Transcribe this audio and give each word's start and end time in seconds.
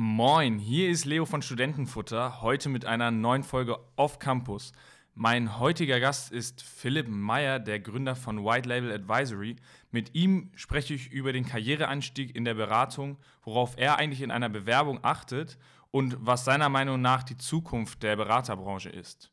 Moin, 0.00 0.60
hier 0.60 0.90
ist 0.90 1.06
Leo 1.06 1.26
von 1.26 1.42
Studentenfutter, 1.42 2.40
heute 2.40 2.68
mit 2.68 2.84
einer 2.84 3.10
neuen 3.10 3.42
Folge 3.42 3.80
Off 3.96 4.20
Campus. 4.20 4.70
Mein 5.16 5.58
heutiger 5.58 5.98
Gast 5.98 6.30
ist 6.30 6.62
Philipp 6.62 7.08
Meyer, 7.08 7.58
der 7.58 7.80
Gründer 7.80 8.14
von 8.14 8.44
White 8.44 8.68
Label 8.68 8.92
Advisory. 8.92 9.56
Mit 9.90 10.14
ihm 10.14 10.52
spreche 10.54 10.94
ich 10.94 11.10
über 11.10 11.32
den 11.32 11.44
Karriereanstieg 11.44 12.36
in 12.36 12.44
der 12.44 12.54
Beratung, 12.54 13.18
worauf 13.42 13.76
er 13.76 13.98
eigentlich 13.98 14.22
in 14.22 14.30
einer 14.30 14.48
Bewerbung 14.48 15.00
achtet 15.02 15.58
und 15.90 16.16
was 16.20 16.44
seiner 16.44 16.68
Meinung 16.68 17.00
nach 17.00 17.24
die 17.24 17.36
Zukunft 17.36 18.04
der 18.04 18.14
Beraterbranche 18.14 18.90
ist. 18.90 19.32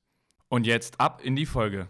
Und 0.50 0.66
jetzt 0.66 1.00
ab 1.00 1.21
in 1.23 1.36
die 1.36 1.45
Folge. 1.45 1.89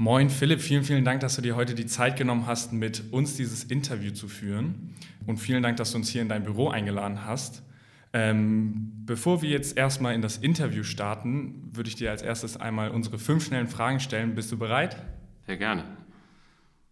Moin 0.00 0.30
Philipp, 0.30 0.60
vielen, 0.60 0.84
vielen 0.84 1.04
Dank, 1.04 1.18
dass 1.22 1.34
du 1.34 1.42
dir 1.42 1.56
heute 1.56 1.74
die 1.74 1.86
Zeit 1.86 2.16
genommen 2.16 2.46
hast, 2.46 2.72
mit 2.72 3.12
uns 3.12 3.34
dieses 3.34 3.64
Interview 3.64 4.12
zu 4.12 4.28
führen. 4.28 4.94
Und 5.26 5.38
vielen 5.38 5.60
Dank, 5.60 5.76
dass 5.78 5.90
du 5.90 5.98
uns 5.98 6.08
hier 6.08 6.22
in 6.22 6.28
dein 6.28 6.44
Büro 6.44 6.68
eingeladen 6.68 7.24
hast. 7.24 7.64
Ähm, 8.12 8.92
bevor 9.04 9.42
wir 9.42 9.50
jetzt 9.50 9.76
erstmal 9.76 10.14
in 10.14 10.22
das 10.22 10.36
Interview 10.36 10.84
starten, 10.84 11.68
würde 11.72 11.88
ich 11.88 11.96
dir 11.96 12.12
als 12.12 12.22
erstes 12.22 12.56
einmal 12.56 12.92
unsere 12.92 13.18
fünf 13.18 13.44
schnellen 13.44 13.66
Fragen 13.66 13.98
stellen. 13.98 14.36
Bist 14.36 14.52
du 14.52 14.56
bereit? 14.56 15.02
Sehr 15.46 15.56
gerne. 15.56 15.82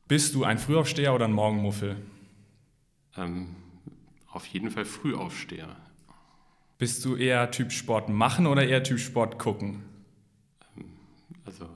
Bist 0.09 0.35
du 0.35 0.43
ein 0.43 0.59
Frühaufsteher 0.59 1.15
oder 1.15 1.27
ein 1.27 1.33
Morgenmuffel? 1.33 1.95
Ähm, 3.17 3.55
auf 4.33 4.47
jeden 4.47 4.73
Fall 4.73 4.85
Frühaufsteher. 4.85 5.77
Bist 6.77 7.05
du 7.05 7.15
eher 7.15 7.53
Typ 7.53 7.71
Sport 7.71 8.09
machen 8.09 8.49
oder 8.49 8.67
eher 8.67 8.83
Typ 8.83 8.99
Sport 8.99 9.39
gucken? 9.39 9.85
Also 11.45 11.69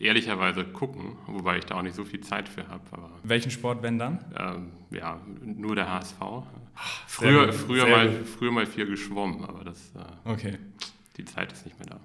ehrlicherweise 0.00 0.64
gucken, 0.64 1.16
wobei 1.26 1.58
ich 1.58 1.66
da 1.66 1.76
auch 1.76 1.82
nicht 1.82 1.94
so 1.94 2.04
viel 2.04 2.20
Zeit 2.20 2.48
für 2.48 2.66
habe. 2.68 2.82
Welchen 3.22 3.50
Sport, 3.50 3.82
wenn 3.82 3.98
dann? 3.98 4.24
Ähm, 4.36 4.72
ja, 4.90 5.20
nur 5.44 5.76
der 5.76 5.92
HSV. 5.92 6.16
Früher, 7.06 7.52
früher, 7.52 7.86
mal, 7.86 8.24
früher 8.24 8.50
mal 8.50 8.66
viel 8.66 8.86
geschwommen, 8.86 9.44
aber 9.44 9.64
das, 9.64 9.92
äh, 9.94 10.28
okay. 10.28 10.58
die 11.18 11.26
Zeit 11.26 11.52
ist 11.52 11.66
nicht 11.66 11.78
mehr 11.78 11.88
da. 11.88 12.00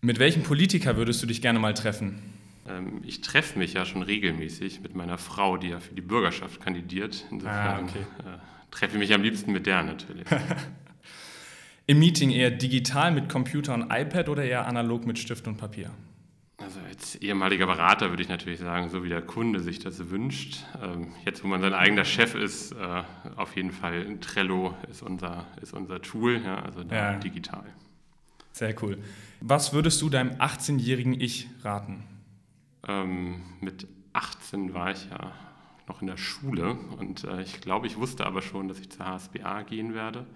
Mit 0.00 0.18
welchem 0.18 0.42
Politiker 0.42 0.96
würdest 0.96 1.22
du 1.22 1.26
dich 1.26 1.40
gerne 1.40 1.60
mal 1.60 1.74
treffen? 1.74 2.20
Ähm, 2.68 3.02
ich 3.04 3.20
treffe 3.20 3.58
mich 3.58 3.74
ja 3.74 3.84
schon 3.84 4.02
regelmäßig 4.02 4.80
mit 4.80 4.96
meiner 4.96 5.16
Frau, 5.16 5.56
die 5.56 5.68
ja 5.68 5.78
für 5.78 5.94
die 5.94 6.02
Bürgerschaft 6.02 6.60
kandidiert. 6.60 7.24
Insofern 7.30 7.54
ah, 7.54 7.80
okay. 7.82 8.00
äh, 8.00 8.72
treffe 8.72 8.94
ich 8.94 8.98
mich 8.98 9.14
am 9.14 9.22
liebsten 9.22 9.52
mit 9.52 9.66
der 9.66 9.84
natürlich. 9.84 10.26
Im 11.86 12.00
Meeting 12.00 12.30
eher 12.30 12.50
digital 12.50 13.12
mit 13.12 13.28
Computer 13.28 13.72
und 13.72 13.92
iPad 13.92 14.28
oder 14.28 14.44
eher 14.44 14.66
analog 14.66 15.06
mit 15.06 15.20
Stift 15.20 15.46
und 15.46 15.56
Papier? 15.56 15.92
Also 16.66 16.80
als 16.80 17.14
ehemaliger 17.14 17.66
Berater 17.66 18.10
würde 18.10 18.24
ich 18.24 18.28
natürlich 18.28 18.58
sagen, 18.58 18.90
so 18.90 19.04
wie 19.04 19.08
der 19.08 19.22
Kunde 19.22 19.60
sich 19.60 19.78
das 19.78 20.10
wünscht. 20.10 20.64
Ähm, 20.82 21.12
jetzt, 21.24 21.44
wo 21.44 21.46
man 21.46 21.60
sein 21.60 21.74
eigener 21.74 22.04
Chef 22.04 22.34
ist, 22.34 22.72
äh, 22.72 23.04
auf 23.36 23.54
jeden 23.54 23.70
Fall 23.70 24.18
Trello 24.18 24.74
ist 24.90 25.00
unser, 25.00 25.46
ist 25.62 25.74
unser 25.74 26.02
Tool, 26.02 26.42
ja, 26.44 26.60
also 26.64 26.82
ja. 26.82 27.14
digital. 27.20 27.62
Sehr 28.50 28.74
cool. 28.82 28.98
Was 29.40 29.74
würdest 29.74 30.02
du 30.02 30.08
deinem 30.08 30.32
18-jährigen 30.40 31.20
Ich 31.20 31.48
raten? 31.62 32.02
Ähm, 32.88 33.42
mit 33.60 33.86
18 34.12 34.74
war 34.74 34.90
ich 34.90 35.08
ja 35.08 35.30
noch 35.86 36.00
in 36.00 36.08
der 36.08 36.16
Schule 36.16 36.72
und 36.98 37.22
äh, 37.22 37.42
ich 37.42 37.60
glaube, 37.60 37.86
ich 37.86 37.96
wusste 37.96 38.26
aber 38.26 38.42
schon, 38.42 38.66
dass 38.66 38.80
ich 38.80 38.90
zur 38.90 39.06
HSBA 39.06 39.62
gehen 39.62 39.94
werde. 39.94 40.26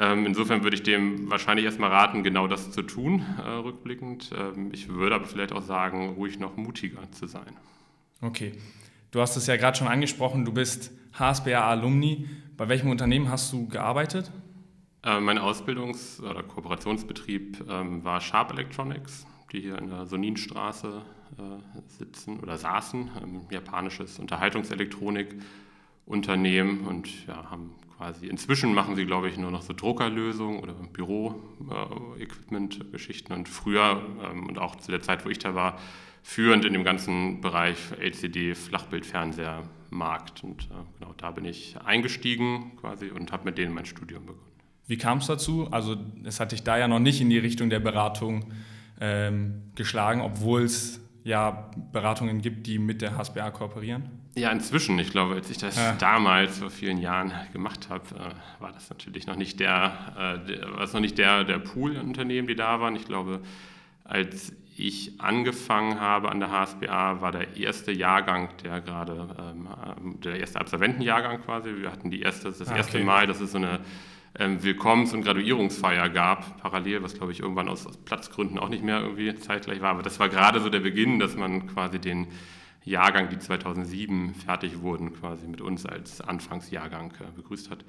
Ähm, 0.00 0.26
insofern 0.26 0.62
würde 0.62 0.76
ich 0.76 0.82
dem 0.84 1.28
wahrscheinlich 1.28 1.64
erstmal 1.64 1.90
raten, 1.90 2.22
genau 2.22 2.46
das 2.46 2.70
zu 2.70 2.82
tun, 2.82 3.24
äh, 3.44 3.48
rückblickend. 3.48 4.30
Ähm, 4.36 4.70
ich 4.72 4.88
würde 4.88 5.16
aber 5.16 5.24
vielleicht 5.24 5.52
auch 5.52 5.62
sagen, 5.62 6.10
ruhig 6.10 6.38
noch 6.38 6.56
mutiger 6.56 7.10
zu 7.12 7.26
sein. 7.26 7.56
Okay. 8.20 8.52
Du 9.10 9.20
hast 9.20 9.36
es 9.36 9.46
ja 9.46 9.56
gerade 9.56 9.76
schon 9.76 9.88
angesprochen, 9.88 10.44
du 10.44 10.52
bist 10.52 10.92
HSBA-Alumni. 11.18 12.28
Bei 12.56 12.68
welchem 12.68 12.90
Unternehmen 12.90 13.30
hast 13.30 13.52
du 13.52 13.66
gearbeitet? 13.66 14.30
Äh, 15.02 15.20
mein 15.20 15.38
Ausbildungs- 15.38 16.20
oder 16.22 16.42
Kooperationsbetrieb 16.42 17.64
ähm, 17.68 18.04
war 18.04 18.20
Sharp 18.20 18.52
Electronics, 18.52 19.26
die 19.52 19.60
hier 19.60 19.78
in 19.78 19.88
der 19.88 20.06
Soninstraße 20.06 21.02
äh, 21.38 21.88
sitzen 21.88 22.38
oder 22.40 22.56
saßen, 22.56 23.10
japanisches 23.50 24.18
Unterhaltungselektronikunternehmen 26.08 26.86
und 26.86 27.26
ja, 27.26 27.50
haben 27.50 27.74
quasi, 27.96 28.26
inzwischen 28.26 28.74
machen 28.74 28.96
sie, 28.96 29.06
glaube 29.06 29.28
ich, 29.28 29.36
nur 29.36 29.50
noch 29.50 29.62
so 29.62 29.72
Druckerlösungen 29.72 30.60
oder 30.60 30.72
Büro-Equipment-Geschichten 30.72 33.32
und 33.32 33.48
früher 33.48 34.02
ähm, 34.24 34.46
und 34.46 34.58
auch 34.58 34.76
zu 34.76 34.90
der 34.90 35.02
Zeit, 35.02 35.24
wo 35.24 35.28
ich 35.28 35.38
da 35.38 35.54
war, 35.54 35.78
führend 36.22 36.64
in 36.64 36.72
dem 36.72 36.84
ganzen 36.84 37.40
Bereich 37.40 37.78
LCD, 37.98 38.54
Flachbildfernseher-Markt. 38.54 40.44
Und 40.44 40.64
äh, 40.64 40.66
genau 40.98 41.14
da 41.16 41.30
bin 41.30 41.44
ich 41.44 41.76
eingestiegen 41.84 42.72
quasi 42.80 43.10
und 43.10 43.32
habe 43.32 43.44
mit 43.44 43.58
denen 43.58 43.74
mein 43.74 43.86
Studium 43.86 44.26
begonnen. 44.26 44.44
Wie 44.86 44.96
kam 44.96 45.18
es 45.18 45.26
dazu? 45.26 45.68
Also 45.70 45.96
es 46.24 46.40
hat 46.40 46.52
dich 46.52 46.62
da 46.62 46.78
ja 46.78 46.88
noch 46.88 47.00
nicht 47.00 47.20
in 47.20 47.28
die 47.28 47.36
Richtung 47.38 47.68
der 47.68 47.80
Beratung 47.80 48.54
ähm, 49.00 49.64
geschlagen, 49.74 50.22
obwohl 50.22 50.62
es 50.62 51.00
ja 51.24 51.70
Beratungen 51.92 52.40
gibt, 52.40 52.66
die 52.66 52.78
mit 52.78 53.02
der 53.02 53.18
HSBA 53.18 53.50
kooperieren? 53.50 54.17
Ja, 54.38 54.50
inzwischen. 54.50 54.98
Ich 54.98 55.10
glaube, 55.10 55.34
als 55.34 55.50
ich 55.50 55.58
das 55.58 55.76
ja. 55.76 55.92
damals 55.94 56.58
vor 56.58 56.70
vielen 56.70 56.98
Jahren 56.98 57.32
gemacht 57.52 57.88
habe, 57.88 58.04
äh, 58.14 58.62
war 58.62 58.72
das 58.72 58.88
natürlich 58.88 59.26
noch 59.26 59.36
nicht 59.36 59.58
der, 59.58 60.40
äh, 60.46 60.46
der, 60.46 60.78
was 60.78 60.92
noch 60.92 61.00
nicht 61.00 61.18
der, 61.18 61.44
der 61.44 61.58
Pool 61.58 61.96
an 61.96 62.06
Unternehmen, 62.06 62.46
die 62.46 62.54
da 62.54 62.80
waren. 62.80 62.94
Ich 62.94 63.06
glaube, 63.06 63.40
als 64.04 64.52
ich 64.76 65.20
angefangen 65.20 66.00
habe 66.00 66.30
an 66.30 66.38
der 66.38 66.52
HSBA, 66.52 67.20
war 67.20 67.32
der 67.32 67.56
erste 67.56 67.90
Jahrgang, 67.90 68.50
der 68.62 68.80
gerade, 68.80 69.28
ähm, 69.38 70.20
der 70.20 70.38
erste 70.38 70.60
Absolventenjahrgang 70.60 71.42
quasi. 71.42 71.74
Wir 71.76 71.90
hatten 71.90 72.10
die 72.10 72.22
erste, 72.22 72.52
das 72.52 72.68
ah, 72.68 72.76
erste 72.76 73.02
Mal, 73.02 73.26
dass 73.26 73.40
es 73.40 73.52
so 73.52 73.58
eine 73.58 73.80
ähm, 74.38 74.62
Willkommens- 74.62 75.12
und 75.12 75.22
Graduierungsfeier 75.22 76.08
gab, 76.10 76.62
parallel, 76.62 77.02
was 77.02 77.14
glaube 77.14 77.32
ich 77.32 77.40
irgendwann 77.40 77.68
aus, 77.68 77.86
aus 77.86 77.96
Platzgründen 77.96 78.58
auch 78.58 78.68
nicht 78.68 78.84
mehr 78.84 79.00
irgendwie 79.00 79.34
zeitgleich 79.34 79.80
war. 79.80 79.90
Aber 79.90 80.02
das 80.02 80.20
war 80.20 80.28
gerade 80.28 80.60
so 80.60 80.70
der 80.70 80.80
Beginn, 80.80 81.18
dass 81.18 81.36
man 81.36 81.66
quasi 81.66 81.98
den 81.98 82.28
Jahrgang, 82.88 83.28
die 83.28 83.38
2007 83.38 84.34
fertig 84.34 84.80
wurden, 84.80 85.12
quasi 85.12 85.46
mit 85.46 85.60
uns 85.60 85.86
als 85.86 86.20
Anfangsjahrgang 86.20 87.12
äh, 87.20 87.30
begrüßt 87.36 87.70
hat. 87.70 87.84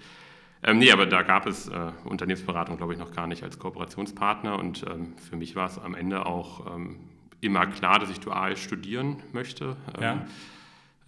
Ähm, 0.61 0.79
nee, 0.79 0.91
aber 0.91 1.05
da 1.05 1.21
gab 1.21 1.45
es 1.45 1.67
äh, 1.67 1.91
Unternehmensberatung, 2.03 2.77
glaube 2.77 2.93
ich, 2.93 2.99
noch 2.99 3.13
gar 3.13 3.27
nicht 3.27 3.43
als 3.43 3.59
Kooperationspartner. 3.59 4.59
Und 4.59 4.85
ähm, 4.89 5.13
für 5.17 5.37
mich 5.37 5.55
war 5.55 5.67
es 5.67 5.79
am 5.79 5.95
Ende 5.95 6.25
auch 6.25 6.75
ähm, 6.75 6.97
immer 7.39 7.65
klar, 7.67 7.99
dass 7.99 8.09
ich 8.09 8.19
dual 8.19 8.57
studieren 8.57 9.23
möchte. 9.31 9.77
Ähm, 9.97 10.01
ja. 10.01 10.25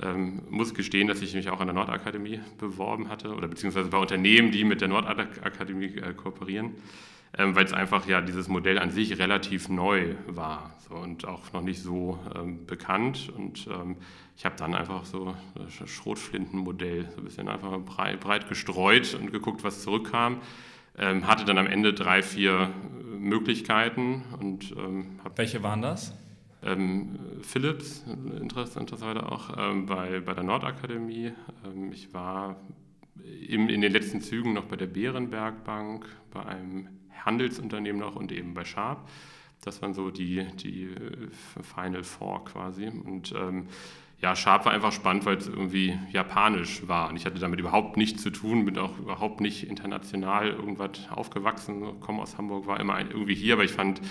Ähm, 0.02 0.42
muss 0.50 0.74
gestehen, 0.74 1.08
dass 1.08 1.22
ich 1.22 1.34
mich 1.36 1.50
auch 1.50 1.60
an 1.60 1.68
der 1.68 1.76
Nordakademie 1.76 2.40
beworben 2.58 3.10
hatte 3.10 3.36
oder 3.36 3.48
beziehungsweise 3.48 3.90
bei 3.90 3.98
Unternehmen, 3.98 4.52
die 4.52 4.64
mit 4.64 4.82
der 4.82 4.88
Nordakademie 4.88 5.98
äh, 5.98 6.14
kooperieren 6.14 6.76
ähm, 7.38 7.56
weil 7.56 7.66
es 7.66 7.74
einfach 7.74 8.08
ja 8.08 8.22
dieses 8.22 8.48
Modell 8.48 8.78
an 8.78 8.92
sich 8.92 9.18
relativ 9.18 9.70
neu 9.70 10.16
war 10.28 10.76
so, 10.88 10.96
und 10.96 11.26
auch 11.26 11.54
noch 11.54 11.62
nicht 11.62 11.82
so 11.82 12.20
ähm, 12.36 12.66
bekannt. 12.66 13.32
Und 13.36 13.68
ähm, 13.68 13.96
ich 14.36 14.46
habe 14.46 14.56
dann 14.58 14.76
einfach 14.76 15.06
so 15.06 15.36
das 15.56 15.90
Schrotflintenmodell 15.90 17.10
so 17.12 17.22
ein 17.22 17.24
bisschen 17.24 17.48
einfach 17.48 17.78
breit, 17.80 18.20
breit 18.20 18.50
gestreut 18.50 19.14
und 19.14 19.32
geguckt, 19.32 19.64
was 19.64 19.82
zurückkam. 19.82 20.42
Ähm, 20.98 21.26
hatte 21.26 21.46
dann 21.46 21.58
am 21.58 21.68
Ende 21.68 21.94
drei, 21.94 22.22
vier 22.22 22.70
äh, 22.70 23.18
Möglichkeiten. 23.18 24.24
Und, 24.40 24.72
ähm, 24.78 25.20
Welche 25.36 25.64
waren 25.64 25.82
das? 25.82 26.14
Ähm, 26.64 27.18
Philips, 27.42 28.06
interessanterweise 28.40 29.26
auch 29.32 29.58
ähm, 29.58 29.86
bei, 29.86 30.20
bei 30.20 30.34
der 30.34 30.44
Nordakademie. 30.44 31.32
Ich 31.92 32.14
war 32.14 32.58
im, 33.48 33.70
in 33.70 33.82
den 33.82 33.92
letzten 33.92 34.22
Zügen 34.22 34.54
noch 34.54 34.66
bei 34.66 34.76
der 34.76 34.86
Bärenberg 34.86 35.64
Bank, 35.64 36.06
bei 36.30 36.46
einem 36.46 36.88
Handelsunternehmen 37.26 38.00
noch 38.00 38.16
und 38.16 38.32
eben 38.32 38.54
bei 38.54 38.66
Sharp. 38.66 39.08
Das 39.62 39.82
waren 39.82 39.94
so 39.94 40.10
die, 40.10 40.46
die 40.56 40.86
äh, 40.86 41.28
Final 41.62 42.04
Four 42.04 42.46
quasi. 42.46 42.88
Und 42.88 43.34
ähm, 43.34 43.68
ja, 44.22 44.36
Sharp 44.36 44.66
war 44.66 44.72
einfach 44.72 44.92
spannend, 44.92 45.26
weil 45.26 45.38
es 45.38 45.48
irgendwie 45.48 45.98
japanisch 46.12 46.88
war. 46.88 47.10
Und 47.10 47.16
ich 47.16 47.26
hatte 47.26 47.40
damit 47.40 47.60
überhaupt 47.60 47.98
nichts 47.98 48.22
zu 48.22 48.30
tun, 48.30 48.66
bin 48.66 48.78
auch 48.78 48.98
überhaupt 49.00 49.42
nicht 49.42 49.68
international 49.68 50.50
irgendwas 50.50 51.10
aufgewachsen, 51.10 52.00
komme 52.00 52.22
aus 52.22 52.38
Hamburg, 52.38 52.68
war 52.68 52.80
immer 52.80 53.00
irgendwie 53.00 53.36
hier, 53.36 53.54
aber 53.54 53.64
ich 53.64 53.72
fand 53.72 54.02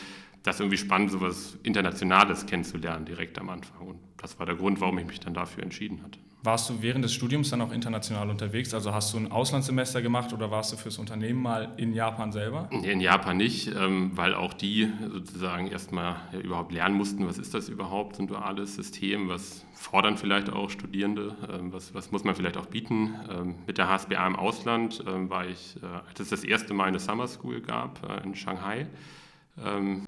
das 0.42 0.58
irgendwie 0.58 0.78
spannend, 0.78 1.10
so 1.10 1.18
etwas 1.18 1.58
Internationales 1.62 2.46
kennenzulernen 2.46 3.04
direkt 3.04 3.38
am 3.38 3.50
Anfang. 3.50 3.88
Und 3.88 3.98
das 4.16 4.38
war 4.38 4.46
der 4.46 4.56
Grund, 4.56 4.80
warum 4.80 4.98
ich 4.98 5.06
mich 5.06 5.20
dann 5.20 5.34
dafür 5.34 5.62
entschieden 5.62 6.02
hatte. 6.02 6.18
Warst 6.42 6.70
du 6.70 6.80
während 6.80 7.04
des 7.04 7.12
Studiums 7.12 7.50
dann 7.50 7.60
auch 7.60 7.70
international 7.70 8.30
unterwegs? 8.30 8.72
Also 8.72 8.94
hast 8.94 9.12
du 9.12 9.18
ein 9.18 9.30
Auslandssemester 9.30 10.00
gemacht 10.00 10.32
oder 10.32 10.50
warst 10.50 10.72
du 10.72 10.78
fürs 10.78 10.96
Unternehmen 10.96 11.42
mal 11.42 11.74
in 11.76 11.92
Japan 11.92 12.32
selber? 12.32 12.70
In 12.70 13.00
Japan 13.00 13.36
nicht, 13.36 13.68
ähm, 13.76 14.12
weil 14.14 14.34
auch 14.34 14.54
die 14.54 14.90
sozusagen 15.12 15.66
erstmal 15.66 16.16
überhaupt 16.42 16.72
lernen 16.72 16.96
mussten, 16.96 17.26
was 17.26 17.36
ist 17.36 17.52
das 17.52 17.68
überhaupt, 17.68 18.18
ein 18.18 18.26
duales 18.26 18.74
System, 18.74 19.28
was 19.28 19.66
fordern 19.74 20.16
vielleicht 20.16 20.48
auch 20.48 20.70
Studierende, 20.70 21.36
ähm, 21.52 21.74
was, 21.74 21.92
was 21.94 22.10
muss 22.10 22.24
man 22.24 22.34
vielleicht 22.34 22.56
auch 22.56 22.66
bieten. 22.66 23.16
Ähm, 23.30 23.56
mit 23.66 23.76
der 23.76 23.88
HSBA 23.88 24.26
im 24.26 24.36
Ausland 24.36 25.02
war 25.04 25.46
ich, 25.46 25.76
äh, 25.82 25.86
als 26.08 26.20
es 26.20 26.30
das 26.30 26.42
erste 26.42 26.72
Mal 26.72 26.84
eine 26.84 27.00
Summer 27.00 27.28
School 27.28 27.60
gab 27.60 28.00
äh, 28.08 28.24
in 28.24 28.34
Shanghai, 28.34 28.86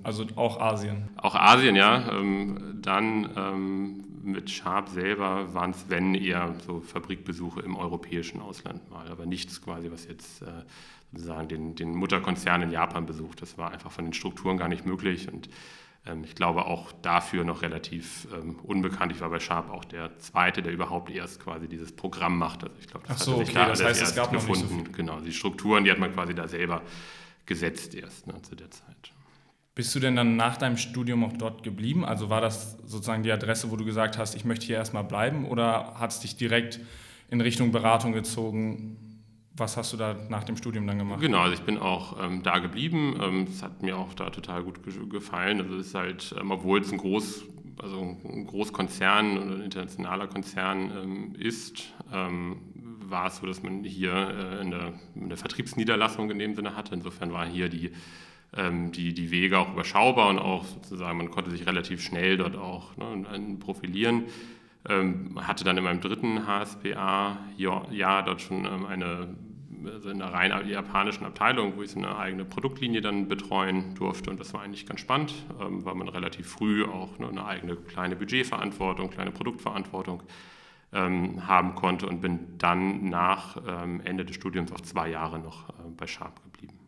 also 0.02 0.24
auch 0.36 0.58
Asien. 0.60 1.10
Auch 1.16 1.34
Asien, 1.34 1.76
ja. 1.76 2.22
Dann 2.80 3.28
mit 4.22 4.50
Sharp 4.50 4.88
selber 4.88 5.52
waren 5.54 5.70
es, 5.70 5.86
wenn 5.88 6.14
eher 6.14 6.54
so 6.66 6.80
Fabrikbesuche 6.80 7.60
im 7.60 7.76
europäischen 7.76 8.40
Ausland 8.40 8.90
mal, 8.90 9.08
aber 9.08 9.26
nichts 9.26 9.60
quasi, 9.62 9.90
was 9.90 10.06
jetzt 10.06 10.42
äh, 10.42 10.46
sozusagen 11.12 11.48
den, 11.48 11.74
den 11.74 11.94
Mutterkonzern 11.94 12.62
in 12.62 12.70
Japan 12.70 13.06
besucht. 13.06 13.42
Das 13.42 13.58
war 13.58 13.70
einfach 13.70 13.90
von 13.90 14.04
den 14.04 14.14
Strukturen 14.14 14.56
gar 14.56 14.68
nicht 14.68 14.86
möglich 14.86 15.30
und 15.30 15.48
ähm, 16.06 16.24
ich 16.24 16.34
glaube 16.34 16.66
auch 16.66 16.92
dafür 17.02 17.44
noch 17.44 17.62
relativ 17.62 18.26
ähm, 18.34 18.56
unbekannt. 18.62 19.12
Ich 19.12 19.20
war 19.20 19.30
bei 19.30 19.40
Sharp 19.40 19.70
auch 19.70 19.84
der 19.84 20.18
Zweite, 20.18 20.62
der 20.62 20.72
überhaupt 20.72 21.10
erst 21.10 21.40
quasi 21.40 21.68
dieses 21.68 21.92
Programm 21.92 22.38
macht. 22.38 22.64
Also 22.64 22.76
ich 22.80 22.88
glaube, 22.88 23.06
das 23.06 23.20
Ach 23.20 23.24
so, 23.24 23.36
okay, 23.36 23.52
da 23.54 23.66
das 23.66 23.84
heißt, 23.84 24.02
es 24.02 24.14
gab 24.14 24.32
gefunden. 24.32 24.62
Noch 24.62 24.70
nicht 24.70 24.86
so 24.86 24.92
genau, 24.92 25.20
die 25.20 25.32
Strukturen, 25.32 25.84
die 25.84 25.90
hat 25.90 25.98
man 25.98 26.12
quasi 26.12 26.34
da 26.34 26.48
selber 26.48 26.82
gesetzt 27.46 27.94
erst 27.94 28.26
ne, 28.26 28.40
zu 28.42 28.54
der 28.54 28.70
Zeit. 28.70 29.11
Bist 29.74 29.94
du 29.94 30.00
denn 30.00 30.16
dann 30.16 30.36
nach 30.36 30.58
deinem 30.58 30.76
Studium 30.76 31.24
auch 31.24 31.32
dort 31.32 31.62
geblieben? 31.62 32.04
Also 32.04 32.28
war 32.28 32.42
das 32.42 32.76
sozusagen 32.84 33.22
die 33.22 33.32
Adresse, 33.32 33.70
wo 33.70 33.76
du 33.76 33.86
gesagt 33.86 34.18
hast, 34.18 34.34
ich 34.34 34.44
möchte 34.44 34.66
hier 34.66 34.76
erstmal 34.76 35.04
bleiben 35.04 35.46
oder 35.46 35.94
hat 35.98 36.10
es 36.10 36.20
dich 36.20 36.36
direkt 36.36 36.78
in 37.30 37.40
Richtung 37.40 37.72
Beratung 37.72 38.12
gezogen? 38.12 38.98
Was 39.56 39.78
hast 39.78 39.92
du 39.94 39.96
da 39.96 40.14
nach 40.28 40.44
dem 40.44 40.58
Studium 40.58 40.86
dann 40.86 40.98
gemacht? 40.98 41.20
Genau, 41.20 41.40
also 41.40 41.54
ich 41.54 41.62
bin 41.62 41.78
auch 41.78 42.22
ähm, 42.22 42.42
da 42.42 42.58
geblieben. 42.58 43.18
Ähm, 43.22 43.46
es 43.48 43.62
hat 43.62 43.82
mir 43.82 43.96
auch 43.96 44.12
da 44.12 44.28
total 44.28 44.62
gut 44.62 44.82
ge 44.82 44.92
gefallen. 45.08 45.62
Also 45.62 45.76
es 45.76 45.88
ist 45.88 45.94
halt, 45.94 46.34
ähm, 46.38 46.50
obwohl 46.50 46.80
es 46.80 46.92
ein 46.92 46.98
Groß, 46.98 47.44
also 47.82 48.00
ein 48.00 48.46
Großkonzern 48.46 49.38
oder 49.38 49.56
ein 49.56 49.62
internationaler 49.62 50.26
Konzern 50.26 50.90
ähm, 51.02 51.34
ist, 51.34 51.94
ähm, 52.12 52.58
war 53.08 53.28
es 53.28 53.38
so, 53.38 53.46
dass 53.46 53.62
man 53.62 53.84
hier 53.84 54.12
äh, 54.12 54.60
eine, 54.60 54.94
eine 55.16 55.36
Vertriebsniederlassung 55.38 56.30
in 56.30 56.38
dem 56.38 56.54
Sinne 56.54 56.76
hatte. 56.76 56.94
Insofern 56.94 57.32
war 57.32 57.46
hier 57.46 57.70
die 57.70 57.86
ähm, 57.86 57.92
die, 58.54 59.14
die 59.14 59.30
Wege 59.30 59.58
auch 59.58 59.72
überschaubar 59.72 60.28
und 60.28 60.38
auch 60.38 60.66
sozusagen, 60.66 61.16
man 61.16 61.30
konnte 61.30 61.50
sich 61.50 61.66
relativ 61.66 62.02
schnell 62.02 62.36
dort 62.36 62.54
auch 62.54 62.94
ne, 62.98 63.56
profilieren. 63.58 64.24
Ähm, 64.88 65.38
hatte 65.40 65.62
dann 65.62 65.76
in 65.76 65.84
meinem 65.84 66.00
dritten 66.00 66.44
HSPA-Jahr 66.44 68.24
dort 68.24 68.40
schon 68.40 68.64
ähm, 68.64 68.84
eine, 68.84 69.28
also 69.84 70.10
in 70.10 70.20
einer 70.20 70.32
rein 70.32 70.68
japanischen 70.68 71.24
Abteilung, 71.24 71.74
wo 71.76 71.82
ich 71.82 71.92
so 71.92 71.98
eine 71.98 72.16
eigene 72.16 72.44
Produktlinie 72.44 73.00
dann 73.00 73.28
betreuen 73.28 73.94
durfte 73.94 74.30
und 74.30 74.40
das 74.40 74.52
war 74.54 74.62
eigentlich 74.62 74.84
ganz 74.84 74.98
spannend, 74.98 75.34
ähm, 75.60 75.84
weil 75.84 75.94
man 75.94 76.08
relativ 76.08 76.48
früh 76.48 76.84
auch 76.84 77.16
ne, 77.20 77.28
eine 77.28 77.46
eigene 77.46 77.76
kleine 77.76 78.16
Budgetverantwortung, 78.16 79.10
kleine 79.10 79.30
Produktverantwortung 79.30 80.24
ähm, 80.92 81.46
haben 81.46 81.76
konnte 81.76 82.08
und 82.08 82.20
bin 82.20 82.58
dann 82.58 83.08
nach 83.08 83.58
ähm, 83.64 84.00
Ende 84.00 84.24
des 84.24 84.34
Studiums 84.34 84.72
auch 84.72 84.80
zwei 84.80 85.10
Jahre 85.10 85.38
noch 85.38 85.68
äh, 85.68 85.72
bei 85.96 86.08
Sharp 86.08 86.42
geblieben. 86.42 86.81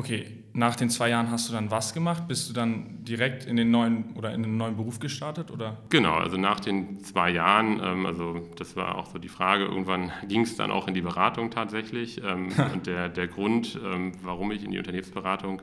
Okay, 0.00 0.24
nach 0.54 0.76
den 0.76 0.88
zwei 0.88 1.10
Jahren 1.10 1.30
hast 1.30 1.50
du 1.50 1.52
dann 1.52 1.70
was 1.70 1.92
gemacht? 1.92 2.26
Bist 2.26 2.48
du 2.48 2.54
dann 2.54 3.04
direkt 3.04 3.44
in 3.44 3.56
den 3.56 3.70
neuen 3.70 4.14
oder 4.16 4.32
in 4.32 4.42
den 4.42 4.56
neuen 4.56 4.74
Beruf 4.74 4.98
gestartet 4.98 5.50
oder? 5.50 5.76
Genau, 5.90 6.14
also 6.14 6.38
nach 6.38 6.58
den 6.58 7.04
zwei 7.04 7.28
Jahren, 7.28 7.78
ähm, 7.84 8.06
also 8.06 8.48
das 8.56 8.76
war 8.76 8.94
auch 8.94 9.04
so 9.04 9.18
die 9.18 9.28
Frage. 9.28 9.64
Irgendwann 9.64 10.10
ging 10.26 10.40
es 10.40 10.56
dann 10.56 10.70
auch 10.70 10.88
in 10.88 10.94
die 10.94 11.02
Beratung 11.02 11.50
tatsächlich. 11.50 12.22
Ähm, 12.24 12.48
und 12.72 12.86
der, 12.86 13.10
der 13.10 13.28
Grund, 13.28 13.78
ähm, 13.84 14.12
warum 14.22 14.52
ich 14.52 14.64
in 14.64 14.70
die 14.70 14.78
Unternehmensberatung 14.78 15.60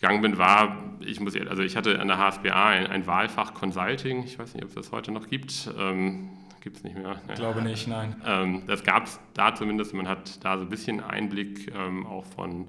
gegangen 0.00 0.20
bin, 0.20 0.36
war, 0.36 0.96
ich 0.98 1.20
muss, 1.20 1.36
also 1.36 1.62
ich 1.62 1.76
hatte 1.76 2.00
an 2.00 2.08
der 2.08 2.18
HSBA 2.18 2.70
ein, 2.70 2.88
ein 2.88 3.06
Wahlfach 3.06 3.54
Consulting. 3.54 4.24
Ich 4.24 4.36
weiß 4.36 4.54
nicht, 4.54 4.64
ob 4.64 4.70
es 4.70 4.74
das 4.74 4.90
heute 4.90 5.12
noch 5.12 5.28
gibt. 5.28 5.70
Ähm, 5.78 6.30
gibt 6.60 6.78
es 6.78 6.82
nicht 6.82 6.96
mehr. 6.96 7.20
Ich 7.28 7.34
glaube 7.36 7.62
nicht, 7.62 7.86
nein. 7.86 8.16
Ähm, 8.26 8.62
das 8.66 8.82
gab 8.82 9.06
es 9.06 9.20
da 9.32 9.54
zumindest. 9.54 9.94
Man 9.94 10.08
hat 10.08 10.44
da 10.44 10.56
so 10.56 10.64
ein 10.64 10.70
bisschen 10.70 10.98
Einblick 10.98 11.72
ähm, 11.72 12.04
auch 12.04 12.24
von 12.24 12.66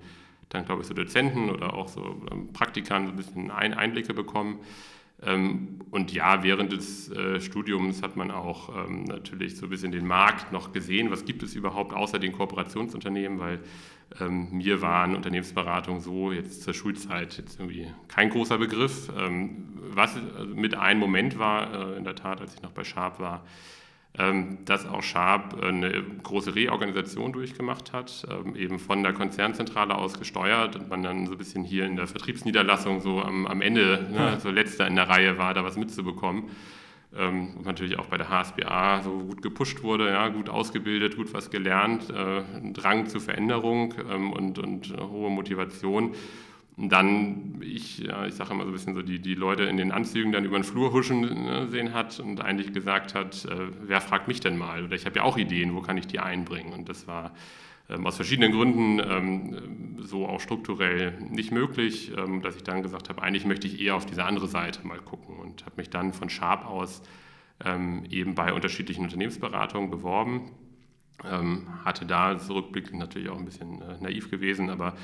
dann, 0.49 0.65
glaube 0.65 0.81
ich, 0.81 0.87
so 0.87 0.93
Dozenten 0.93 1.49
oder 1.49 1.73
auch 1.73 1.87
so 1.87 2.21
ähm, 2.31 2.53
Praktikern 2.53 3.05
so 3.05 3.11
ein 3.11 3.15
bisschen 3.15 3.51
Einblicke 3.51 4.13
bekommen. 4.13 4.59
Ähm, 5.21 5.79
und 5.91 6.11
ja, 6.13 6.43
während 6.43 6.71
des 6.71 7.09
äh, 7.11 7.39
Studiums 7.39 8.01
hat 8.01 8.15
man 8.15 8.31
auch 8.31 8.87
ähm, 8.87 9.03
natürlich 9.05 9.57
so 9.57 9.65
ein 9.65 9.69
bisschen 9.69 9.91
den 9.91 10.05
Markt 10.05 10.51
noch 10.51 10.73
gesehen. 10.73 11.09
Was 11.09 11.25
gibt 11.25 11.41
es 11.43 11.55
überhaupt 11.55 11.93
außer 11.93 12.19
den 12.19 12.31
Kooperationsunternehmen? 12.31 13.39
Weil 13.39 13.59
mir 14.29 14.83
waren 14.83 15.15
Unternehmensberatung 15.15 15.99
so 15.99 16.31
jetzt 16.31 16.61
zur 16.61 16.75
Schulzeit 16.75 17.37
jetzt 17.39 17.59
irgendwie 17.59 17.87
kein 18.07 18.29
großer 18.29 18.59
Begriff. 18.59 19.09
was 19.09 20.15
also 20.37 20.55
mit 20.55 20.75
einem 20.75 20.99
Moment 20.99 21.39
war, 21.39 21.73
äh, 21.73 21.97
in 21.97 22.03
der 22.03 22.15
Tat, 22.15 22.39
als 22.39 22.53
ich 22.53 22.61
noch 22.61 22.71
bei 22.71 22.83
Sharp 22.83 23.19
war, 23.19 23.43
dass 24.63 24.87
auch 24.87 25.03
Sharp 25.03 25.61
eine 25.61 26.01
große 26.23 26.55
Reorganisation 26.55 27.33
durchgemacht 27.33 27.91
hat, 27.91 28.25
ähm, 28.29 28.55
eben 28.55 28.79
von 28.79 29.03
der 29.03 29.13
Konzernzentrale 29.13 29.95
aus 29.95 30.17
gesteuert 30.17 30.77
und 30.77 30.89
man 30.89 31.03
dann 31.03 31.25
so 31.25 31.33
ein 31.33 31.37
bisschen 31.37 31.63
hier 31.63 31.85
in 31.85 31.97
der 31.97 32.07
Vertriebsniederlassung 32.07 33.01
so 33.01 33.21
am, 33.21 33.45
am 33.45 33.61
Ende, 33.61 34.07
ne, 34.11 34.37
so 34.39 34.49
letzter 34.49 34.87
in 34.87 34.95
der 34.95 35.09
Reihe 35.09 35.37
war, 35.37 35.53
da 35.53 35.65
was 35.65 35.75
mitzubekommen. 35.75 36.45
Ähm, 37.17 37.55
und 37.57 37.65
natürlich 37.65 37.99
auch 37.99 38.05
bei 38.05 38.17
der 38.17 38.29
HSBA 38.29 39.01
so 39.03 39.11
gut 39.11 39.41
gepusht 39.41 39.83
wurde, 39.83 40.09
ja, 40.09 40.29
gut 40.29 40.49
ausgebildet, 40.49 41.17
gut 41.17 41.33
was 41.33 41.49
gelernt, 41.49 42.09
äh, 42.09 42.71
Drang 42.71 43.07
zur 43.07 43.21
Veränderung 43.21 43.93
und, 43.93 44.59
und 44.59 44.95
hohe 44.97 45.29
Motivation. 45.29 46.13
Dann, 46.77 47.61
ich, 47.61 47.99
ja, 47.99 48.25
ich 48.25 48.33
sage 48.33 48.51
immer 48.51 48.63
so 48.63 48.69
ein 48.69 48.73
bisschen 48.73 48.95
so, 48.95 49.01
die, 49.01 49.19
die 49.19 49.35
Leute 49.35 49.63
in 49.63 49.77
den 49.77 49.91
Anzügen 49.91 50.33
dann 50.33 50.43
über 50.43 50.57
den 50.57 50.65
Flur 50.65 50.91
huschen 50.91 51.21
ne, 51.21 51.67
sehen 51.69 51.93
hat 51.93 52.19
und 52.19 52.41
eigentlich 52.41 52.73
gesagt 52.73 53.15
hat, 53.15 53.45
äh, 53.45 53.67
wer 53.81 54.01
fragt 54.01 54.27
mich 54.27 54.41
denn 54.41 54.57
mal? 54.57 54.83
Oder 54.83 54.95
ich 54.95 55.05
habe 55.05 55.15
ja 55.15 55.23
auch 55.23 55.37
Ideen, 55.37 55.73
wo 55.73 55.81
kann 55.81 55.97
ich 55.97 56.07
die 56.07 56.19
einbringen? 56.19 56.73
Und 56.73 56.89
das 56.89 57.07
war 57.07 57.33
ähm, 57.87 58.05
aus 58.05 58.17
verschiedenen 58.17 58.51
Gründen 58.51 58.99
ähm, 58.99 59.95
so 60.01 60.27
auch 60.27 60.41
strukturell 60.41 61.13
nicht 61.21 61.51
möglich, 61.51 62.11
ähm, 62.17 62.41
dass 62.41 62.57
ich 62.57 62.63
dann 62.63 62.81
gesagt 62.81 63.07
habe, 63.07 63.21
eigentlich 63.21 63.45
möchte 63.45 63.67
ich 63.67 63.79
eher 63.79 63.95
auf 63.95 64.05
diese 64.05 64.25
andere 64.25 64.47
Seite 64.47 64.85
mal 64.85 64.99
gucken 64.99 65.37
und 65.37 65.65
habe 65.65 65.75
mich 65.77 65.89
dann 65.89 66.11
von 66.11 66.29
Sharp 66.29 66.65
aus 66.65 67.03
ähm, 67.63 68.03
eben 68.09 68.35
bei 68.35 68.51
unterschiedlichen 68.51 69.03
Unternehmensberatungen 69.03 69.91
beworben. 69.91 70.51
Ähm, 71.23 71.67
hatte 71.85 72.05
da 72.05 72.37
zurückblickend 72.37 72.99
natürlich 72.99 73.29
auch 73.29 73.37
ein 73.37 73.45
bisschen 73.45 73.81
äh, 73.81 73.97
naiv 74.01 74.29
gewesen, 74.29 74.69
aber 74.69 74.95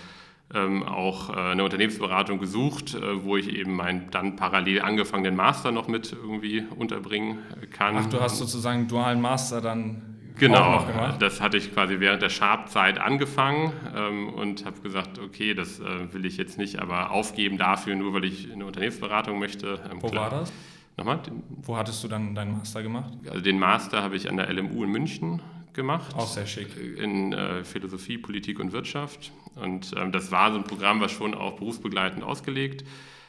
ähm, 0.53 0.83
auch 0.83 1.29
äh, 1.29 1.51
eine 1.51 1.63
Unternehmensberatung 1.63 2.39
gesucht, 2.39 2.95
äh, 2.95 3.23
wo 3.23 3.37
ich 3.37 3.49
eben 3.49 3.75
meinen 3.75 4.09
dann 4.11 4.35
parallel 4.35 4.81
angefangenen 4.81 5.35
Master 5.35 5.71
noch 5.71 5.87
mit 5.87 6.13
irgendwie 6.13 6.63
unterbringen 6.75 7.39
kann. 7.71 7.95
Ach, 7.97 8.05
du 8.07 8.19
hast 8.19 8.37
sozusagen 8.37 8.87
dualen 8.87 9.21
Master 9.21 9.61
dann 9.61 10.11
Genau, 10.37 10.83
das 11.19 11.39
hatte 11.39 11.57
ich 11.57 11.71
quasi 11.71 11.99
während 11.99 12.23
der 12.23 12.29
Sharp-Zeit 12.29 12.99
angefangen 12.99 13.73
ähm, 13.95 14.29
und 14.29 14.65
habe 14.65 14.79
gesagt, 14.81 15.19
okay, 15.19 15.53
das 15.53 15.79
äh, 15.79 16.13
will 16.13 16.25
ich 16.25 16.37
jetzt 16.37 16.57
nicht 16.57 16.79
aber 16.79 17.11
aufgeben 17.11 17.59
dafür, 17.59 17.95
nur 17.95 18.13
weil 18.13 18.23
ich 18.23 18.51
eine 18.51 18.65
Unternehmensberatung 18.65 19.37
möchte. 19.37 19.79
Ähm, 19.91 20.01
Wo 20.01 20.07
klar. 20.07 20.31
war 20.31 20.39
das? 20.39 20.53
Nochmal? 20.97 21.19
Wo 21.61 21.77
hattest 21.77 22.03
du 22.03 22.07
dann 22.07 22.33
deinen 22.33 22.57
Master 22.57 22.81
gemacht? 22.81 23.13
Also 23.29 23.41
den 23.41 23.59
Master 23.59 24.01
habe 24.01 24.15
ich 24.15 24.29
an 24.29 24.37
der 24.37 24.51
LMU 24.51 24.83
in 24.83 24.89
München 24.89 25.41
gemacht. 25.73 26.15
Auch 26.15 26.27
sehr 26.27 26.45
schick. 26.45 26.69
In 26.97 27.33
äh, 27.33 27.63
Philosophie, 27.63 28.17
Politik 28.17 28.59
und 28.59 28.71
Wirtschaft. 28.71 29.31
Und 29.55 29.93
ähm, 29.97 30.11
das 30.11 30.31
war 30.31 30.51
so 30.51 30.57
ein 30.57 30.63
Programm, 30.63 31.01
was 31.01 31.11
schon 31.11 31.33
auch 31.33 31.57
berufsbegleitend 31.57 32.23
ausgelegt 32.23 32.83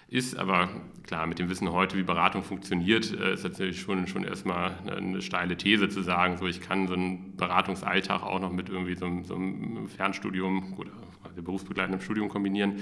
ist. 0.09 0.37
Aber 0.37 0.69
klar, 1.05 1.27
mit 1.27 1.39
dem 1.39 1.49
Wissen 1.49 1.71
heute, 1.73 1.97
wie 1.97 2.03
Beratung 2.03 2.43
funktioniert, 2.43 3.13
äh, 3.13 3.35
ist 3.35 3.45
natürlich 3.45 3.81
schon, 3.81 4.07
schon 4.07 4.25
erstmal 4.25 4.79
eine, 4.83 4.97
eine, 4.97 5.23
steile 5.23 5.57
These 5.57 5.89
zu 5.89 6.03
sagen, 6.03 6.37
so 6.39 6.47
ich 6.47 6.61
kann 6.61 6.87
so 6.87 6.95
einen 6.95 7.37
Beratungsalltag 7.37 8.23
auch 8.23 8.41
noch 8.41 8.53
mit 8.53 8.69
irgendwie 8.69 8.95
so, 8.95 9.09
so 9.25 9.35
einem 9.35 9.89
Fernstudium 9.89 10.75
oder 10.79 10.91
berufsbegleitendem 11.41 12.01
Studium 12.03 12.29
kombinieren. 12.29 12.81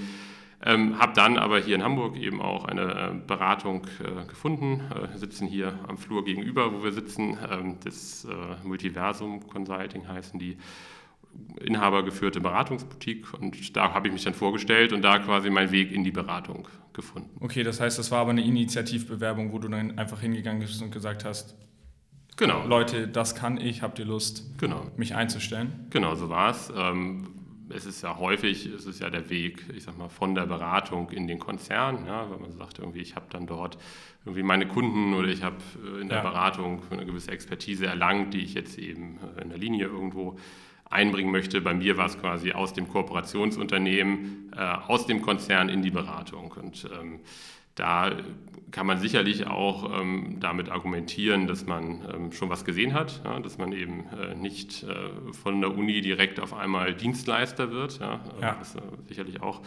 Ähm, 0.63 0.99
habe 0.99 1.13
dann 1.13 1.37
aber 1.37 1.59
hier 1.59 1.75
in 1.75 1.83
Hamburg 1.83 2.15
eben 2.17 2.41
auch 2.41 2.65
eine 2.65 2.81
äh, 2.81 3.11
Beratung 3.25 3.87
äh, 3.99 4.27
gefunden. 4.27 4.81
Äh, 4.91 5.17
sitzen 5.17 5.47
hier 5.47 5.79
am 5.87 5.97
Flur 5.97 6.23
gegenüber, 6.23 6.71
wo 6.73 6.83
wir 6.83 6.91
sitzen. 6.91 7.37
Ähm, 7.49 7.77
das 7.83 8.25
äh, 8.25 8.67
Multiversum 8.67 9.47
Consulting 9.47 10.07
heißen 10.07 10.39
die 10.39 10.57
inhabergeführte 11.61 12.41
Beratungsboutique 12.41 13.33
und 13.33 13.75
da 13.75 13.93
habe 13.93 14.07
ich 14.07 14.13
mich 14.13 14.23
dann 14.23 14.33
vorgestellt 14.33 14.93
und 14.93 15.01
da 15.01 15.19
quasi 15.19 15.49
meinen 15.49 15.71
Weg 15.71 15.91
in 15.91 16.03
die 16.03 16.11
Beratung 16.11 16.67
gefunden. 16.93 17.29
Okay, 17.39 17.63
das 17.63 17.79
heißt, 17.79 17.97
das 17.97 18.11
war 18.11 18.19
aber 18.19 18.31
eine 18.31 18.43
Initiativbewerbung, 18.43 19.53
wo 19.53 19.59
du 19.59 19.67
dann 19.67 19.97
einfach 19.97 20.19
hingegangen 20.21 20.61
bist 20.61 20.81
und 20.81 20.91
gesagt 20.91 21.23
hast, 21.23 21.55
genau. 22.35 22.65
Leute, 22.65 23.07
das 23.07 23.35
kann 23.35 23.57
ich, 23.57 23.81
habt 23.81 23.99
ihr 23.99 24.05
Lust, 24.05 24.57
genau. 24.59 24.87
mich 24.97 25.15
einzustellen? 25.15 25.87
Genau, 25.89 26.15
so 26.15 26.29
war 26.29 26.51
es. 26.51 26.71
Ähm, 26.75 27.40
es 27.75 27.85
ist 27.85 28.01
ja 28.01 28.17
häufig, 28.17 28.65
es 28.65 28.85
ist 28.85 28.99
ja 28.99 29.09
der 29.09 29.29
Weg, 29.29 29.65
ich 29.75 29.83
sag 29.83 29.97
mal, 29.97 30.09
von 30.09 30.35
der 30.35 30.45
Beratung 30.45 31.09
in 31.09 31.27
den 31.27 31.39
Konzern, 31.39 32.05
ja, 32.05 32.29
weil 32.29 32.39
man 32.39 32.51
sagt 32.51 32.79
irgendwie, 32.79 32.99
ich 32.99 33.15
habe 33.15 33.25
dann 33.29 33.47
dort 33.47 33.77
irgendwie 34.25 34.43
meine 34.43 34.67
Kunden 34.67 35.13
oder 35.13 35.27
ich 35.27 35.43
habe 35.43 35.57
äh, 35.83 36.01
in 36.01 36.09
der 36.09 36.19
ja. 36.19 36.23
Beratung 36.23 36.83
eine 36.89 37.05
gewisse 37.05 37.31
Expertise 37.31 37.87
erlangt, 37.87 38.33
die 38.33 38.39
ich 38.39 38.53
jetzt 38.53 38.77
eben 38.77 39.19
äh, 39.37 39.41
in 39.41 39.49
der 39.49 39.57
Linie 39.57 39.87
irgendwo 39.87 40.37
einbringen 40.89 41.31
möchte. 41.31 41.61
Bei 41.61 41.73
mir 41.73 41.97
war 41.97 42.05
es 42.05 42.19
quasi 42.19 42.51
aus 42.51 42.73
dem 42.73 42.87
Kooperationsunternehmen, 42.87 44.51
äh, 44.55 44.59
aus 44.59 45.07
dem 45.07 45.21
Konzern 45.21 45.69
in 45.69 45.81
die 45.81 45.91
Beratung 45.91 46.51
und 46.51 46.87
ähm, 46.99 47.19
da 47.75 48.11
kann 48.71 48.87
man 48.87 48.99
sicherlich 48.99 49.47
auch 49.47 49.99
ähm, 49.99 50.37
damit 50.39 50.69
argumentieren, 50.69 51.47
dass 51.47 51.65
man 51.65 52.01
ähm, 52.13 52.31
schon 52.31 52.49
was 52.49 52.63
gesehen 52.65 52.93
hat, 52.93 53.21
ja, 53.23 53.39
dass 53.39 53.57
man 53.57 53.73
eben 53.73 54.05
äh, 54.09 54.35
nicht 54.35 54.83
äh, 54.83 55.33
von 55.33 55.61
der 55.61 55.75
Uni 55.75 56.01
direkt 56.01 56.39
auf 56.39 56.53
einmal 56.53 56.93
Dienstleister 56.93 57.71
wird. 57.71 57.99
Ja. 57.99 58.21
ja. 58.41 58.55
Das 58.55 58.69
ist 58.69 58.77
äh, 58.77 58.81
sicherlich 59.07 59.41
auch 59.41 59.61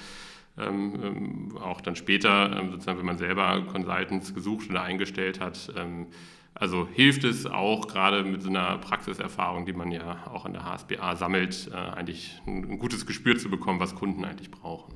Ähm, 0.56 1.00
ähm, 1.02 1.58
auch 1.58 1.80
dann 1.80 1.96
später, 1.96 2.56
ähm, 2.56 2.70
sozusagen, 2.70 3.00
wenn 3.00 3.06
man 3.06 3.18
selber 3.18 3.61
Consultants 3.73 4.32
gesucht 4.34 4.70
oder 4.70 4.82
eingestellt 4.82 5.40
hat. 5.40 5.73
Ähm, 5.76 6.06
also 6.54 6.87
hilft 6.87 7.25
es 7.25 7.46
auch 7.46 7.88
gerade 7.88 8.23
mit 8.23 8.40
so 8.40 8.49
einer 8.49 8.78
Praxiserfahrung, 8.78 9.66
die 9.66 9.73
man 9.73 9.90
ja 9.90 10.25
auch 10.32 10.44
an 10.44 10.52
der 10.52 10.64
HSBA 10.64 11.16
sammelt, 11.16 11.70
äh, 11.73 11.75
eigentlich 11.75 12.40
ein, 12.46 12.70
ein 12.70 12.78
gutes 12.78 13.04
Gespür 13.04 13.37
zu 13.37 13.50
bekommen, 13.50 13.80
was 13.80 13.96
Kunden 13.96 14.25
eigentlich 14.25 14.52
brauchen. 14.52 14.94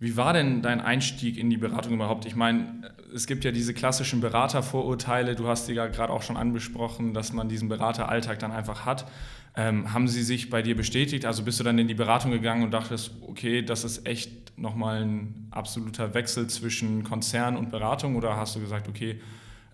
Wie 0.00 0.16
war 0.16 0.32
denn 0.32 0.62
dein 0.62 0.80
Einstieg 0.80 1.36
in 1.36 1.50
die 1.50 1.58
Beratung 1.58 1.92
überhaupt? 1.92 2.24
Ich 2.24 2.34
meine, 2.34 2.90
es 3.14 3.26
gibt 3.26 3.44
ja 3.44 3.52
diese 3.52 3.74
klassischen 3.74 4.22
Beratervorurteile, 4.22 5.34
du 5.34 5.46
hast 5.46 5.68
die 5.68 5.74
ja 5.74 5.88
gerade 5.88 6.10
auch 6.10 6.22
schon 6.22 6.38
angesprochen, 6.38 7.12
dass 7.12 7.34
man 7.34 7.50
diesen 7.50 7.68
Berateralltag 7.68 8.38
dann 8.38 8.50
einfach 8.50 8.86
hat. 8.86 9.06
Ähm, 9.54 9.92
haben 9.92 10.08
sie 10.08 10.22
sich 10.22 10.48
bei 10.48 10.62
dir 10.62 10.74
bestätigt? 10.74 11.26
Also 11.26 11.44
bist 11.44 11.60
du 11.60 11.64
dann 11.64 11.76
in 11.78 11.86
die 11.86 11.94
Beratung 11.94 12.30
gegangen 12.30 12.62
und 12.62 12.70
dachtest, 12.70 13.10
okay, 13.28 13.60
das 13.60 13.84
ist 13.84 14.06
echt 14.06 14.58
nochmal 14.58 15.02
ein 15.02 15.48
absoluter 15.50 16.14
Wechsel 16.14 16.46
zwischen 16.46 17.04
Konzern 17.04 17.58
und 17.58 17.70
Beratung? 17.70 18.16
Oder 18.16 18.36
hast 18.36 18.56
du 18.56 18.60
gesagt, 18.60 18.88
okay, 18.88 19.20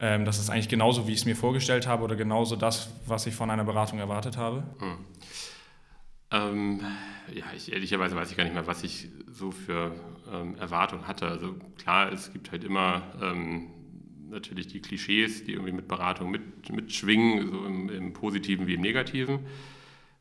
ähm, 0.00 0.24
das 0.24 0.40
ist 0.40 0.50
eigentlich 0.50 0.68
genauso, 0.68 1.06
wie 1.06 1.12
ich 1.12 1.20
es 1.20 1.24
mir 1.24 1.36
vorgestellt 1.36 1.86
habe 1.86 2.02
oder 2.02 2.16
genauso 2.16 2.56
das, 2.56 2.90
was 3.06 3.26
ich 3.26 3.34
von 3.36 3.48
einer 3.48 3.64
Beratung 3.64 4.00
erwartet 4.00 4.36
habe? 4.36 4.64
Hm. 4.80 4.96
Ähm, 6.32 6.80
ja, 7.32 7.44
ich, 7.56 7.72
ehrlicherweise 7.72 8.16
weiß 8.16 8.30
ich 8.30 8.36
gar 8.36 8.44
nicht 8.44 8.54
mehr, 8.54 8.66
was 8.66 8.82
ich 8.82 9.08
so 9.30 9.52
für 9.52 9.92
ähm, 10.32 10.56
Erwartungen 10.56 11.06
hatte. 11.06 11.26
Also 11.26 11.54
klar, 11.78 12.12
es 12.12 12.32
gibt 12.32 12.52
halt 12.52 12.64
immer 12.64 13.02
ähm, 13.22 13.68
natürlich 14.28 14.66
die 14.66 14.80
Klischees, 14.80 15.44
die 15.44 15.52
irgendwie 15.52 15.72
mit 15.72 15.88
Beratung 15.88 16.30
mit, 16.30 16.70
mitschwingen, 16.70 17.50
so 17.50 17.64
im, 17.64 17.88
im 17.88 18.12
Positiven 18.12 18.66
wie 18.66 18.74
im 18.74 18.80
Negativen. 18.80 19.40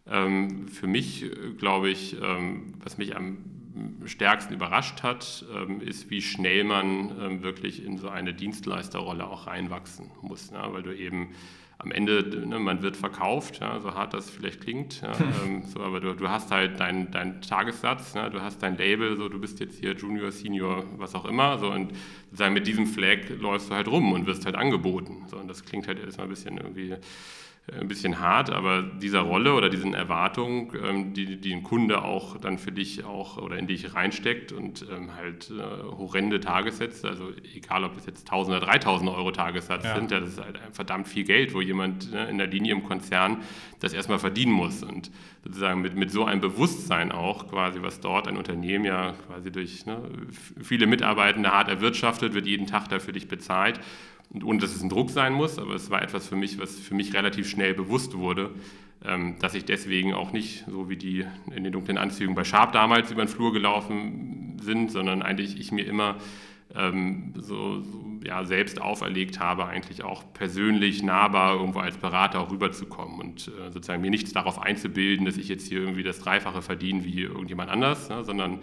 Ähm, 0.08 0.68
für 0.68 0.88
mich, 0.88 1.26
glaube 1.58 1.90
ich, 1.90 2.16
ähm, 2.22 2.76
was 2.84 2.98
mich 2.98 3.16
am 3.16 3.38
stärksten 4.06 4.54
überrascht 4.54 5.04
hat, 5.04 5.46
ähm, 5.54 5.82
ist, 5.82 6.10
wie 6.10 6.22
schnell 6.22 6.64
man 6.64 7.12
ähm, 7.20 7.44
wirklich 7.44 7.84
in 7.84 7.98
so 7.98 8.10
eine 8.10 8.34
Dienstleisterrolle 8.34 9.28
auch 9.28 9.48
reinwachsen 9.48 10.12
muss, 10.22 10.52
ne? 10.52 10.62
weil 10.72 10.84
du 10.84 10.96
eben 10.96 11.30
am 11.78 11.92
Ende, 11.92 12.46
ne, 12.48 12.60
man 12.60 12.82
wird 12.82 12.96
verkauft, 12.96 13.60
ja, 13.60 13.80
so 13.80 13.94
hart 13.94 14.14
das 14.14 14.30
vielleicht 14.30 14.62
klingt, 14.62 15.02
ja, 15.02 15.12
ähm, 15.44 15.64
so, 15.64 15.82
aber 15.82 16.00
du, 16.00 16.14
du 16.14 16.30
hast 16.30 16.52
halt 16.52 16.80
deinen 16.80 17.12
dein 17.12 17.42
Tagessatz, 17.42 18.16
ne, 18.16 18.30
du 18.30 18.42
hast 18.42 18.64
dein 18.64 18.78
Label, 18.78 19.16
so 19.18 19.28
du 19.28 19.40
bist 19.40 19.60
jetzt 19.60 19.80
hier 19.80 19.94
Junior, 19.94 20.32
Senior, 20.32 20.86
was 20.98 21.16
auch 21.16 21.26
immer, 21.26 21.58
so 21.58 21.72
und 21.72 21.92
sozusagen 22.26 22.54
mit 22.54 22.68
diesem 22.68 22.88
Flag 22.88 23.30
läufst 23.40 23.70
du 23.70 23.76
halt 23.76 23.88
rum 23.88 24.14
und 24.14 24.26
wirst 24.26 24.46
halt 24.46 24.56
angeboten. 24.56 25.26
So, 25.28 25.38
und 25.38 25.48
das 25.48 25.64
klingt 25.64 25.88
halt 25.88 26.00
erstmal 26.00 26.28
ein 26.28 26.30
bisschen 26.30 26.58
irgendwie 26.58 26.96
ein 27.72 27.88
bisschen 27.88 28.20
hart, 28.20 28.52
aber 28.52 28.84
dieser 28.84 29.22
Rolle 29.22 29.56
oder 29.56 29.70
diesen 29.70 29.96
Erwartungen, 29.96 30.72
ähm, 30.84 31.14
die, 31.14 31.38
die 31.38 31.52
ein 31.52 31.64
Kunde 31.64 32.04
auch 32.04 32.38
dann 32.38 32.60
für 32.60 32.72
dich 32.72 33.04
auch 33.04 33.38
oder 33.38 33.58
in 33.58 33.66
dich 33.66 33.96
reinsteckt 33.96 34.52
und 34.52 34.86
ähm, 34.96 35.16
halt 35.16 35.50
äh, 35.50 35.62
horrende 35.98 36.40
Tagessätze, 36.40 37.08
also 37.08 37.32
egal 37.56 37.84
ob 37.84 37.96
das 37.96 38.06
jetzt 38.06 38.28
1000 38.28 38.58
oder 38.58 38.66
3000 38.68 39.10
Euro 39.10 39.32
Tagessatz 39.32 39.84
ja. 39.84 39.96
sind, 39.96 40.12
das 40.12 40.30
ist 40.30 40.40
halt 40.40 40.60
verdammt 40.74 41.08
viel 41.08 41.24
Geld, 41.24 41.56
wo 41.56 41.62
jemand 41.62 42.12
ne, 42.12 42.30
in 42.30 42.38
der 42.38 42.48
Linie 42.48 42.72
im 42.72 42.84
Konzern 42.84 43.38
das 43.80 43.94
erstmal 43.94 44.20
verdienen 44.20 44.52
muss 44.52 44.84
und 44.84 45.10
sozusagen 45.44 45.82
mit, 45.82 45.96
mit 45.96 46.12
so 46.12 46.24
einem 46.24 46.42
Bewusstsein 46.42 47.12
auch 47.12 47.50
quasi, 47.50 47.82
was 47.82 48.00
dort 48.00 48.28
ein 48.28 48.38
Unternehmen 48.38 48.86
ja 48.86 49.14
quasi 49.26 49.52
durch 49.52 49.88
ne, 49.88 50.04
viele 50.62 50.86
Mitarbeitende 50.86 51.52
hart 51.52 51.68
erwirtschaftet, 51.68 52.36
wird 52.36 52.46
jeden 52.46 52.68
Tag 52.68 52.90
dafür 52.90 53.14
dich 53.14 53.28
bezahlt 53.28 53.80
ohne 54.44 54.60
dass 54.60 54.76
es 54.76 54.82
ein 54.82 54.90
Druck 54.90 55.10
sein 55.10 55.34
muss, 55.34 55.60
aber 55.60 55.76
es 55.76 55.90
war 55.90 56.02
etwas 56.02 56.28
für 56.28 56.36
mich, 56.36 56.60
was 56.60 56.80
für 56.80 56.96
mich 56.96 57.14
relativ 57.14 57.50
schnell 57.50 57.74
bewusst 57.74 58.18
wurde, 58.18 58.52
ähm, 59.04 59.36
dass 59.40 59.54
ich 59.54 59.66
deswegen 59.66 60.14
auch 60.14 60.32
nicht, 60.32 60.66
so 60.68 60.90
wie 60.90 60.98
die 60.98 61.26
in 61.56 61.64
den 61.64 61.74
dunklen 61.74 61.98
Anzügen 61.98 62.36
bei 62.36 62.44
Sharp 62.44 62.72
damals 62.72 63.12
über 63.12 63.24
den 63.24 63.28
Flur 63.28 63.54
gelaufen 63.54 64.58
sind, 64.62 64.92
sondern 64.92 65.22
eigentlich 65.22 65.60
ich 65.60 65.72
mir 65.72 65.86
immer 65.86 66.18
ähm, 66.76 67.34
so, 67.38 67.82
so, 67.82 68.06
ja, 68.24 68.44
selbst 68.44 68.82
auferlegt 68.82 69.40
habe, 69.40 69.66
eigentlich 69.66 70.04
auch 70.04 70.24
persönlich 70.34 71.04
nahbar 71.04 71.56
irgendwo 71.56 71.80
als 71.80 71.98
Berater 71.98 72.40
auch 72.40 72.52
rüberzukommen 72.52 73.20
und 73.20 73.48
äh, 73.48 73.72
sozusagen 73.72 74.02
mir 74.02 74.10
nichts 74.10 74.34
darauf 74.34 74.62
einzubilden, 74.62 75.26
dass 75.26 75.38
ich 75.38 75.48
jetzt 75.48 75.68
hier 75.68 75.80
irgendwie 75.80 76.04
das 76.04 76.20
Dreifache 76.20 76.62
verdiene 76.62 77.06
wie 77.06 77.22
irgendjemand 77.22 77.70
anders, 77.70 78.10
ne, 78.10 78.24
sondern 78.24 78.60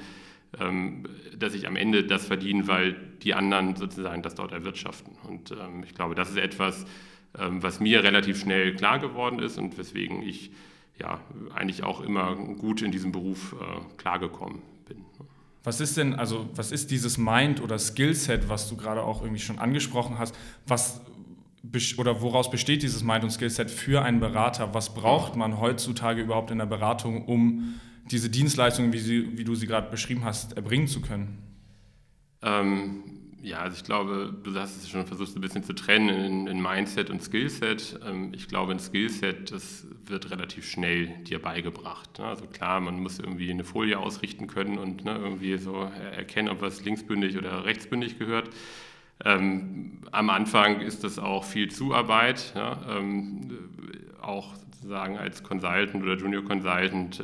dass 0.59 1.54
ich 1.54 1.66
am 1.66 1.76
Ende 1.76 2.04
das 2.04 2.26
verdiene, 2.26 2.68
weil 2.68 2.94
die 3.23 3.35
anderen 3.35 3.75
sozusagen 3.76 4.23
das 4.23 4.35
dort 4.35 4.52
erwirtschaften. 4.52 5.14
Und 5.28 5.50
ähm, 5.52 5.82
ich 5.85 5.94
glaube, 5.94 6.14
das 6.14 6.30
ist 6.30 6.37
etwas, 6.37 6.85
ähm, 7.38 7.62
was 7.62 7.80
mir 7.80 8.04
relativ 8.04 8.40
schnell 8.40 8.76
klar 8.76 8.99
geworden 8.99 9.38
ist 9.38 9.59
und 9.59 9.78
weswegen 9.78 10.23
ich 10.23 10.50
ja 10.99 11.21
eigentlich 11.54 11.82
auch 11.85 12.02
immer 12.02 12.37
gut 12.37 12.82
in 12.82 12.92
diesem 12.92 13.12
Beruf 13.12 13.54
äh, 13.54 13.97
klargekommen 13.97 14.61
bin. 14.87 14.99
Was 15.64 15.80
ist 15.80 15.97
denn, 15.97 16.14
also 16.14 16.49
was 16.54 16.73
ist 16.73 16.90
dieses 16.90 17.18
Mind- 17.18 17.62
oder 17.62 17.78
Skillset, 17.78 18.49
was 18.49 18.68
du 18.68 18.76
gerade 18.76 19.02
auch 19.02 19.23
irgendwie 19.23 19.40
schon 19.40 19.59
angesprochen 19.59 20.18
hast? 20.18 20.37
Was 20.66 21.00
oder 21.97 22.21
woraus 22.21 22.50
besteht 22.50 22.82
dieses 22.82 23.04
Mind- 23.04 23.23
und 23.23 23.30
Skillset 23.30 23.71
für 23.71 24.02
einen 24.02 24.18
Berater? 24.18 24.75
Was 24.75 24.94
braucht 24.94 25.37
man 25.37 25.61
heutzutage 25.61 26.21
überhaupt 26.21 26.50
in 26.50 26.59
der 26.59 26.66
Beratung, 26.66 27.25
um 27.25 27.80
diese 28.11 28.30
Dienstleistungen, 28.30 28.92
wie, 28.92 28.99
sie, 28.99 29.38
wie 29.38 29.44
du 29.44 29.54
sie 29.54 29.66
gerade 29.66 29.90
beschrieben 29.90 30.25
hast, 30.25 30.56
erbringen 30.56 30.88
zu 30.88 31.00
können? 31.00 31.38
Ähm, 32.42 33.04
ja, 33.42 33.59
also 33.59 33.76
ich 33.76 33.85
glaube, 33.85 34.32
du 34.44 34.54
hast 34.54 34.76
es 34.76 34.88
schon 34.88 35.04
versucht, 35.04 35.35
ein 35.35 35.40
bisschen 35.40 35.64
zu 35.64 35.73
trennen 35.73 36.09
in, 36.09 36.47
in 36.47 36.62
Mindset 36.62 37.11
und 37.11 37.23
Skillset. 37.23 37.99
Ähm, 38.06 38.32
ich 38.35 38.47
glaube, 38.47 38.73
ein 38.73 38.78
Skillset, 38.78 39.50
das 39.50 39.85
wird 40.06 40.30
relativ 40.30 40.68
schnell 40.68 41.09
dir 41.25 41.40
beigebracht. 41.40 42.21
Ne? 42.21 42.26
Also 42.26 42.47
klar, 42.47 42.80
man 42.80 43.00
muss 43.00 43.18
irgendwie 43.18 43.50
eine 43.50 43.64
Folie 43.64 43.99
ausrichten 43.99 44.47
können 44.47 44.78
und 44.78 45.04
ne, 45.04 45.18
irgendwie 45.18 45.59
so 45.59 45.90
erkennen, 46.16 46.49
ob 46.49 46.62
was 46.62 46.85
linksbündig 46.85 47.37
oder 47.37 47.64
rechtsbündig 47.64 48.18
gehört. 48.18 48.49
Ähm, 49.25 49.99
am 50.12 50.30
Anfang 50.30 50.80
ist 50.80 51.02
das 51.02 51.18
auch 51.18 51.44
viel 51.44 51.71
Zuarbeit, 51.71 52.52
ja? 52.54 52.80
ähm, 52.88 53.59
auch 54.21 54.54
sozusagen 54.54 55.18
als 55.18 55.42
Consultant 55.42 56.02
oder 56.02 56.16
Junior 56.16 56.44
Consultant. 56.44 57.23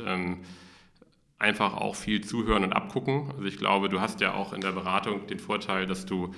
Einfach 1.39 1.73
auch 1.73 1.95
viel 1.95 2.21
zuhören 2.21 2.63
und 2.63 2.73
abgucken. 2.73 3.31
Also 3.31 3.45
ich 3.45 3.57
glaube, 3.57 3.89
du 3.89 4.01
hast 4.01 4.21
ja 4.21 4.33
auch 4.33 4.53
in 4.53 4.61
der 4.61 4.73
Beratung 4.73 5.25
den 5.27 5.39
Vorteil, 5.39 5.85
dass 5.85 6.05
du, 6.05 6.33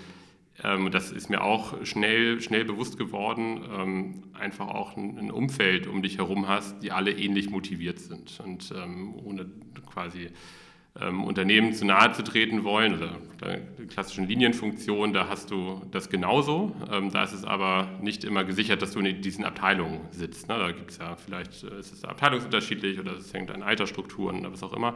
ähm, 0.63 0.91
das 0.91 1.11
ist 1.11 1.29
mir 1.29 1.43
auch 1.43 1.83
schnell, 1.85 2.39
schnell 2.39 2.65
bewusst 2.65 2.97
geworden, 2.97 3.65
ähm, 3.75 4.23
einfach 4.33 4.67
auch 4.67 4.95
ein, 4.95 5.17
ein, 5.17 5.31
Umfeld 5.31 5.87
um 5.87 6.03
dich 6.03 6.19
herum 6.19 6.47
hast, 6.47 6.83
die 6.83 6.91
alle 6.91 7.11
ähnlich 7.11 7.49
motiviert 7.49 7.99
sind 7.99 8.39
und 8.39 8.71
ähm, 8.77 9.15
ohne 9.15 9.49
quasi 9.91 10.29
ähm, 10.99 11.23
Unternehmen 11.23 11.73
zu 11.73 11.85
nahe 11.85 12.11
zu 12.11 12.23
treten 12.23 12.63
wollen, 12.63 12.95
oder 12.95 13.15
die 13.79 13.87
klassischen 13.87 14.27
Linienfunktionen, 14.27 15.13
da 15.13 15.29
hast 15.29 15.49
du 15.49 15.81
das 15.91 16.09
genauso. 16.09 16.75
Ähm, 16.91 17.11
da 17.11 17.23
ist 17.23 17.31
es 17.31 17.45
aber 17.45 17.87
nicht 18.01 18.23
immer 18.23 18.43
gesichert, 18.43 18.81
dass 18.81 18.91
du 18.91 18.99
in 18.99 19.21
diesen 19.21 19.45
Abteilungen 19.45 20.01
sitzt. 20.11 20.49
Ne? 20.49 20.59
Da 20.59 20.71
gibt 20.71 20.91
es 20.91 20.97
ja 20.97 21.15
vielleicht, 21.15 21.63
äh, 21.63 21.79
ist 21.79 21.93
es 21.93 22.03
abteilungsunterschiedlich 22.03 22.99
oder 22.99 23.13
es 23.13 23.33
hängt 23.33 23.51
an 23.51 23.63
Altersstrukturen 23.63 24.39
oder 24.41 24.51
was 24.51 24.63
auch 24.63 24.73
immer. 24.73 24.95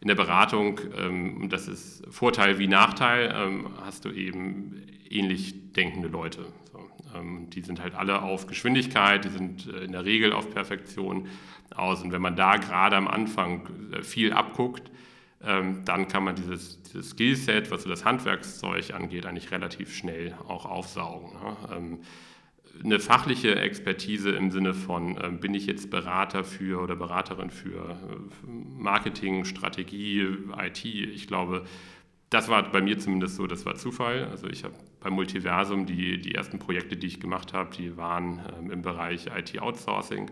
In 0.00 0.08
der 0.08 0.16
Beratung, 0.16 0.80
ähm, 0.98 1.48
das 1.48 1.68
ist 1.68 2.04
Vorteil 2.10 2.58
wie 2.58 2.66
Nachteil, 2.66 3.32
ähm, 3.34 3.68
hast 3.82 4.04
du 4.04 4.10
eben 4.10 4.82
ähnlich 5.08 5.72
denkende 5.72 6.08
Leute. 6.08 6.46
So, 6.72 6.80
ähm, 7.14 7.48
die 7.50 7.62
sind 7.62 7.80
halt 7.80 7.94
alle 7.94 8.22
auf 8.22 8.46
Geschwindigkeit, 8.46 9.24
die 9.24 9.30
sind 9.30 9.68
äh, 9.68 9.84
in 9.84 9.92
der 9.92 10.04
Regel 10.04 10.32
auf 10.32 10.50
Perfektion 10.50 11.28
aus. 11.74 12.02
Und 12.02 12.12
wenn 12.12 12.22
man 12.22 12.34
da 12.34 12.56
gerade 12.56 12.96
am 12.96 13.06
Anfang 13.06 13.68
äh, 13.92 14.02
viel 14.02 14.32
abguckt, 14.32 14.90
ähm, 15.42 15.84
dann 15.84 16.08
kann 16.08 16.24
man 16.24 16.34
dieses, 16.34 16.82
dieses 16.82 17.10
Skillset, 17.10 17.70
was 17.70 17.82
so 17.82 17.88
das 17.88 18.04
Handwerkszeug 18.04 18.92
angeht, 18.94 19.26
eigentlich 19.26 19.50
relativ 19.50 19.94
schnell 19.94 20.34
auch 20.48 20.64
aufsaugen. 20.64 21.32
Ne? 21.32 21.56
Ähm, 21.76 21.98
eine 22.84 23.00
fachliche 23.00 23.56
Expertise 23.56 24.30
im 24.30 24.50
Sinne 24.50 24.74
von, 24.74 25.18
ähm, 25.22 25.40
bin 25.40 25.54
ich 25.54 25.66
jetzt 25.66 25.90
Berater 25.90 26.44
für 26.44 26.82
oder 26.82 26.96
Beraterin 26.96 27.50
für 27.50 27.90
äh, 27.90 28.46
Marketing, 28.46 29.44
Strategie, 29.44 30.26
IT, 30.58 30.84
ich 30.84 31.26
glaube, 31.26 31.64
das 32.30 32.48
war 32.48 32.70
bei 32.70 32.80
mir 32.80 32.98
zumindest 32.98 33.36
so, 33.36 33.46
das 33.46 33.64
war 33.66 33.76
Zufall. 33.76 34.24
Also 34.24 34.48
ich 34.48 34.64
habe 34.64 34.74
beim 35.00 35.12
Multiversum 35.12 35.86
die, 35.86 36.18
die 36.20 36.34
ersten 36.34 36.58
Projekte, 36.58 36.96
die 36.96 37.06
ich 37.06 37.20
gemacht 37.20 37.52
habe, 37.52 37.74
die 37.74 37.96
waren 37.96 38.40
ähm, 38.58 38.70
im 38.70 38.82
Bereich 38.82 39.26
IT-Outsourcing. 39.26 40.30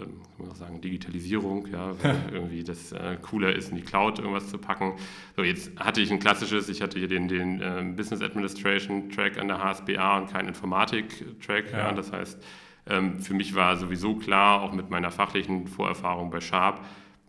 Ähm, 0.00 0.20
kann 0.36 0.46
man 0.46 0.50
auch 0.50 0.56
sagen, 0.56 0.80
Digitalisierung, 0.80 1.66
ja, 1.68 1.92
weil 2.02 2.16
irgendwie 2.32 2.62
das 2.64 2.92
äh, 2.92 3.16
cooler 3.20 3.54
ist, 3.54 3.70
in 3.70 3.76
die 3.76 3.82
Cloud 3.82 4.18
irgendwas 4.18 4.48
zu 4.48 4.58
packen. 4.58 4.94
So, 5.36 5.42
jetzt 5.42 5.78
hatte 5.78 6.00
ich 6.00 6.10
ein 6.10 6.18
klassisches, 6.18 6.68
ich 6.68 6.82
hatte 6.82 6.98
hier 6.98 7.08
den, 7.08 7.28
den 7.28 7.60
äh, 7.60 7.84
Business 7.96 8.22
Administration 8.22 9.10
Track 9.10 9.38
an 9.38 9.48
der 9.48 9.62
HSBA 9.62 10.18
und 10.18 10.30
keinen 10.30 10.48
Informatik 10.48 11.40
Track. 11.40 11.72
Ja. 11.72 11.78
ja 11.78 11.92
das 11.92 12.12
heißt, 12.12 12.42
ähm, 12.86 13.20
für 13.20 13.34
mich 13.34 13.54
war 13.54 13.76
sowieso 13.76 14.16
klar, 14.16 14.62
auch 14.62 14.72
mit 14.72 14.90
meiner 14.90 15.10
fachlichen 15.10 15.66
Vorerfahrung 15.66 16.30
bei 16.30 16.40
Sharp, 16.40 16.84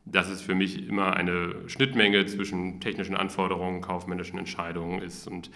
dass 0.06 0.30
es 0.30 0.42
für 0.42 0.56
mich 0.56 0.88
immer 0.88 1.16
eine 1.16 1.68
Schnittmenge 1.68 2.26
zwischen 2.26 2.80
technischen 2.80 3.16
Anforderungen, 3.16 3.82
kaufmännischen 3.82 4.40
Entscheidungen 4.40 5.02
ist 5.02 5.28
und 5.28 5.52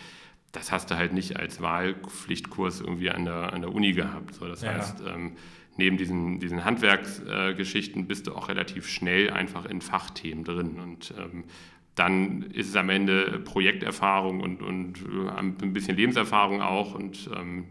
das 0.54 0.72
hast 0.72 0.92
du 0.92 0.96
halt 0.98 1.14
nicht 1.14 1.38
als 1.38 1.62
Wahlpflichtkurs 1.62 2.80
irgendwie 2.80 3.10
an 3.10 3.26
der, 3.26 3.54
an 3.54 3.62
der 3.62 3.74
Uni 3.74 3.92
gehabt. 3.92 4.36
So, 4.36 4.48
das 4.48 4.62
ja. 4.62 4.74
heißt, 4.74 5.02
ähm, 5.02 5.34
neben 5.78 5.98
diesen, 5.98 6.40
diesen 6.40 6.66
Handwerksgeschichten 6.66 8.04
äh, 8.04 8.06
bist 8.06 8.28
du 8.28 8.36
auch 8.36 8.50
relativ 8.50 8.88
schnell 8.88 9.30
einfach 9.30 9.66
in 9.66 9.82
Fachthemen 9.82 10.44
drin. 10.44 10.80
Und 10.80 11.14
ähm, 11.18 11.46
dann 11.96 12.44
ist 12.44 12.70
es 12.70 12.76
am 12.76 12.90
Ende 12.90 13.40
Projekterfahrung 13.44 14.42
und, 14.42 14.62
und 14.62 15.00
äh, 15.02 15.30
ein 15.30 15.74
bisschen 15.74 15.96
Lebenserfahrung 15.96 16.62
auch. 16.62 16.96
Und 16.96 17.30
ähm, 17.36 17.66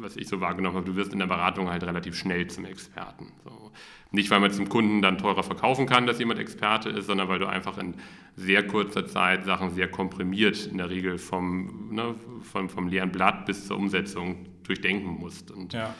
was 0.00 0.16
ich 0.16 0.28
so 0.28 0.40
wahrgenommen 0.40 0.76
habe, 0.76 0.86
du 0.86 0.96
wirst 0.96 1.12
in 1.12 1.18
der 1.18 1.26
Beratung 1.26 1.68
halt 1.68 1.82
relativ 1.82 2.14
schnell 2.14 2.46
zum 2.46 2.64
Experten. 2.64 3.32
So. 3.44 3.72
Nicht, 4.10 4.30
weil 4.30 4.40
man 4.40 4.50
dem 4.50 4.68
Kunden 4.68 5.02
dann 5.02 5.18
teurer 5.18 5.42
verkaufen 5.42 5.86
kann, 5.86 6.06
dass 6.06 6.18
jemand 6.18 6.40
Experte 6.40 6.88
ist, 6.88 7.06
sondern 7.06 7.28
weil 7.28 7.38
du 7.38 7.46
einfach 7.46 7.76
in 7.78 7.94
sehr 8.36 8.66
kurzer 8.66 9.06
Zeit 9.06 9.44
Sachen 9.44 9.70
sehr 9.70 9.88
komprimiert, 9.88 10.66
in 10.66 10.78
der 10.78 10.88
Regel 10.88 11.18
vom, 11.18 11.94
ne, 11.94 12.14
vom, 12.42 12.68
vom 12.70 12.88
leeren 12.88 13.12
Blatt 13.12 13.44
bis 13.44 13.66
zur 13.66 13.76
Umsetzung 13.76 14.46
durchdenken 14.62 15.18
musst. 15.18 15.50
Und 15.50 15.74
ja. 15.74 15.94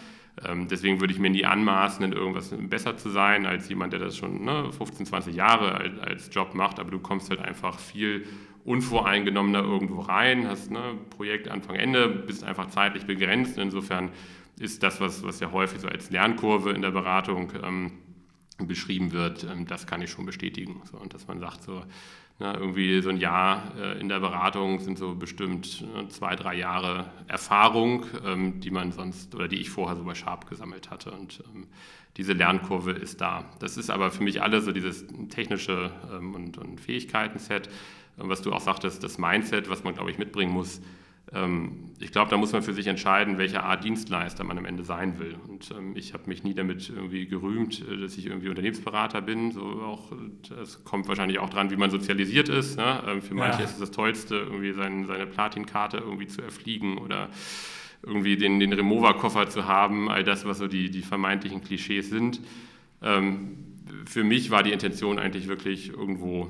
Ähm, 0.46 0.68
deswegen 0.68 1.00
würde 1.00 1.12
ich 1.12 1.18
mir 1.18 1.30
nie 1.30 1.44
anmaßen, 1.44 2.04
in 2.04 2.12
irgendwas 2.12 2.54
besser 2.56 2.96
zu 2.96 3.10
sein 3.10 3.46
als 3.46 3.68
jemand, 3.68 3.92
der 3.92 4.00
das 4.00 4.16
schon 4.16 4.44
ne, 4.44 4.70
15, 4.72 5.06
20 5.06 5.34
Jahre 5.34 5.74
als, 5.74 5.98
als 5.98 6.30
Job 6.32 6.54
macht, 6.54 6.78
aber 6.78 6.90
du 6.90 6.98
kommst 6.98 7.30
halt 7.30 7.40
einfach 7.40 7.78
viel 7.78 8.26
unvoreingenommener 8.64 9.60
irgendwo 9.60 10.00
rein, 10.00 10.46
hast 10.46 10.70
ne, 10.70 10.94
Projekt 11.10 11.48
Anfang, 11.48 11.76
Ende, 11.76 12.08
bist 12.08 12.44
einfach 12.44 12.68
zeitlich 12.68 13.06
begrenzt. 13.06 13.56
Insofern 13.58 14.10
ist 14.58 14.82
das, 14.82 15.00
was, 15.00 15.22
was 15.22 15.40
ja 15.40 15.52
häufig 15.52 15.80
so 15.80 15.88
als 15.88 16.10
Lernkurve 16.10 16.70
in 16.72 16.82
der 16.82 16.90
Beratung 16.90 17.52
ähm, 17.62 17.92
beschrieben 18.58 19.12
wird, 19.12 19.44
ähm, 19.44 19.66
das 19.66 19.86
kann 19.86 20.02
ich 20.02 20.10
schon 20.10 20.26
bestätigen. 20.26 20.82
So, 20.90 20.98
und 20.98 21.14
dass 21.14 21.26
man 21.26 21.38
sagt, 21.38 21.62
so, 21.62 21.82
na, 22.40 22.54
irgendwie 22.54 23.00
so 23.02 23.08
ein 23.10 23.16
Jahr 23.16 23.72
äh, 23.76 24.00
in 24.00 24.08
der 24.08 24.20
Beratung 24.20 24.78
sind 24.78 24.96
so 24.96 25.14
bestimmt 25.14 25.84
äh, 25.96 26.08
zwei, 26.08 26.36
drei 26.36 26.54
Jahre 26.54 27.10
Erfahrung, 27.26 28.06
ähm, 28.24 28.60
die 28.60 28.70
man 28.70 28.92
sonst 28.92 29.34
oder 29.34 29.48
die 29.48 29.60
ich 29.60 29.70
vorher 29.70 29.96
so 29.96 30.04
bei 30.04 30.14
Sharp 30.14 30.48
gesammelt 30.48 30.90
hatte. 30.90 31.10
Und 31.10 31.42
ähm, 31.52 31.66
diese 32.16 32.34
Lernkurve 32.34 32.92
ist 32.92 33.20
da. 33.20 33.44
Das 33.58 33.76
ist 33.76 33.90
aber 33.90 34.10
für 34.12 34.22
mich 34.22 34.40
alles 34.40 34.64
so 34.64 34.72
dieses 34.72 35.04
technische 35.30 35.90
ähm, 36.12 36.34
und, 36.34 36.58
und 36.58 36.80
Fähigkeiten-Set, 36.80 37.68
was 38.16 38.42
du 38.42 38.52
auch 38.52 38.60
sagtest, 38.60 39.02
das 39.02 39.18
Mindset, 39.18 39.68
was 39.68 39.82
man, 39.82 39.94
glaube 39.94 40.10
ich, 40.10 40.18
mitbringen 40.18 40.52
muss, 40.52 40.80
ich 42.00 42.10
glaube, 42.10 42.30
da 42.30 42.36
muss 42.38 42.52
man 42.52 42.62
für 42.62 42.72
sich 42.72 42.86
entscheiden, 42.86 43.36
welche 43.36 43.62
Art 43.62 43.84
Dienstleister 43.84 44.44
man 44.44 44.56
am 44.56 44.64
Ende 44.64 44.84
sein 44.84 45.18
will. 45.18 45.36
Und 45.48 45.70
ähm, 45.76 45.94
ich 45.94 46.14
habe 46.14 46.24
mich 46.26 46.42
nie 46.42 46.54
damit 46.54 46.88
irgendwie 46.88 47.26
gerühmt, 47.26 47.86
äh, 47.86 47.98
dass 47.98 48.16
ich 48.16 48.26
irgendwie 48.26 48.48
Unternehmensberater 48.48 49.20
bin. 49.20 49.52
So 49.52 49.62
auch, 49.62 50.12
das 50.48 50.84
kommt 50.84 51.06
wahrscheinlich 51.06 51.38
auch 51.38 51.50
dran, 51.50 51.70
wie 51.70 51.76
man 51.76 51.90
sozialisiert 51.90 52.48
ist. 52.48 52.78
Ne? 52.78 53.02
Ähm, 53.06 53.22
für 53.22 53.34
manche 53.34 53.58
ja. 53.58 53.64
ist 53.64 53.72
es 53.72 53.78
das 53.78 53.90
Tollste, 53.90 54.36
irgendwie 54.36 54.72
sein, 54.72 55.06
seine 55.06 55.26
Platinkarte 55.26 55.98
irgendwie 55.98 56.28
zu 56.28 56.40
erfliegen 56.40 56.96
oder 56.96 57.28
irgendwie 58.02 58.36
den, 58.36 58.58
den 58.58 58.72
Remover-Koffer 58.72 59.50
zu 59.50 59.66
haben, 59.66 60.08
all 60.08 60.24
das, 60.24 60.46
was 60.46 60.58
so 60.58 60.68
die, 60.68 60.90
die 60.90 61.02
vermeintlichen 61.02 61.62
Klischees 61.62 62.10
sind. 62.10 62.40
für 63.00 64.22
mich 64.22 64.52
war 64.52 64.62
die 64.62 64.70
Intention 64.70 65.18
eigentlich 65.18 65.48
wirklich 65.48 65.88
irgendwo 65.88 66.46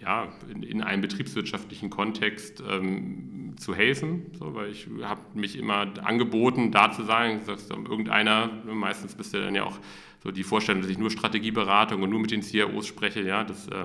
ja, 0.00 0.28
in, 0.48 0.62
in, 0.62 0.82
einem 0.82 1.02
betriebswirtschaftlichen 1.02 1.90
Kontext 1.90 2.62
ähm, 2.68 3.54
zu 3.58 3.74
helfen, 3.74 4.26
so, 4.38 4.54
weil 4.54 4.70
ich 4.70 4.88
habe 5.02 5.20
mich 5.34 5.58
immer 5.58 5.86
angeboten, 6.02 6.72
da 6.72 6.90
zu 6.90 7.04
sein. 7.04 7.40
Sagst, 7.44 7.70
irgendeiner, 7.70 8.50
meistens 8.64 9.14
bist 9.14 9.34
du 9.34 9.40
dann 9.40 9.54
ja 9.54 9.64
auch 9.64 9.78
so 10.22 10.30
die 10.30 10.42
Vorstellung, 10.42 10.82
dass 10.82 10.90
ich 10.90 10.98
nur 10.98 11.10
Strategieberatung 11.10 12.02
und 12.02 12.10
nur 12.10 12.20
mit 12.20 12.30
den 12.30 12.42
CIOs 12.42 12.86
spreche, 12.86 13.22
ja, 13.22 13.42
das, 13.42 13.68
äh, 13.68 13.84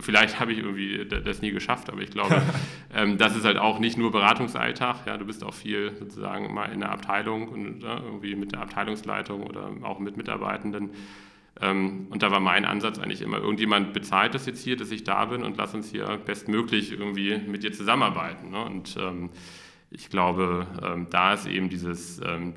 vielleicht 0.00 0.40
habe 0.40 0.52
ich 0.52 0.58
irgendwie 0.58 1.06
das 1.06 1.42
nie 1.42 1.52
geschafft, 1.52 1.90
aber 1.90 2.00
ich 2.00 2.10
glaube, 2.10 2.42
ähm, 2.94 3.18
das 3.18 3.36
ist 3.36 3.44
halt 3.44 3.56
auch 3.56 3.78
nicht 3.78 3.96
nur 3.96 4.10
Beratungsalltag, 4.10 5.06
ja, 5.06 5.16
du 5.16 5.24
bist 5.24 5.44
auch 5.44 5.54
viel 5.54 5.92
sozusagen 5.96 6.52
mal 6.52 6.72
in 6.72 6.80
der 6.80 6.90
Abteilung 6.90 7.48
und 7.48 7.82
ja, 7.84 8.00
irgendwie 8.00 8.34
mit 8.34 8.52
der 8.52 8.62
Abteilungsleitung 8.62 9.44
oder 9.44 9.70
auch 9.82 10.00
mit 10.00 10.16
Mitarbeitenden 10.16 10.84
ähm, 10.84 10.90
und 12.10 12.18
da 12.22 12.30
war 12.30 12.40
mein 12.40 12.66
Ansatz 12.66 12.98
eigentlich 12.98 13.22
immer, 13.22 13.38
irgendjemand 13.38 13.94
bezahlt 13.94 14.34
das 14.34 14.44
jetzt 14.44 14.62
hier, 14.62 14.76
dass 14.76 14.90
ich 14.90 15.04
da 15.04 15.24
bin 15.24 15.42
und 15.42 15.56
lass 15.56 15.74
uns 15.74 15.90
hier 15.90 16.18
bestmöglich 16.18 16.92
irgendwie 16.92 17.38
mit 17.38 17.62
dir 17.62 17.72
zusammenarbeiten. 17.72 18.50
Ne? 18.50 18.62
Und 18.62 18.96
ähm, 19.00 19.30
ich 19.90 20.10
glaube, 20.10 20.66
ähm, 20.82 21.06
da 21.10 21.34
ist 21.34 21.46
eben 21.46 21.68
dieses, 21.68 22.20
ähm, 22.20 22.54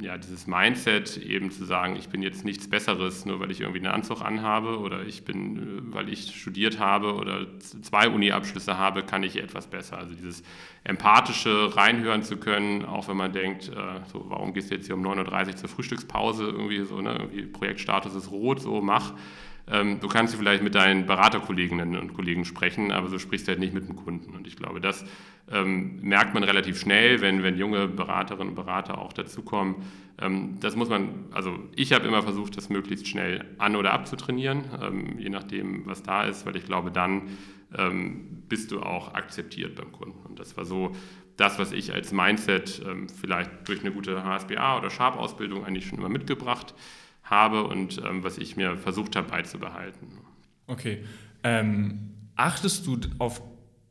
ja, 0.00 0.16
dieses 0.16 0.46
Mindset 0.46 1.16
eben 1.16 1.50
zu 1.50 1.64
sagen, 1.64 1.96
ich 1.96 2.08
bin 2.08 2.22
jetzt 2.22 2.44
nichts 2.44 2.68
Besseres, 2.68 3.24
nur 3.26 3.40
weil 3.40 3.50
ich 3.50 3.60
irgendwie 3.60 3.80
einen 3.80 3.94
Anzug 3.94 4.22
anhabe 4.22 4.78
oder 4.78 5.02
ich 5.04 5.24
bin, 5.24 5.56
äh, 5.56 5.94
weil 5.94 6.08
ich 6.08 6.34
studiert 6.34 6.78
habe 6.78 7.14
oder 7.14 7.46
zwei 7.58 8.08
Uni-Abschlüsse 8.08 8.78
habe, 8.78 9.02
kann 9.02 9.22
ich 9.22 9.36
etwas 9.42 9.66
besser. 9.66 9.98
Also 9.98 10.14
dieses 10.14 10.42
empathische 10.84 11.74
reinhören 11.76 12.22
zu 12.22 12.36
können, 12.36 12.84
auch 12.84 13.08
wenn 13.08 13.16
man 13.16 13.32
denkt, 13.32 13.68
äh, 13.68 14.00
so, 14.12 14.24
warum 14.28 14.52
gehst 14.52 14.70
du 14.70 14.74
jetzt 14.74 14.86
hier 14.86 14.94
um 14.94 15.06
9.30 15.06 15.48
Uhr 15.48 15.56
zur 15.56 15.68
Frühstückspause, 15.68 16.44
irgendwie 16.44 16.84
so, 16.84 17.00
ne, 17.00 17.14
irgendwie 17.18 17.42
Projektstatus 17.42 18.14
ist 18.14 18.30
rot, 18.30 18.60
so 18.60 18.80
mach. 18.80 19.14
Ähm, 19.70 20.00
du 20.00 20.08
kannst 20.08 20.34
vielleicht 20.34 20.62
mit 20.62 20.74
deinen 20.74 21.06
Beraterkolleginnen 21.06 21.96
und 21.96 22.14
Kollegen 22.14 22.44
sprechen, 22.44 22.90
aber 22.90 23.08
so 23.08 23.18
sprichst 23.18 23.46
du 23.46 23.52
halt 23.52 23.60
nicht 23.60 23.72
mit 23.72 23.88
dem 23.88 23.96
Kunden. 23.96 24.34
Und 24.34 24.46
ich 24.46 24.56
glaube, 24.56 24.80
das 24.80 25.04
ähm, 25.50 26.00
merkt 26.02 26.34
man 26.34 26.42
relativ 26.42 26.78
schnell, 26.78 27.20
wenn, 27.20 27.42
wenn 27.42 27.56
junge 27.56 27.86
Beraterinnen 27.86 28.48
und 28.48 28.54
Berater 28.54 28.98
auch 28.98 29.12
dazukommen. 29.12 29.76
Ähm, 30.18 30.58
das 30.60 30.74
muss 30.74 30.88
man, 30.88 31.26
also 31.30 31.58
ich 31.76 31.92
habe 31.92 32.06
immer 32.06 32.22
versucht, 32.22 32.56
das 32.56 32.68
möglichst 32.68 33.06
schnell 33.06 33.44
an- 33.58 33.76
oder 33.76 33.92
abzutrainieren, 33.92 34.64
ähm, 34.82 35.18
je 35.18 35.28
nachdem, 35.28 35.86
was 35.86 36.02
da 36.02 36.24
ist, 36.24 36.46
weil 36.46 36.56
ich 36.56 36.64
glaube, 36.64 36.90
dann 36.90 37.22
ähm, 37.76 38.42
bist 38.48 38.72
du 38.72 38.80
auch 38.80 39.14
akzeptiert 39.14 39.76
beim 39.76 39.92
Kunden. 39.92 40.26
Und 40.26 40.40
das 40.40 40.56
war 40.56 40.64
so 40.64 40.96
das, 41.36 41.58
was 41.58 41.70
ich 41.72 41.94
als 41.94 42.12
Mindset 42.12 42.82
ähm, 42.84 43.08
vielleicht 43.08 43.68
durch 43.68 43.80
eine 43.80 43.92
gute 43.92 44.24
HSBA 44.24 44.78
oder 44.78 44.90
Sharp-Ausbildung 44.90 45.64
eigentlich 45.64 45.86
schon 45.86 45.98
immer 45.98 46.08
mitgebracht 46.08 46.74
habe 46.74 46.80
und 47.64 47.98
ähm, 47.98 48.22
was 48.24 48.38
ich 48.38 48.56
mir 48.56 48.76
versucht 48.76 49.16
habe 49.16 49.28
beizubehalten. 49.28 50.08
Okay. 50.66 51.04
achtest 52.36 52.86
du 52.86 52.98
auf 53.18 53.42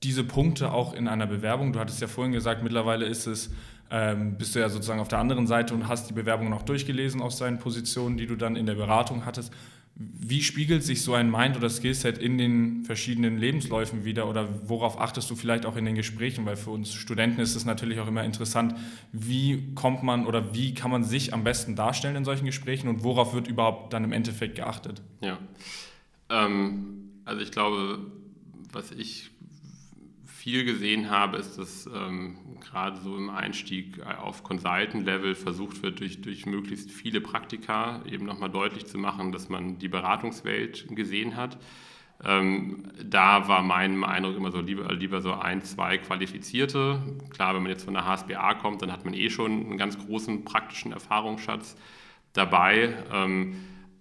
diese 0.03 0.23
Punkte 0.23 0.71
auch 0.71 0.93
in 0.93 1.07
einer 1.07 1.27
Bewerbung? 1.27 1.73
Du 1.73 1.79
hattest 1.79 2.01
ja 2.01 2.07
vorhin 2.07 2.33
gesagt, 2.33 2.63
mittlerweile 2.63 3.05
ist 3.05 3.27
es, 3.27 3.51
ähm, 3.89 4.37
bist 4.37 4.55
du 4.55 4.59
ja 4.59 4.69
sozusagen 4.69 4.99
auf 4.99 5.07
der 5.07 5.19
anderen 5.19 5.47
Seite 5.47 5.73
und 5.73 5.87
hast 5.87 6.09
die 6.09 6.13
Bewerbung 6.13 6.49
noch 6.49 6.63
durchgelesen 6.63 7.21
aus 7.21 7.37
seinen 7.37 7.59
Positionen, 7.59 8.17
die 8.17 8.27
du 8.27 8.35
dann 8.35 8.55
in 8.55 8.65
der 8.65 8.75
Beratung 8.75 9.25
hattest. 9.25 9.53
Wie 10.01 10.41
spiegelt 10.41 10.81
sich 10.81 11.01
so 11.01 11.13
ein 11.13 11.29
Mind- 11.29 11.57
oder 11.57 11.69
Skillset 11.69 12.17
in 12.17 12.37
den 12.37 12.85
verschiedenen 12.85 13.37
Lebensläufen 13.37 14.05
wieder 14.05 14.29
oder 14.29 14.47
worauf 14.69 14.97
achtest 14.97 15.29
du 15.29 15.35
vielleicht 15.35 15.65
auch 15.65 15.75
in 15.75 15.83
den 15.83 15.95
Gesprächen? 15.95 16.45
Weil 16.45 16.55
für 16.55 16.69
uns 16.69 16.93
Studenten 16.93 17.41
ist 17.41 17.53
es 17.53 17.65
natürlich 17.65 17.99
auch 17.99 18.07
immer 18.07 18.23
interessant, 18.23 18.75
wie 19.11 19.73
kommt 19.75 20.01
man 20.01 20.25
oder 20.25 20.53
wie 20.53 20.73
kann 20.73 20.89
man 20.89 21.03
sich 21.03 21.33
am 21.33 21.43
besten 21.43 21.75
darstellen 21.75 22.15
in 22.15 22.23
solchen 22.23 22.45
Gesprächen 22.45 22.87
und 22.87 23.03
worauf 23.03 23.33
wird 23.33 23.49
überhaupt 23.49 23.91
dann 23.91 24.05
im 24.05 24.13
Endeffekt 24.13 24.55
geachtet? 24.55 25.01
Ja, 25.19 25.37
ähm, 26.29 27.11
also 27.25 27.41
ich 27.41 27.51
glaube, 27.51 27.99
was 28.71 28.91
ich 28.91 29.31
viel 30.49 30.65
gesehen 30.65 31.11
habe, 31.11 31.37
ist, 31.37 31.59
dass 31.59 31.87
ähm, 31.93 32.35
gerade 32.59 32.99
so 33.01 33.15
im 33.15 33.29
Einstieg 33.29 34.03
auf 34.03 34.43
Consultant-Level 34.43 35.35
versucht 35.35 35.83
wird, 35.83 35.99
durch, 35.99 36.21
durch 36.21 36.47
möglichst 36.47 36.89
viele 36.89 37.21
Praktika 37.21 38.01
eben 38.07 38.25
nochmal 38.25 38.49
deutlich 38.49 38.87
zu 38.87 38.97
machen, 38.97 39.31
dass 39.31 39.49
man 39.49 39.77
die 39.77 39.89
Beratungswelt 39.89 40.87
gesehen 40.89 41.35
hat. 41.35 41.59
Ähm, 42.23 42.83
da 43.03 43.47
war 43.47 43.61
mein 43.61 44.03
Eindruck 44.03 44.37
immer 44.37 44.51
so 44.51 44.59
lieber, 44.59 44.91
lieber 44.91 45.21
so 45.21 45.33
ein, 45.33 45.61
zwei 45.61 45.99
Qualifizierte. 45.99 46.99
Klar, 47.29 47.53
wenn 47.53 47.61
man 47.61 47.71
jetzt 47.71 47.85
von 47.85 47.93
der 47.93 48.05
HSBA 48.05 48.55
kommt, 48.55 48.81
dann 48.81 48.91
hat 48.91 49.05
man 49.05 49.13
eh 49.13 49.29
schon 49.29 49.51
einen 49.51 49.77
ganz 49.77 49.99
großen 49.99 50.45
praktischen 50.45 50.93
Erfahrungsschatz 50.93 51.77
dabei. 52.33 52.95
Ähm, 53.13 53.55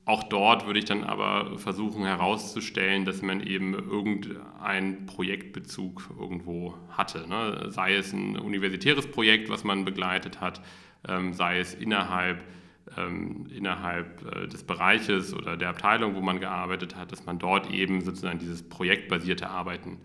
auch 0.08 0.22
dort 0.22 0.66
würde 0.66 0.78
ich 0.78 0.86
dann 0.86 1.04
aber 1.04 1.58
versuchen 1.58 2.02
herauszustellen, 2.02 3.04
dass 3.04 3.20
man 3.20 3.42
eben 3.42 3.74
irgendeinen 3.74 5.04
Projektbezug 5.04 6.08
irgendwo 6.18 6.74
hatte. 6.88 7.28
Ne? 7.28 7.66
Sei 7.68 7.94
es 7.94 8.14
ein 8.14 8.38
universitäres 8.38 9.06
Projekt, 9.06 9.50
was 9.50 9.64
man 9.64 9.84
begleitet 9.84 10.40
hat, 10.40 10.62
ähm, 11.06 11.34
sei 11.34 11.58
es 11.58 11.74
innerhalb, 11.74 12.42
ähm, 12.96 13.48
innerhalb 13.54 14.24
äh, 14.34 14.48
des 14.48 14.64
Bereiches 14.64 15.34
oder 15.34 15.58
der 15.58 15.68
Abteilung, 15.68 16.14
wo 16.14 16.22
man 16.22 16.40
gearbeitet 16.40 16.96
hat, 16.96 17.12
dass 17.12 17.26
man 17.26 17.38
dort 17.38 17.70
eben 17.70 18.00
sozusagen 18.00 18.38
dieses 18.38 18.66
projektbasierte 18.66 19.50
Arbeiten 19.50 19.98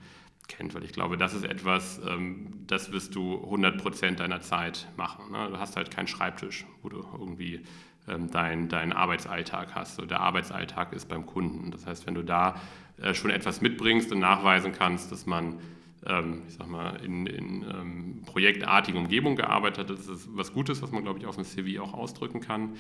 kennt, 0.49 0.75
weil 0.75 0.83
ich 0.83 0.91
glaube, 0.91 1.15
das 1.15 1.33
ist 1.33 1.45
etwas, 1.45 2.01
ähm, 2.05 2.65
das 2.67 2.91
wirst 2.91 3.15
du 3.15 3.41
100 3.41 3.81
Prozent 3.81 4.19
deiner 4.19 4.41
Zeit 4.41 4.85
machen. 4.97 5.31
Ne? 5.31 5.47
Du 5.49 5.59
hast 5.59 5.77
halt 5.77 5.91
keinen 5.91 6.07
Schreibtisch, 6.07 6.65
wo 6.81 6.89
du 6.89 7.07
irgendwie 7.17 7.61
ähm, 8.07 8.29
dein, 8.31 8.69
dein 8.69 8.93
Arbeitsalltag 8.93 9.75
hast. 9.75 9.95
So, 9.95 10.05
der 10.05 10.19
Arbeitsalltag 10.21 10.93
ist 10.93 11.07
beim 11.07 11.25
Kunden. 11.25 11.71
Das 11.71 11.85
heißt, 11.85 12.05
wenn 12.07 12.15
du 12.15 12.23
da 12.23 12.55
äh, 13.01 13.13
schon 13.13 13.31
etwas 13.31 13.61
mitbringst 13.61 14.11
und 14.11 14.19
nachweisen 14.19 14.71
kannst, 14.71 15.11
dass 15.11 15.25
man 15.25 15.59
ähm, 16.05 16.41
ich 16.47 16.55
sag 16.55 16.67
mal, 16.67 16.97
in, 16.97 17.25
in 17.27 17.63
ähm, 17.63 18.21
projektartigen 18.25 18.99
Umgebungen 18.99 19.35
gearbeitet 19.35 19.79
hat, 19.79 19.89
das 19.89 20.07
ist 20.07 20.29
was 20.33 20.53
Gutes, 20.53 20.81
was 20.81 20.91
man, 20.91 21.03
glaube 21.03 21.19
ich, 21.19 21.25
auf 21.25 21.35
dem 21.35 21.45
CV 21.45 21.81
auch 21.81 21.93
ausdrücken 21.93 22.41
kann. 22.41 22.73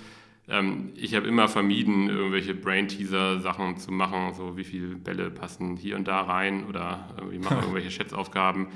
Ähm, 0.47 0.91
ich 0.95 1.15
habe 1.15 1.27
immer 1.27 1.47
vermieden, 1.47 2.09
irgendwelche 2.09 2.53
Brain-Teaser-Sachen 2.53 3.77
zu 3.77 3.91
machen, 3.91 4.33
so 4.33 4.57
wie 4.57 4.63
viele 4.63 4.95
Bälle 4.95 5.31
passen 5.31 5.77
hier 5.77 5.95
und 5.95 6.07
da 6.07 6.21
rein 6.21 6.65
oder 6.65 7.15
äh, 7.21 7.35
ich 7.35 7.41
mache 7.41 7.55
irgendwelche 7.61 7.91
Schätzaufgaben. 7.91 8.67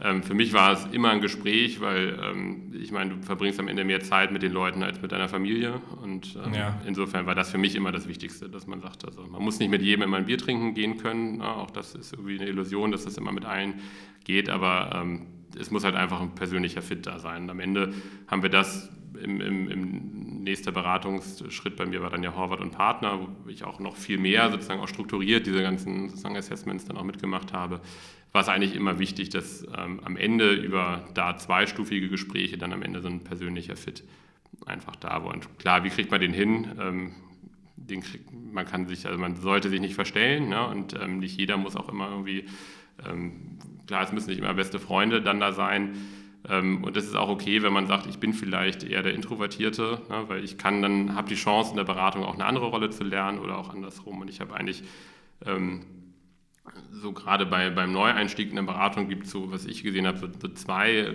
Ähm, 0.00 0.22
für 0.24 0.34
mich 0.34 0.52
war 0.52 0.72
es 0.72 0.86
immer 0.86 1.10
ein 1.10 1.20
Gespräch, 1.20 1.80
weil 1.80 2.18
ähm, 2.20 2.72
ich 2.74 2.90
meine, 2.90 3.14
du 3.14 3.22
verbringst 3.22 3.60
am 3.60 3.68
Ende 3.68 3.84
mehr 3.84 4.00
Zeit 4.00 4.32
mit 4.32 4.42
den 4.42 4.52
Leuten 4.52 4.82
als 4.82 5.00
mit 5.00 5.12
deiner 5.12 5.28
Familie. 5.28 5.80
Und 6.02 6.36
ähm, 6.44 6.52
ja. 6.52 6.80
insofern 6.84 7.26
war 7.26 7.34
das 7.34 7.50
für 7.50 7.58
mich 7.58 7.76
immer 7.76 7.92
das 7.92 8.08
Wichtigste, 8.08 8.48
dass 8.48 8.66
man 8.66 8.80
sagt, 8.80 9.04
also 9.04 9.24
man 9.26 9.42
muss 9.42 9.60
nicht 9.60 9.70
mit 9.70 9.82
jedem 9.82 10.02
immer 10.02 10.16
ein 10.16 10.26
Bier 10.26 10.38
trinken 10.38 10.74
gehen 10.74 10.98
können. 10.98 11.42
Auch 11.42 11.70
das 11.70 11.94
ist 11.94 12.12
irgendwie 12.12 12.40
eine 12.40 12.48
Illusion, 12.48 12.90
dass 12.90 13.04
das 13.04 13.16
immer 13.16 13.30
mit 13.30 13.44
allen 13.44 13.74
geht, 14.24 14.48
aber 14.48 15.06
es 15.58 15.70
muss 15.70 15.84
halt 15.84 15.94
einfach 15.94 16.20
ein 16.20 16.34
persönlicher 16.34 16.82
Fit 16.82 17.06
da 17.06 17.18
sein. 17.18 17.44
Und 17.44 17.50
am 17.50 17.60
Ende 17.60 17.92
haben 18.26 18.42
wir 18.42 18.48
das 18.48 18.90
im, 19.22 19.40
im, 19.40 19.68
im 19.68 20.42
nächster 20.42 20.72
Beratungsschritt 20.72 21.76
bei 21.76 21.86
mir 21.86 22.02
war 22.02 22.10
dann 22.10 22.22
ja 22.22 22.34
Horvath 22.34 22.60
und 22.60 22.72
Partner, 22.72 23.20
wo 23.20 23.48
ich 23.48 23.64
auch 23.64 23.78
noch 23.78 23.96
viel 23.96 24.18
mehr 24.18 24.50
sozusagen 24.50 24.80
auch 24.80 24.88
strukturiert 24.88 25.46
diese 25.46 25.62
ganzen 25.62 26.08
sozusagen 26.08 26.36
Assessments 26.36 26.84
dann 26.84 26.96
auch 26.96 27.04
mitgemacht 27.04 27.52
habe 27.52 27.80
war 28.34 28.42
es 28.42 28.48
eigentlich 28.48 28.74
immer 28.74 28.98
wichtig, 28.98 29.30
dass 29.30 29.64
ähm, 29.78 30.00
am 30.02 30.16
Ende 30.16 30.52
über 30.54 31.04
da 31.14 31.36
zweistufige 31.36 32.08
Gespräche 32.08 32.58
dann 32.58 32.72
am 32.72 32.82
Ende 32.82 33.00
so 33.00 33.06
ein 33.06 33.22
persönlicher 33.22 33.76
Fit 33.76 34.02
einfach 34.66 34.96
da 34.96 35.24
war. 35.24 35.32
Und 35.32 35.56
klar, 35.60 35.84
wie 35.84 35.88
kriegt 35.88 36.10
man 36.10 36.20
den 36.20 36.32
hin? 36.32 36.72
Ähm, 36.80 37.12
den 37.76 38.02
kriegt, 38.02 38.32
man 38.32 38.66
kann 38.66 38.88
sich, 38.88 39.06
also 39.06 39.18
man 39.20 39.36
sollte 39.36 39.70
sich 39.70 39.80
nicht 39.80 39.94
verstellen 39.94 40.48
ne? 40.48 40.66
und 40.66 41.00
ähm, 41.00 41.20
nicht 41.20 41.38
jeder 41.38 41.56
muss 41.56 41.76
auch 41.76 41.88
immer 41.88 42.10
irgendwie, 42.10 42.46
ähm, 43.08 43.58
klar, 43.86 44.02
es 44.02 44.10
müssen 44.10 44.30
nicht 44.30 44.40
immer 44.40 44.54
beste 44.54 44.80
Freunde 44.80 45.22
dann 45.22 45.38
da 45.38 45.52
sein. 45.52 45.94
Ähm, 46.48 46.82
und 46.82 46.96
das 46.96 47.04
ist 47.04 47.14
auch 47.14 47.28
okay, 47.28 47.62
wenn 47.62 47.72
man 47.72 47.86
sagt, 47.86 48.06
ich 48.08 48.18
bin 48.18 48.32
vielleicht 48.32 48.82
eher 48.82 49.04
der 49.04 49.14
Introvertierte, 49.14 50.02
ne? 50.08 50.24
weil 50.26 50.42
ich 50.42 50.58
kann 50.58 50.82
dann, 50.82 51.14
habe 51.14 51.28
die 51.28 51.36
Chance 51.36 51.70
in 51.70 51.76
der 51.76 51.84
Beratung 51.84 52.24
auch 52.24 52.34
eine 52.34 52.46
andere 52.46 52.66
Rolle 52.66 52.90
zu 52.90 53.04
lernen 53.04 53.38
oder 53.38 53.58
auch 53.58 53.72
andersrum. 53.72 54.20
Und 54.20 54.28
ich 54.28 54.40
habe 54.40 54.56
eigentlich 54.56 54.82
ähm, 55.46 55.82
so 56.90 57.12
gerade 57.12 57.44
bei, 57.46 57.70
beim 57.70 57.92
Neueinstieg 57.92 58.50
in 58.50 58.56
der 58.56 58.62
Beratung 58.62 59.08
gibt 59.08 59.26
es 59.26 59.32
so, 59.32 59.52
was 59.52 59.66
ich 59.66 59.82
gesehen 59.82 60.06
habe, 60.06 60.18
so, 60.18 60.28
so 60.40 60.48
zwei 60.48 60.92
äh, 60.92 61.14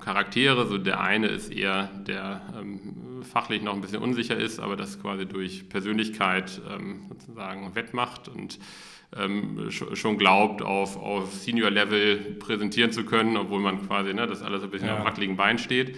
Charaktere. 0.00 0.66
So 0.66 0.78
der 0.78 1.00
eine 1.00 1.28
ist 1.28 1.52
eher, 1.52 1.88
der 2.06 2.42
ähm, 2.58 3.22
fachlich 3.22 3.62
noch 3.62 3.74
ein 3.74 3.80
bisschen 3.80 4.02
unsicher 4.02 4.36
ist, 4.36 4.58
aber 4.58 4.76
das 4.76 5.00
quasi 5.00 5.26
durch 5.26 5.68
Persönlichkeit 5.68 6.60
ähm, 6.68 7.06
sozusagen 7.08 7.74
wettmacht 7.74 8.28
und 8.28 8.58
ähm, 9.16 9.70
schon 9.70 10.18
glaubt, 10.18 10.60
auf, 10.60 10.96
auf 10.96 11.32
Senior-Level 11.32 12.36
präsentieren 12.38 12.92
zu 12.92 13.04
können, 13.04 13.36
obwohl 13.36 13.60
man 13.60 13.86
quasi 13.86 14.12
ne, 14.12 14.26
das 14.26 14.42
alles 14.42 14.62
ein 14.62 14.70
bisschen 14.70 14.88
ja. 14.88 14.98
auf 14.98 15.04
wackeligen 15.04 15.36
Beinen 15.36 15.58
steht. 15.58 15.96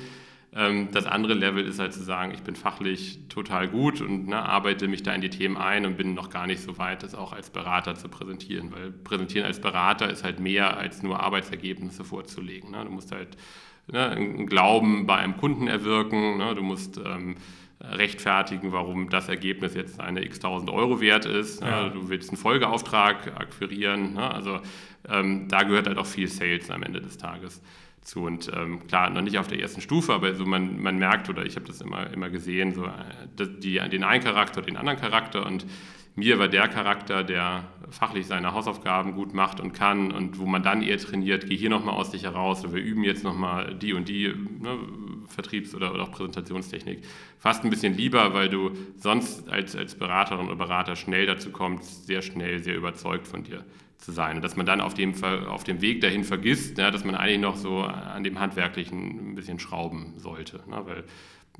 Ähm, 0.52 0.88
das 0.90 1.06
andere 1.06 1.34
Level 1.34 1.64
ist 1.64 1.78
halt 1.78 1.92
zu 1.92 2.02
sagen, 2.02 2.32
ich 2.34 2.42
bin 2.42 2.56
fachlich 2.56 3.20
total 3.28 3.68
gut 3.68 4.00
und 4.00 4.26
ne, 4.26 4.36
arbeite 4.36 4.88
mich 4.88 5.02
da 5.02 5.14
in 5.14 5.20
die 5.20 5.30
Themen 5.30 5.56
ein 5.56 5.86
und 5.86 5.96
bin 5.96 6.14
noch 6.14 6.28
gar 6.28 6.46
nicht 6.46 6.60
so 6.60 6.76
weit, 6.76 7.04
das 7.04 7.14
auch 7.14 7.32
als 7.32 7.50
Berater 7.50 7.94
zu 7.94 8.08
präsentieren. 8.08 8.72
Weil 8.72 8.90
präsentieren 8.90 9.46
als 9.46 9.60
Berater 9.60 10.10
ist 10.10 10.24
halt 10.24 10.40
mehr 10.40 10.76
als 10.76 11.02
nur 11.02 11.20
Arbeitsergebnisse 11.20 12.02
vorzulegen. 12.02 12.72
Ne? 12.72 12.84
Du 12.84 12.90
musst 12.90 13.12
halt 13.12 13.36
ne, 13.92 14.08
einen 14.08 14.46
Glauben 14.46 15.06
bei 15.06 15.16
einem 15.16 15.36
Kunden 15.36 15.68
erwirken, 15.68 16.38
ne? 16.38 16.52
du 16.56 16.62
musst 16.62 16.98
ähm, 16.98 17.36
rechtfertigen, 17.80 18.72
warum 18.72 19.08
das 19.08 19.28
Ergebnis 19.28 19.74
jetzt 19.74 20.00
eine 20.00 20.24
x 20.24 20.40
tausend 20.40 20.68
Euro 20.68 21.00
wert 21.00 21.26
ist. 21.26 21.62
Ja. 21.62 21.90
Du 21.90 22.08
willst 22.08 22.28
einen 22.28 22.38
Folgeauftrag 22.38 23.40
akquirieren. 23.40 24.14
Ne? 24.14 24.28
Also 24.28 24.58
ähm, 25.08 25.46
da 25.46 25.62
gehört 25.62 25.86
halt 25.86 25.96
auch 25.96 26.06
viel 26.06 26.26
Sales 26.26 26.72
am 26.72 26.82
Ende 26.82 27.00
des 27.00 27.18
Tages 27.18 27.62
zu. 28.02 28.24
Und 28.24 28.50
ähm, 28.54 28.86
klar, 28.86 29.10
noch 29.10 29.22
nicht 29.22 29.38
auf 29.38 29.48
der 29.48 29.60
ersten 29.60 29.80
Stufe, 29.80 30.12
aber 30.12 30.34
so 30.34 30.44
man, 30.44 30.82
man 30.82 30.98
merkt, 30.98 31.28
oder 31.28 31.44
ich 31.44 31.56
habe 31.56 31.66
das 31.66 31.80
immer, 31.80 32.10
immer 32.12 32.30
gesehen, 32.30 32.74
so 32.74 32.84
äh, 32.84 33.46
die, 33.58 33.80
den 33.90 34.04
einen 34.04 34.22
Charakter, 34.22 34.62
den 34.62 34.76
anderen 34.76 34.98
Charakter. 34.98 35.46
Und 35.46 35.66
mir 36.16 36.38
war 36.38 36.48
der 36.48 36.68
Charakter, 36.68 37.22
der 37.22 37.64
fachlich 37.90 38.26
seine 38.26 38.52
Hausaufgaben 38.52 39.14
gut 39.14 39.32
macht 39.32 39.60
und 39.60 39.72
kann 39.72 40.12
und 40.12 40.38
wo 40.38 40.46
man 40.46 40.62
dann 40.62 40.82
eher 40.82 40.98
trainiert, 40.98 41.46
geh 41.48 41.56
hier 41.56 41.70
nochmal 41.70 41.94
aus 41.94 42.10
dich 42.10 42.24
heraus 42.24 42.64
oder 42.64 42.74
wir 42.74 42.82
üben 42.82 43.04
jetzt 43.04 43.24
nochmal 43.24 43.74
die 43.74 43.92
und 43.92 44.08
die 44.08 44.28
ne, 44.28 44.78
Vertriebs- 45.26 45.74
oder, 45.74 45.94
oder 45.94 46.02
auch 46.02 46.12
Präsentationstechnik. 46.12 47.04
Fast 47.38 47.64
ein 47.64 47.70
bisschen 47.70 47.96
lieber, 47.96 48.34
weil 48.34 48.48
du 48.48 48.72
sonst 48.96 49.48
als, 49.48 49.76
als 49.76 49.94
Beraterin 49.94 50.46
oder 50.46 50.56
Berater 50.56 50.96
schnell 50.96 51.26
dazu 51.26 51.50
kommst, 51.50 52.06
sehr 52.06 52.22
schnell, 52.22 52.62
sehr 52.62 52.76
überzeugt 52.76 53.26
von 53.26 53.44
dir 53.44 53.64
zu 54.00 54.12
sein. 54.12 54.36
Und 54.36 54.42
dass 54.42 54.56
man 54.56 54.66
dann 54.66 54.80
auf 54.80 54.94
dem, 54.94 55.14
auf 55.22 55.64
dem 55.64 55.80
Weg 55.80 56.00
dahin 56.00 56.24
vergisst, 56.24 56.78
ja, 56.78 56.90
dass 56.90 57.04
man 57.04 57.14
eigentlich 57.14 57.40
noch 57.40 57.56
so 57.56 57.82
an 57.82 58.24
dem 58.24 58.38
Handwerklichen 58.40 59.32
ein 59.32 59.34
bisschen 59.34 59.58
schrauben 59.58 60.14
sollte. 60.16 60.60
Ne? 60.68 60.82
Weil 60.84 61.04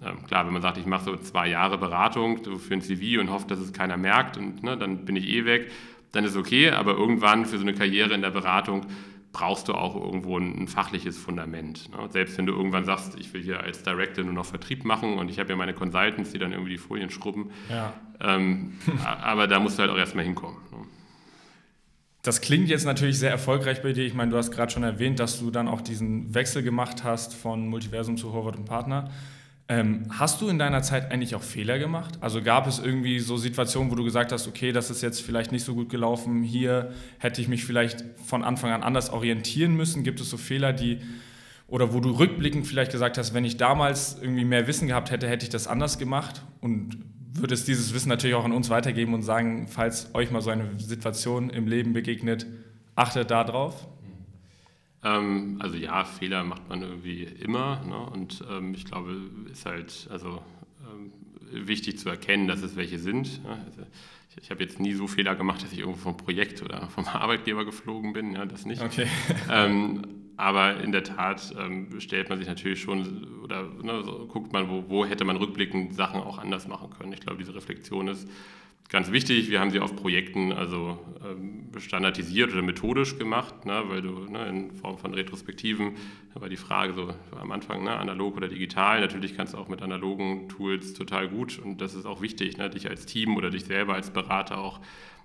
ähm, 0.02 0.24
klar, 0.26 0.46
wenn 0.46 0.52
man 0.52 0.62
sagt, 0.62 0.78
ich 0.78 0.86
mache 0.86 1.04
so 1.04 1.16
zwei 1.16 1.48
Jahre 1.48 1.78
Beratung 1.78 2.42
so 2.42 2.56
für 2.58 2.74
ein 2.74 2.80
CV 2.80 3.20
und 3.20 3.30
hoffe, 3.30 3.46
dass 3.46 3.58
es 3.58 3.72
keiner 3.72 3.96
merkt 3.96 4.36
und 4.36 4.62
ne, 4.62 4.76
dann 4.76 5.04
bin 5.04 5.16
ich 5.16 5.28
eh 5.28 5.44
weg, 5.44 5.70
dann 6.12 6.24
ist 6.24 6.36
okay, 6.36 6.70
aber 6.70 6.92
irgendwann 6.92 7.44
für 7.44 7.58
so 7.58 7.62
eine 7.62 7.74
Karriere 7.74 8.14
in 8.14 8.22
der 8.22 8.30
Beratung 8.30 8.86
brauchst 9.32 9.68
du 9.68 9.74
auch 9.74 9.94
irgendwo 9.94 10.38
ein, 10.38 10.62
ein 10.62 10.68
fachliches 10.68 11.16
Fundament. 11.16 11.90
Ne? 11.90 12.08
Selbst 12.10 12.36
wenn 12.36 12.46
du 12.46 12.52
irgendwann 12.52 12.84
sagst, 12.84 13.16
ich 13.18 13.32
will 13.32 13.42
hier 13.42 13.60
als 13.60 13.82
Director 13.82 14.24
nur 14.24 14.34
noch 14.34 14.46
Vertrieb 14.46 14.84
machen 14.84 15.18
und 15.18 15.30
ich 15.30 15.38
habe 15.38 15.50
ja 15.50 15.56
meine 15.56 15.74
Consultants, 15.74 16.32
die 16.32 16.38
dann 16.38 16.52
irgendwie 16.52 16.72
die 16.72 16.78
Folien 16.78 17.10
schrubben. 17.10 17.50
Ja. 17.68 17.92
Ähm, 18.20 18.78
aber 19.22 19.46
da 19.46 19.60
musst 19.60 19.78
du 19.78 19.82
halt 19.82 19.92
auch 19.92 19.98
erstmal 19.98 20.24
hinkommen. 20.24 20.56
Ne? 20.72 20.78
Das 22.22 22.42
klingt 22.42 22.68
jetzt 22.68 22.84
natürlich 22.84 23.18
sehr 23.18 23.30
erfolgreich 23.30 23.82
bei 23.82 23.92
dir. 23.92 24.04
Ich 24.04 24.14
meine, 24.14 24.30
du 24.30 24.36
hast 24.36 24.50
gerade 24.50 24.70
schon 24.70 24.82
erwähnt, 24.82 25.18
dass 25.18 25.38
du 25.38 25.50
dann 25.50 25.68
auch 25.68 25.80
diesen 25.80 26.34
Wechsel 26.34 26.62
gemacht 26.62 27.02
hast 27.02 27.34
von 27.34 27.66
Multiversum 27.66 28.18
zu 28.18 28.32
Horvath 28.32 28.56
und 28.56 28.66
Partner. 28.66 29.10
Ähm, 29.68 30.06
hast 30.10 30.40
du 30.40 30.48
in 30.48 30.58
deiner 30.58 30.82
Zeit 30.82 31.12
eigentlich 31.12 31.34
auch 31.34 31.42
Fehler 31.42 31.78
gemacht? 31.78 32.18
Also 32.20 32.42
gab 32.42 32.66
es 32.66 32.78
irgendwie 32.78 33.20
so 33.20 33.36
Situationen, 33.36 33.90
wo 33.90 33.94
du 33.94 34.04
gesagt 34.04 34.32
hast, 34.32 34.48
okay, 34.48 34.72
das 34.72 34.90
ist 34.90 35.00
jetzt 35.00 35.22
vielleicht 35.22 35.52
nicht 35.52 35.64
so 35.64 35.74
gut 35.74 35.88
gelaufen, 35.88 36.42
hier 36.42 36.92
hätte 37.18 37.40
ich 37.40 37.48
mich 37.48 37.64
vielleicht 37.64 38.04
von 38.26 38.42
Anfang 38.42 38.72
an 38.72 38.82
anders 38.82 39.10
orientieren 39.10 39.76
müssen? 39.76 40.02
Gibt 40.02 40.20
es 40.20 40.28
so 40.28 40.36
Fehler, 40.36 40.72
die 40.72 40.98
oder 41.68 41.94
wo 41.94 42.00
du 42.00 42.10
rückblickend 42.10 42.66
vielleicht 42.66 42.90
gesagt 42.90 43.16
hast, 43.16 43.32
wenn 43.32 43.44
ich 43.44 43.56
damals 43.56 44.18
irgendwie 44.20 44.44
mehr 44.44 44.66
Wissen 44.66 44.88
gehabt 44.88 45.12
hätte, 45.12 45.28
hätte 45.28 45.44
ich 45.44 45.50
das 45.50 45.68
anders 45.68 45.98
gemacht? 45.98 46.42
Und 46.60 46.98
würde 47.32 47.54
es 47.54 47.64
dieses 47.64 47.94
Wissen 47.94 48.08
natürlich 48.08 48.36
auch 48.36 48.44
an 48.44 48.52
uns 48.52 48.70
weitergeben 48.70 49.14
und 49.14 49.22
sagen, 49.22 49.68
falls 49.68 50.14
euch 50.14 50.30
mal 50.30 50.42
so 50.42 50.50
eine 50.50 50.78
Situation 50.78 51.50
im 51.50 51.66
Leben 51.66 51.92
begegnet, 51.92 52.46
achtet 52.94 53.30
da 53.30 53.44
drauf? 53.44 53.86
Ähm, 55.02 55.56
also 55.60 55.76
ja, 55.76 56.04
Fehler 56.04 56.44
macht 56.44 56.68
man 56.68 56.82
irgendwie 56.82 57.24
immer 57.24 57.82
ne? 57.86 57.98
und 57.98 58.44
ähm, 58.50 58.74
ich 58.74 58.84
glaube, 58.84 59.16
ist 59.50 59.64
halt 59.64 60.08
also 60.10 60.42
ähm, 60.82 61.12
wichtig 61.66 61.98
zu 61.98 62.08
erkennen, 62.08 62.48
dass 62.48 62.62
es 62.62 62.76
welche 62.76 62.98
sind. 62.98 63.42
Ne? 63.44 63.58
Also 63.66 63.82
ich, 64.30 64.44
ich 64.44 64.50
habe 64.50 64.62
jetzt 64.62 64.78
nie 64.78 64.92
so 64.92 65.06
Fehler 65.06 65.36
gemacht, 65.36 65.62
dass 65.62 65.72
ich 65.72 65.78
irgendwo 65.78 65.98
vom 65.98 66.16
Projekt 66.16 66.62
oder 66.62 66.88
vom 66.88 67.06
Arbeitgeber 67.06 67.64
geflogen 67.64 68.12
bin, 68.12 68.32
ja, 68.32 68.44
das 68.44 68.66
nicht. 68.66 68.82
Okay. 68.82 69.06
Aber 70.40 70.80
in 70.80 70.90
der 70.90 71.04
Tat 71.04 71.54
ähm, 71.58 72.00
stellt 72.00 72.30
man 72.30 72.38
sich 72.38 72.48
natürlich 72.48 72.80
schon 72.80 73.42
oder 73.44 73.68
ne, 73.82 74.02
so 74.02 74.26
guckt 74.26 74.54
man, 74.54 74.70
wo, 74.70 74.84
wo, 74.88 75.04
hätte 75.04 75.26
man 75.26 75.36
rückblickend 75.36 75.94
Sachen 75.94 76.22
auch 76.22 76.38
anders 76.38 76.66
machen 76.66 76.88
können. 76.88 77.12
Ich 77.12 77.20
glaube, 77.20 77.36
diese 77.36 77.54
Reflexion 77.54 78.08
ist 78.08 78.26
ganz 78.90 79.10
wichtig. 79.10 79.50
Wir 79.50 79.60
haben 79.60 79.70
sie 79.70 79.80
auf 79.80 79.96
Projekten 79.96 80.52
also 80.52 80.98
ähm, 81.24 81.70
standardisiert 81.78 82.52
oder 82.52 82.62
methodisch 82.62 83.16
gemacht, 83.16 83.64
ne, 83.64 83.84
weil 83.86 84.02
du 84.02 84.26
ne, 84.30 84.46
in 84.48 84.72
Form 84.72 84.98
von 84.98 85.14
Retrospektiven, 85.14 85.92
da 86.34 86.40
war 86.42 86.48
die 86.48 86.56
Frage 86.56 86.92
so 86.92 87.14
am 87.40 87.52
Anfang, 87.52 87.84
ne, 87.84 87.96
analog 87.96 88.36
oder 88.36 88.48
digital. 88.48 89.00
Natürlich 89.00 89.36
kannst 89.36 89.54
du 89.54 89.58
auch 89.58 89.68
mit 89.68 89.80
analogen 89.80 90.48
Tools 90.48 90.92
total 90.92 91.28
gut 91.28 91.58
und 91.58 91.80
das 91.80 91.94
ist 91.94 92.04
auch 92.04 92.20
wichtig, 92.20 92.58
ne, 92.58 92.68
dich 92.68 92.90
als 92.90 93.06
Team 93.06 93.36
oder 93.36 93.50
dich 93.50 93.64
selber 93.64 93.94
als 93.94 94.10
Berater 94.10 94.58
auch 94.58 94.80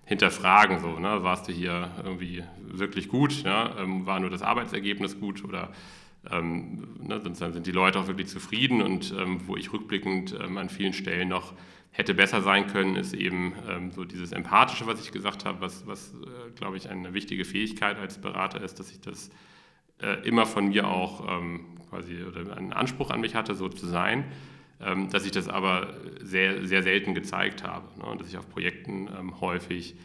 hinterfragen. 0.06 0.80
So, 0.80 1.00
ne? 1.00 1.24
Warst 1.24 1.48
du 1.48 1.52
hier 1.52 1.92
irgendwie 2.04 2.44
wirklich 2.60 3.10
gut? 3.10 3.44
Ja? 3.44 3.76
Ähm, 3.80 4.06
war 4.06 4.20
nur 4.20 4.30
das 4.30 4.42
Arbeitsergebnis 4.42 5.20
gut 5.20 5.44
oder 5.44 5.72
ähm, 6.32 6.88
ne, 7.02 7.20
sind, 7.22 7.36
sind 7.36 7.66
die 7.66 7.72
Leute 7.72 8.00
auch 8.00 8.08
wirklich 8.08 8.28
zufrieden? 8.28 8.82
Und 8.82 9.14
ähm, 9.18 9.42
wo 9.48 9.58
ich 9.58 9.74
rückblickend 9.74 10.36
ähm, 10.40 10.58
an 10.58 10.70
vielen 10.70 10.94
Stellen 10.94 11.30
noch 11.30 11.54
hätte 11.96 12.14
besser 12.14 12.42
sein 12.42 12.68
können, 12.68 12.98
ist 12.98 13.14
eben 13.14 13.54
ähm, 13.70 13.92
so 13.92 14.04
dieses 14.04 14.34
Empathische, 14.34 14.86
was 14.86 15.00
ich 15.00 15.14
gesagt 15.14 15.46
habe, 15.46 15.62
was, 15.62 15.88
was 15.88 16.14
äh, 16.14 16.52
glaube 16.56 16.76
ich, 16.76 16.90
eine 16.90 17.14
wichtige 17.14 17.46
Fähigkeit 17.46 17.98
als 17.98 18.20
Berater 18.20 18.62
ist, 18.62 18.80
dass 18.80 18.92
ich 18.92 19.00
das 19.00 19.30
äh, 20.02 20.28
immer 20.28 20.46
von 20.46 20.68
mir 20.68 20.90
auch 20.90 21.26
ähm, 21.40 21.62
quasi 21.90 22.22
oder 22.22 22.58
einen 22.58 22.74
Anspruch 22.74 23.12
an 23.12 23.22
mich 23.22 23.34
hatte, 23.34 23.56
so 23.56 23.70
zu 23.70 23.88
sein. 23.88 24.26
Ähm, 24.82 25.10
dass 25.10 25.26
ich 25.26 25.32
das 25.32 25.48
aber 25.48 25.94
sehr, 26.22 26.68
sehr 26.68 26.84
selten 26.84 27.14
gezeigt 27.14 27.64
habe. 27.64 27.88
Ne? 27.98 28.06
Und 28.08 28.20
dass 28.20 28.28
ich 28.28 28.38
auf 28.38 28.50
Projekten 28.50 29.08
ähm, 29.18 29.40
häufig 29.40 29.96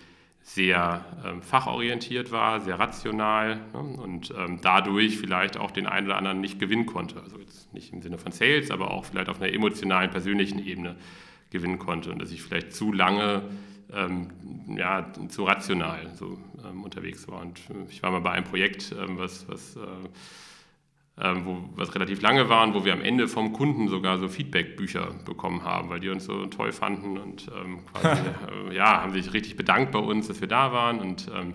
sehr 0.42 1.05
ähm, 1.26 1.42
fachorientiert 1.42 2.31
war, 2.31 2.61
sehr 2.61 2.79
rational 2.79 3.57
ne? 3.72 3.81
und 3.81 4.33
dadurch 4.62 5.18
vielleicht 5.18 5.57
auch 5.57 5.72
den 5.72 5.87
einen 5.87 6.07
oder 6.07 6.16
anderen 6.16 6.40
nicht 6.40 6.61
gewinnen 6.61 6.87
konnte. 6.87 7.20
Also 7.20 7.38
jetzt 7.38 7.74
nicht 7.74 7.92
im 7.92 8.00
Sinne 8.00 8.16
von 8.16 8.31
Sales, 8.31 8.70
aber 8.70 8.92
auch 8.92 9.05
vielleicht 9.05 9.29
auf 9.29 9.42
einer 9.42 9.53
emotionalen, 9.53 10.11
persönlichen 10.11 10.64
Ebene 10.64 10.96
gewinnen 11.51 11.79
konnte 11.79 12.11
und 12.11 12.21
dass 12.21 12.33
ich 12.33 12.43
vielleicht 12.43 12.73
zu 12.73 12.93
lange 12.93 13.43
ähm, 13.93 14.29
ja, 14.77 15.13
zu 15.29 15.45
rational 15.45 16.11
so 16.15 16.39
ähm, 16.65 16.85
unterwegs 16.85 17.27
war. 17.29 17.41
Und 17.41 17.61
ich 17.89 18.03
war 18.03 18.11
mal 18.13 18.21
bei 18.21 18.31
einem 18.31 18.45
Projekt, 18.45 18.95
ähm, 18.99 19.19
was, 19.19 19.49
was 19.49 19.77
äh, 19.77 19.81
ähm, 21.23 21.45
wo, 21.45 21.69
was 21.75 21.95
relativ 21.95 22.23
lange 22.23 22.49
war 22.49 22.65
und 22.65 22.75
wo 22.75 22.85
wir 22.85 22.93
am 22.93 23.03
Ende 23.03 23.29
vom 23.29 23.53
Kunden 23.53 23.89
sogar 23.89 24.19
so 24.19 24.29
Feedback-Bücher 24.29 25.15
bekommen 25.25 25.65
haben, 25.65 25.91
weil 25.91 26.01
die 26.01 26.09
uns 26.09 26.25
so 26.25 26.47
toll 26.47 26.73
fanden 26.73 27.19
und 27.19 27.51
ähm, 27.55 27.81
quasi, 27.93 28.23
äh, 28.71 28.75
ja, 28.75 29.03
haben 29.03 29.13
sich 29.13 29.33
richtig 29.33 29.57
bedankt 29.57 29.93
bei 29.93 29.99
uns, 29.99 30.29
dass 30.29 30.41
wir 30.41 30.49
da 30.49 30.73
waren 30.73 31.01
und 31.01 31.31
ähm, 31.35 31.55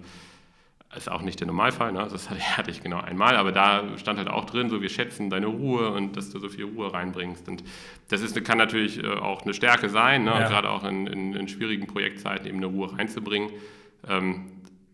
ist 0.96 1.10
auch 1.10 1.22
nicht 1.22 1.40
der 1.40 1.48
Normalfall, 1.48 1.92
ne? 1.92 2.08
das 2.10 2.30
hatte 2.58 2.72
ich 2.72 2.82
genau 2.82 3.00
einmal, 3.00 3.36
aber 3.36 3.52
da 3.52 3.84
stand 3.98 4.18
halt 4.18 4.30
auch 4.30 4.46
drin, 4.46 4.70
so 4.70 4.82
wir 4.82 4.90
schätzen 4.90 5.30
deine 5.30 5.48
Ruhe 5.48 5.92
und 5.92 6.18
dass 6.18 6.30
du 6.30 6.40
so 6.40 6.50
viel 6.50 6.66
Ruhe 6.66 6.94
reinbringst. 6.94 7.48
Und 7.48 7.64
das 8.10 8.22
ist, 8.22 8.42
kann 8.44 8.58
natürlich 8.58 9.04
äh, 9.04 9.08
auch 9.08 9.44
eine 9.44 9.54
Stärke 9.54 9.90
sein, 9.90 10.24
ne? 10.24 10.32
ja. 10.32 10.48
gerade 10.48 10.70
auch 10.70 10.84
in, 10.84 11.08
in, 11.08 11.34
in, 11.34 11.48
schwierigen 11.48 11.88
Projektzeiten 11.88 12.48
eben 12.48 12.58
eine 12.58 12.68
Ruhe 12.68 12.98
reinzubringen. 12.98 13.50
Ähm, 14.08 14.46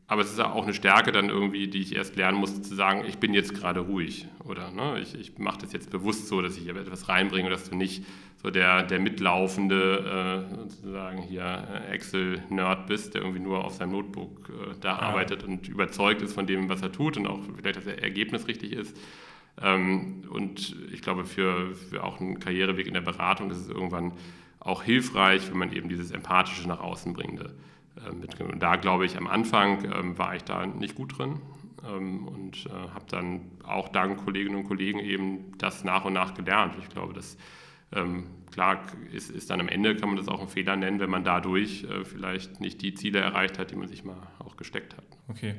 aber 0.08 0.24
es 0.24 0.32
ist 0.32 0.42
auch 0.42 0.64
eine 0.64 0.74
Stärke 0.74 1.14
dann 1.14 1.30
irgendwie, 1.30 1.70
die 1.70 1.80
ich 1.80 1.96
erst 1.96 2.18
lernen 2.18 2.38
musste, 2.38 2.62
zu 2.62 2.76
sagen, 2.76 3.06
ich 3.08 3.18
bin 3.20 3.34
jetzt 3.34 3.54
gerade 3.54 3.80
ruhig 3.80 4.28
oder 4.44 4.70
ne, 4.70 5.00
ich, 5.00 5.16
ich 5.16 5.38
mache 5.38 5.60
das 5.62 5.72
jetzt 5.72 5.90
bewusst 5.90 6.28
so, 6.28 6.42
dass 6.42 6.58
ich 6.58 6.68
etwas 6.68 7.08
reinbringe, 7.08 7.50
dass 7.50 7.70
du 7.70 7.78
nicht 7.78 8.04
so 8.41 8.49
der, 8.49 8.84
der 8.84 8.99
mitlaufende 8.99 10.47
äh, 10.49 10.56
sozusagen 10.56 11.21
hier 11.21 11.67
äh, 11.73 11.93
Excel-Nerd 11.93 12.88
bist, 12.88 13.13
der 13.13 13.21
irgendwie 13.21 13.39
nur 13.39 13.63
auf 13.63 13.75
seinem 13.75 13.91
Notebook 13.91 14.49
äh, 14.49 14.73
da 14.82 14.89
ja. 14.89 14.99
arbeitet 14.99 15.43
und 15.43 15.67
überzeugt 15.67 16.21
ist 16.21 16.34
von 16.34 16.47
dem, 16.47 16.67
was 16.67 16.82
er 16.82 16.91
tut 16.91 17.17
und 17.17 17.27
auch 17.27 17.39
vielleicht 17.56 17.77
das 17.77 17.86
Ergebnis 17.86 18.47
richtig 18.47 18.73
ist. 18.73 18.97
Ähm, 19.62 20.23
und 20.30 20.75
ich 20.91 21.01
glaube, 21.01 21.25
für, 21.25 21.75
für 21.75 22.04
auch 22.04 22.19
einen 22.19 22.39
Karriereweg 22.39 22.88
in 22.88 22.95
der 22.95 23.01
Beratung 23.01 23.51
ist 23.51 23.58
es 23.58 23.69
irgendwann 23.69 24.13
auch 24.60 24.84
hilfreich, 24.84 25.49
wenn 25.51 25.58
man 25.58 25.71
eben 25.71 25.89
dieses 25.89 26.12
Empathische 26.12 26.67
nach 26.67 26.80
außen 26.80 27.13
bringende 27.13 27.54
äh, 27.95 28.12
mitgenommen. 28.12 28.56
Und 28.56 28.63
da 28.63 28.75
glaube 28.75 29.06
ich, 29.06 29.17
am 29.17 29.27
Anfang 29.27 29.86
ähm, 29.86 30.17
war 30.17 30.36
ich 30.36 30.43
da 30.43 30.65
nicht 30.65 30.95
gut 30.95 31.17
drin 31.17 31.41
ähm, 31.88 32.27
und 32.27 32.65
äh, 32.65 32.69
habe 32.69 33.06
dann 33.08 33.41
auch 33.63 33.89
dank 33.89 34.23
Kolleginnen 34.23 34.56
und 34.56 34.63
Kollegen 34.63 34.99
eben 34.99 35.58
das 35.60 35.84
nach 35.84 36.06
und 36.06 36.13
nach 36.13 36.34
gelernt. 36.34 36.75
Ich 36.80 36.89
glaube, 36.89 37.13
das 37.13 37.38
ähm, 37.93 38.25
klar 38.51 38.84
ist, 39.12 39.30
ist 39.30 39.49
dann 39.49 39.60
am 39.60 39.67
Ende, 39.67 39.95
kann 39.95 40.10
man 40.10 40.17
das 40.17 40.27
auch 40.27 40.39
einen 40.39 40.49
Fehler 40.49 40.75
nennen, 40.75 40.99
wenn 40.99 41.10
man 41.10 41.23
dadurch 41.23 41.84
äh, 41.84 42.06
vielleicht 42.06 42.60
nicht 42.60 42.82
die 42.82 42.93
Ziele 42.93 43.19
erreicht 43.19 43.58
hat, 43.60 43.71
die 43.71 43.75
man 43.75 43.88
sich 43.88 44.04
mal 44.04 44.17
auch 44.39 44.58
gesteckt 44.58 44.95
hat. 44.95 45.06
Okay. 45.30 45.56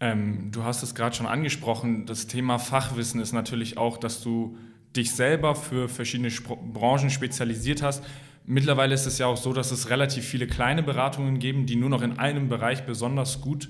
Ähm, 0.00 0.50
du 0.50 0.64
hast 0.64 0.82
es 0.82 0.94
gerade 0.94 1.14
schon 1.14 1.26
angesprochen, 1.26 2.06
das 2.06 2.26
Thema 2.26 2.58
Fachwissen 2.58 3.20
ist 3.20 3.32
natürlich 3.32 3.78
auch, 3.78 3.98
dass 3.98 4.22
du 4.22 4.56
dich 4.96 5.12
selber 5.12 5.54
für 5.54 5.88
verschiedene 5.88 6.30
Spro 6.30 6.56
Branchen 6.56 7.08
spezialisiert 7.08 7.82
hast. 7.82 8.04
Mittlerweile 8.44 8.94
ist 8.94 9.06
es 9.06 9.18
ja 9.18 9.26
auch 9.26 9.36
so, 9.36 9.52
dass 9.52 9.70
es 9.70 9.90
relativ 9.90 10.24
viele 10.24 10.46
kleine 10.46 10.82
Beratungen 10.82 11.38
geben, 11.38 11.66
die 11.66 11.76
nur 11.76 11.88
noch 11.88 12.02
in 12.02 12.18
einem 12.18 12.48
Bereich 12.48 12.84
besonders 12.84 13.40
gut 13.40 13.68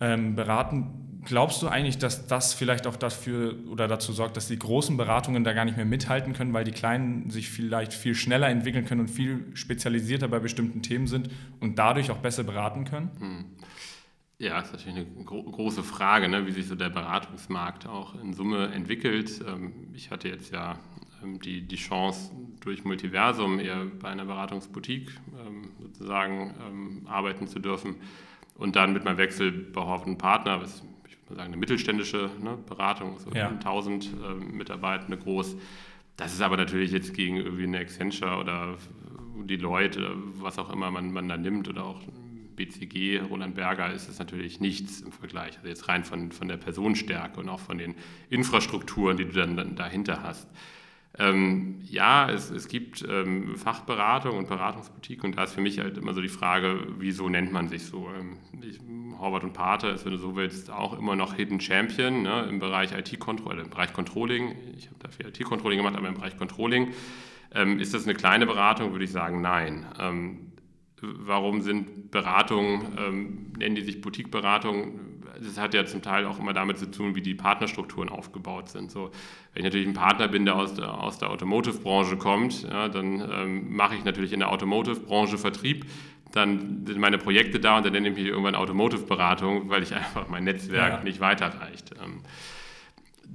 ähm, 0.00 0.34
beraten. 0.34 1.07
Glaubst 1.24 1.62
du 1.62 1.68
eigentlich, 1.68 1.98
dass 1.98 2.26
das 2.26 2.54
vielleicht 2.54 2.86
auch 2.86 2.96
dafür 2.96 3.56
oder 3.70 3.88
dazu 3.88 4.12
sorgt, 4.12 4.36
dass 4.36 4.46
die 4.48 4.58
großen 4.58 4.96
Beratungen 4.96 5.42
da 5.42 5.52
gar 5.52 5.64
nicht 5.64 5.76
mehr 5.76 5.86
mithalten 5.86 6.32
können, 6.32 6.52
weil 6.52 6.64
die 6.64 6.70
kleinen 6.70 7.30
sich 7.30 7.50
vielleicht 7.50 7.92
viel 7.92 8.14
schneller 8.14 8.48
entwickeln 8.48 8.84
können 8.84 9.02
und 9.02 9.08
viel 9.08 9.44
spezialisierter 9.54 10.28
bei 10.28 10.38
bestimmten 10.38 10.82
Themen 10.82 11.06
sind 11.06 11.30
und 11.60 11.78
dadurch 11.78 12.10
auch 12.10 12.18
besser 12.18 12.44
beraten 12.44 12.84
können? 12.84 13.10
Hm. 13.18 13.44
Ja, 14.38 14.60
ist 14.60 14.72
natürlich 14.72 14.96
eine 14.96 15.24
gro 15.24 15.42
große 15.42 15.82
Frage, 15.82 16.28
ne, 16.28 16.46
wie 16.46 16.52
sich 16.52 16.68
so 16.68 16.76
der 16.76 16.90
Beratungsmarkt 16.90 17.88
auch 17.88 18.14
in 18.22 18.32
Summe 18.32 18.68
entwickelt. 18.68 19.40
Ähm, 19.44 19.88
ich 19.94 20.12
hatte 20.12 20.28
jetzt 20.28 20.52
ja 20.52 20.78
ähm, 21.24 21.40
die, 21.40 21.62
die 21.62 21.76
Chance, 21.76 22.30
durch 22.60 22.84
Multiversum 22.84 23.58
eher 23.58 23.86
bei 23.86 24.08
einer 24.08 24.24
Beratungsboutique 24.24 25.10
ähm, 25.40 25.70
sozusagen 25.80 27.04
arbeiten 27.06 27.46
zu 27.48 27.58
dürfen 27.58 27.96
und 28.54 28.76
dann 28.76 28.92
mit 28.92 29.04
meinem 29.04 29.18
Wechsel 29.18 29.52
bei 29.52 29.80
Hoffmann 29.80 30.18
Partner, 30.18 30.60
was 30.60 30.82
sagen, 31.34 31.48
eine 31.48 31.56
mittelständische 31.56 32.30
ne, 32.42 32.58
Beratung, 32.66 33.18
so 33.18 33.30
ja. 33.30 33.48
1000 33.48 34.04
äh, 34.04 34.34
Mitarbeitende 34.44 35.16
groß. 35.16 35.56
Das 36.16 36.32
ist 36.32 36.40
aber 36.40 36.56
natürlich 36.56 36.90
jetzt 36.90 37.14
gegen 37.14 37.36
irgendwie 37.36 37.64
eine 37.64 37.78
Accenture 37.78 38.38
oder 38.38 38.76
die 39.44 39.56
Leute, 39.56 40.14
was 40.34 40.58
auch 40.58 40.70
immer 40.70 40.90
man, 40.90 41.12
man 41.12 41.28
da 41.28 41.36
nimmt 41.36 41.68
oder 41.68 41.84
auch 41.84 42.00
BCG, 42.56 43.20
Roland 43.30 43.54
Berger, 43.54 43.92
ist 43.92 44.08
es 44.08 44.18
natürlich 44.18 44.58
nichts 44.58 45.00
im 45.00 45.12
Vergleich. 45.12 45.56
Also 45.56 45.68
jetzt 45.68 45.88
rein 45.88 46.04
von, 46.04 46.32
von 46.32 46.48
der 46.48 46.56
Personenstärke 46.56 47.38
und 47.38 47.48
auch 47.48 47.60
von 47.60 47.78
den 47.78 47.94
Infrastrukturen, 48.30 49.16
die 49.16 49.26
du 49.26 49.32
dann, 49.32 49.56
dann 49.56 49.76
dahinter 49.76 50.22
hast. 50.22 50.48
Ähm, 51.18 51.80
ja, 51.82 52.30
es, 52.30 52.50
es 52.50 52.68
gibt 52.68 53.04
ähm, 53.08 53.56
Fachberatung 53.56 54.38
und 54.38 54.48
Beratungsboutique 54.48 55.24
und 55.24 55.36
da 55.36 55.44
ist 55.44 55.54
für 55.54 55.60
mich 55.60 55.80
halt 55.80 55.98
immer 55.98 56.14
so 56.14 56.20
die 56.20 56.28
Frage, 56.28 56.86
wieso 56.98 57.28
nennt 57.28 57.50
man 57.52 57.68
sich 57.68 57.84
so? 57.84 58.08
Ähm, 58.16 58.36
ich, 58.62 58.78
Horvath 59.18 59.42
und 59.42 59.52
Pater 59.52 59.92
ist, 59.92 60.04
wenn 60.04 60.12
du 60.12 60.18
so 60.18 60.36
willst, 60.36 60.70
auch 60.70 60.96
immer 60.96 61.16
noch 61.16 61.34
Hidden 61.34 61.60
Champion 61.60 62.22
ne, 62.22 62.46
im 62.48 62.60
Bereich 62.60 62.92
IT-Controlling, 62.92 63.64
im 63.64 63.70
Bereich 63.70 63.92
Controlling. 63.92 64.54
Ich 64.76 64.86
habe 64.86 64.98
dafür 65.00 65.26
IT-Controlling 65.26 65.78
gemacht, 65.78 65.96
aber 65.96 66.08
im 66.08 66.14
Bereich 66.14 66.36
Controlling. 66.36 66.92
Ähm, 67.52 67.80
ist 67.80 67.94
das 67.94 68.04
eine 68.04 68.14
kleine 68.14 68.46
Beratung? 68.46 68.92
Würde 68.92 69.04
ich 69.04 69.10
sagen, 69.10 69.40
nein. 69.40 69.86
Ähm, 69.98 70.52
warum 71.00 71.62
sind 71.62 72.12
Beratungen, 72.12 72.96
ähm, 72.96 73.52
nennen 73.58 73.74
die 73.74 73.82
sich 73.82 74.00
Boutique-Beratungen? 74.00 75.17
Das 75.40 75.58
hat 75.58 75.74
ja 75.74 75.84
zum 75.86 76.02
Teil 76.02 76.26
auch 76.26 76.38
immer 76.38 76.52
damit 76.52 76.78
zu 76.78 76.90
tun, 76.90 77.14
wie 77.14 77.22
die 77.22 77.34
Partnerstrukturen 77.34 78.08
aufgebaut 78.08 78.68
sind. 78.68 78.90
So, 78.90 79.10
wenn 79.52 79.60
ich 79.60 79.64
natürlich 79.64 79.86
ein 79.86 79.94
Partner 79.94 80.28
bin, 80.28 80.44
der 80.44 80.56
aus 80.56 80.74
der, 80.74 80.92
aus 80.92 81.18
der 81.18 81.30
Automotive-Branche 81.30 82.16
kommt, 82.16 82.62
ja, 82.62 82.88
dann 82.88 83.20
ähm, 83.30 83.76
mache 83.76 83.94
ich 83.94 84.04
natürlich 84.04 84.32
in 84.32 84.40
der 84.40 84.50
Automotive-Branche 84.50 85.38
Vertrieb. 85.38 85.86
Dann 86.32 86.84
sind 86.86 86.98
meine 86.98 87.18
Projekte 87.18 87.58
da 87.58 87.78
und 87.78 87.86
dann 87.86 87.92
nenne 87.92 88.10
ich 88.10 88.16
mich 88.16 88.26
irgendwann 88.26 88.54
Automotive-Beratung, 88.54 89.70
weil 89.70 89.82
ich 89.82 89.94
einfach 89.94 90.28
mein 90.28 90.44
Netzwerk 90.44 90.98
ja. 90.98 91.02
nicht 91.02 91.20
weiterreicht. 91.20 91.92
Ähm, 92.02 92.22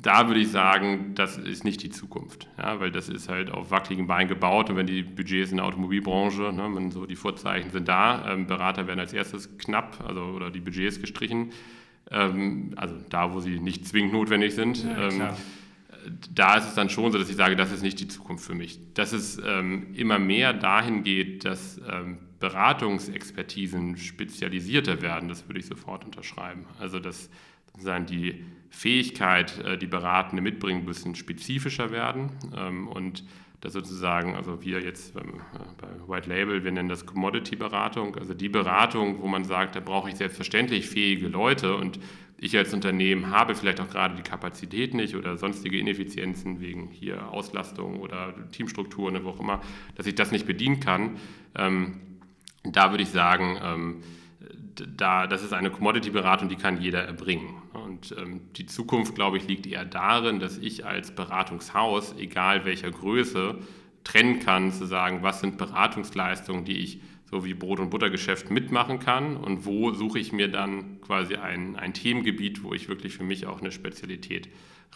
da 0.02 0.28
würde 0.28 0.39
ich 0.39 0.52
sagen, 0.52 1.13
das 1.16 1.38
ist 1.38 1.63
nicht 1.63 1.82
die 1.84 1.89
Zukunft, 1.89 2.48
ja, 2.58 2.80
weil 2.80 2.92
das 2.92 3.10
ist 3.10 3.30
halt 3.30 3.52
auf 3.52 3.72
wackeligen 3.72 4.08
Beinen 4.08 4.28
gebaut 4.28 4.70
und 4.70 4.76
wenn 4.76 4.88
die 4.88 5.04
Budgets 5.04 5.52
in 5.52 5.58
der 5.58 5.66
Automobilbranche, 5.66 6.52
ne, 6.52 6.70
wenn 6.74 6.92
so 6.92 7.06
die 7.06 7.16
Vorzeichen 7.16 7.72
sind 7.72 7.88
da, 7.88 8.34
ähm, 8.34 8.48
Berater 8.48 8.88
werden 8.88 9.00
als 9.00 9.13
erstes 9.13 9.58
knapp, 9.58 10.04
also 10.06 10.22
oder 10.22 10.50
die 10.50 10.60
Budgets 10.60 11.00
gestrichen, 11.00 11.52
ähm, 12.13 12.71
also 12.76 12.95
da, 13.10 13.34
wo 13.34 13.39
sie 13.39 13.60
nicht 13.60 13.88
zwingend 13.88 14.13
notwendig 14.13 14.54
sind. 14.56 14.84
Ja, 14.84 15.10
ähm, 15.10 15.21
da 16.34 16.58
ist 16.58 16.65
es 16.67 16.76
dann 16.76 16.89
schon 16.89 17.12
so, 17.12 17.17
dass 17.17 17.30
ich 17.30 17.36
sage, 17.36 17.56
das 17.56 17.71
ist 17.71 17.82
nicht 17.82 17.99
die 17.99 18.08
Zukunft 18.08 18.45
für 18.45 18.56
mich. 18.56 18.80
Dass 18.93 19.13
es 19.13 19.41
ähm, 19.45 19.93
immer 19.93 20.19
mehr 20.19 20.54
dahin 20.54 21.04
geht, 21.04 21.45
dass 21.45 21.80
ähm, 21.89 22.17
Beratungsexpertisen 22.39 23.97
spezialisierter 23.97 25.02
werden, 25.02 25.30
das 25.30 25.47
würde 25.47 25.60
ich 25.60 25.65
sofort 25.65 26.04
unterschreiben. 26.04 26.65
Also 26.80 26.99
dass 26.99 27.30
sozusagen 27.71 28.06
die 28.06 28.43
Fähigkeit, 28.69 29.60
äh, 29.60 29.78
die 29.78 29.88
Beratende 29.88 30.41
mitbringen 30.41 30.84
müssen, 30.84 31.15
spezifischer 31.15 31.91
werden 31.91 32.32
ähm, 32.56 32.88
und 32.88 33.23
dass 33.63 33.71
sozusagen, 33.71 34.36
also 34.36 34.62
wir 34.62 34.82
jetzt 34.82 35.13
beim, 35.13 35.30
äh, 35.30 35.63
bei 35.78 35.88
White 36.13 36.28
Label, 36.28 36.65
wir 36.65 36.71
nennen 36.71 36.89
das 36.89 37.06
Commodity-Beratung, 37.06 38.17
also 38.17 38.34
die 38.34 38.49
Beratung, 38.49 39.21
wo 39.21 39.28
man 39.28 39.45
sagt, 39.45 39.78
da 39.78 39.80
brauche 39.80 40.10
ich 40.10 40.17
selbstverständlich 40.17 40.89
fähige 40.89 41.30
Leute 41.30 41.78
und 41.78 41.97
ich 42.38 42.58
als 42.58 42.73
Unternehmen 42.73 43.30
habe 43.30 43.56
vielleicht 43.56 43.80
auch 43.80 43.89
gerade 43.89 44.15
die 44.15 44.21
Kapazität 44.21 44.93
nicht 44.93 45.15
oder 45.15 45.38
sonstige 45.38 45.80
Ineffizienzen 45.80 46.60
wegen 46.60 46.89
hier 46.89 47.30
Auslastung 47.32 48.02
oder 48.02 48.34
Teamstrukturen 48.52 49.23
wo 49.23 49.30
auch 49.30 49.39
immer, 49.39 49.62
dass 49.95 50.08
ich 50.08 50.15
das 50.15 50.34
nicht 50.34 50.45
bedienen 50.45 50.82
kann. 50.82 51.15
Ähm, 51.56 52.02
da 52.65 52.91
würde 52.91 53.04
ich 53.04 53.10
sagen, 53.12 53.58
ähm, 53.63 54.04
da, 54.75 55.27
das 55.27 55.43
ist 55.43 55.53
eine 55.53 55.69
Commodity-Beratung, 55.69 56.49
die 56.49 56.56
kann 56.56 56.82
jeder 56.82 57.03
erbringen. 57.03 57.62
Und 57.73 58.15
ähm, 58.17 58.41
die 58.56 58.65
Zukunft, 58.65 59.15
glaube 59.15 59.38
ich, 59.38 59.47
liegt 59.47 59.67
eher 59.67 59.86
darin, 59.86 60.39
dass 60.39 60.58
ich 60.58 60.86
als 60.86 61.12
Beratungshaus, 61.12 62.15
egal 62.17 62.65
welcher 62.65 62.91
Größe, 62.91 63.58
trennen 64.03 64.39
kann, 64.39 64.71
zu 64.71 64.86
sagen, 64.86 65.19
was 65.21 65.39
sind 65.39 65.58
Beratungsleistungen, 65.58 66.65
die 66.65 66.77
ich 66.77 66.99
so 67.25 67.45
wie 67.45 67.53
Brot- 67.53 67.79
und 67.79 67.89
Buttergeschäft 67.89 68.51
mitmachen 68.51 68.99
kann 68.99 69.38
und 69.38 69.65
wo 69.65 69.91
suche 69.91 70.19
ich 70.19 70.32
mir 70.32 70.49
dann 70.49 71.01
quasi 71.01 71.36
ein, 71.36 71.75
ein 71.75 71.93
Themengebiet, 71.93 72.63
wo 72.63 72.73
ich 72.73 72.89
wirklich 72.89 73.15
für 73.15 73.23
mich 73.23 73.47
auch 73.47 73.60
eine 73.60 73.71
Spezialität 73.71 74.49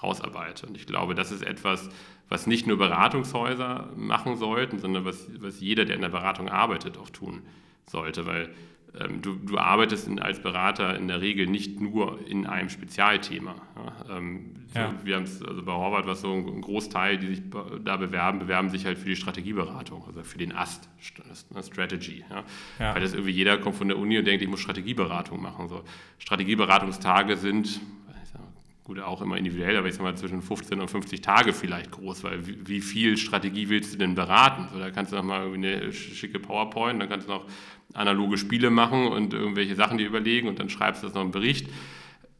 rausarbeite. 0.03 0.67
Und 0.67 0.77
ich 0.77 0.85
glaube, 0.85 1.15
das 1.15 1.31
ist 1.31 1.41
etwas, 1.41 1.89
was 2.29 2.45
nicht 2.45 2.67
nur 2.67 2.77
Beratungshäuser 2.77 3.91
machen 3.95 4.35
sollten, 4.35 4.77
sondern 4.79 5.05
was, 5.05 5.27
was 5.39 5.59
jeder, 5.61 5.85
der 5.85 5.95
in 5.95 6.01
der 6.01 6.09
Beratung 6.09 6.49
arbeitet, 6.49 6.97
auch 6.97 7.09
tun 7.09 7.41
sollte, 7.87 8.25
weil 8.25 8.53
du, 9.21 9.35
du, 9.35 9.57
arbeitest 9.57 10.07
in, 10.07 10.19
als 10.19 10.41
Berater 10.41 10.97
in 10.97 11.07
der 11.07 11.21
Regel 11.21 11.47
nicht 11.47 11.79
nur 11.79 12.19
in 12.27 12.45
einem 12.45 12.69
Spezialthema. 12.69 13.55
Ja, 13.75 14.17
ähm, 14.17 14.55
ja. 14.73 14.93
Wir 15.03 15.15
haben 15.15 15.23
es, 15.23 15.41
also 15.41 15.63
bei 15.63 15.71
Horvath 15.71 16.07
was 16.07 16.21
so 16.21 16.33
ein 16.33 16.61
Großteil, 16.61 17.17
die 17.17 17.27
sich 17.27 17.41
da 17.83 17.97
bewerben, 17.97 18.39
bewerben 18.39 18.69
sich 18.69 18.85
halt 18.85 18.97
für 18.97 19.09
die 19.09 19.15
Strategieberatung, 19.15 20.03
also 20.05 20.23
für 20.23 20.37
den 20.37 20.53
AST, 20.53 20.87
Strategy. 21.63 22.23
Ja. 22.29 22.93
Weil 22.93 23.01
das 23.01 23.13
irgendwie 23.13 23.31
jeder 23.31 23.57
kommt 23.57 23.75
von 23.75 23.87
der 23.87 23.97
Uni 23.97 24.17
und 24.17 24.25
denkt, 24.25 24.43
ich 24.43 24.49
muss 24.49 24.59
Strategieberatung 24.59 25.41
machen. 25.41 25.69
So. 25.69 25.83
Strategieberatungstage 26.19 27.37
sind 27.37 27.81
gut, 28.87 29.01
auch 29.01 29.21
immer 29.21 29.35
individuell, 29.35 29.75
aber 29.75 29.89
ich 29.89 29.95
sag 29.95 30.03
mal 30.03 30.15
zwischen 30.15 30.41
15 30.41 30.79
und 30.79 30.89
50 30.89 31.19
Tage 31.19 31.51
vielleicht 31.51 31.91
groß, 31.91 32.23
weil 32.23 32.47
wie, 32.47 32.67
wie 32.67 32.79
viel 32.79 33.17
Strategie 33.17 33.67
willst 33.67 33.93
du 33.93 33.97
denn 33.97 34.15
beraten? 34.15 34.69
So, 34.71 34.79
da 34.79 34.91
kannst 34.91 35.11
du 35.11 35.17
noch 35.17 35.23
mal 35.23 35.53
eine 35.53 35.91
schicke 35.91 36.39
PowerPoint, 36.39 37.01
dann 37.01 37.09
kannst 37.09 37.27
du 37.27 37.33
noch 37.33 37.45
analoge 37.93 38.37
Spiele 38.37 38.69
machen 38.69 39.07
und 39.07 39.33
irgendwelche 39.33 39.75
Sachen 39.75 39.97
dir 39.97 40.07
überlegen 40.07 40.47
und 40.47 40.59
dann 40.59 40.69
schreibst 40.69 41.03
du 41.03 41.07
das 41.07 41.15
noch 41.15 41.23
im 41.23 41.31
Bericht. 41.31 41.67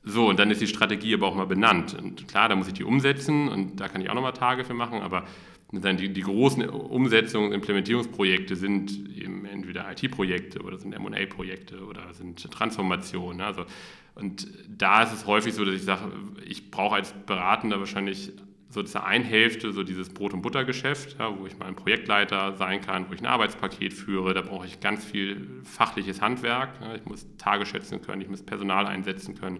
So, 0.03 0.29
und 0.29 0.39
dann 0.39 0.51
ist 0.51 0.61
die 0.61 0.67
Strategie 0.67 1.13
aber 1.13 1.27
auch 1.27 1.35
mal 1.35 1.47
benannt. 1.47 1.93
Und 1.93 2.27
klar, 2.27 2.47
da 2.47 2.55
muss 2.55 2.67
ich 2.67 2.73
die 2.73 2.83
umsetzen 2.83 3.49
und 3.49 3.79
da 3.79 3.89
kann 3.89 4.01
ich 4.01 4.09
auch 4.09 4.15
nochmal 4.15 4.33
Tage 4.33 4.63
für 4.63 4.73
machen, 4.73 5.01
aber 5.01 5.25
die, 5.71 6.13
die 6.13 6.21
großen 6.21 6.69
Umsetzungen, 6.69 7.51
Implementierungsprojekte 7.51 8.55
sind 8.55 9.17
eben 9.17 9.43
entweder 9.45 9.91
IT-Projekte 9.91 10.61
oder 10.61 10.77
sind 10.77 10.93
M&A-Projekte 10.93 11.83
oder 11.83 12.13
sind 12.13 12.49
Transformationen. 12.49 13.41
Also, 13.41 13.65
und 14.15 14.47
da 14.69 15.03
ist 15.03 15.13
es 15.13 15.27
häufig 15.27 15.53
so, 15.53 15.65
dass 15.65 15.75
ich 15.75 15.83
sage, 15.83 16.09
ich 16.45 16.71
brauche 16.71 16.95
als 16.95 17.13
Beratender 17.25 17.79
wahrscheinlich 17.79 18.31
so 18.69 18.81
diese 18.81 19.03
eine 19.03 19.23
Hälfte, 19.23 19.71
so 19.71 19.83
dieses 19.83 20.09
Brot- 20.09 20.33
und 20.33 20.41
Buttergeschäft, 20.41 21.17
ja, 21.19 21.37
wo 21.37 21.45
ich 21.45 21.57
mal 21.57 21.65
ein 21.65 21.75
Projektleiter 21.75 22.53
sein 22.57 22.81
kann, 22.81 23.09
wo 23.09 23.13
ich 23.13 23.21
ein 23.21 23.25
Arbeitspaket 23.25 23.93
führe. 23.93 24.33
Da 24.33 24.41
brauche 24.41 24.65
ich 24.65 24.79
ganz 24.79 25.05
viel 25.05 25.61
fachliches 25.63 26.21
Handwerk. 26.21 26.69
Ja, 26.81 26.95
ich 26.95 27.05
muss 27.05 27.25
Tage 27.37 27.65
schätzen 27.65 28.01
können, 28.01 28.21
ich 28.21 28.29
muss 28.29 28.43
Personal 28.43 28.85
einsetzen 28.85 29.35
können. 29.35 29.59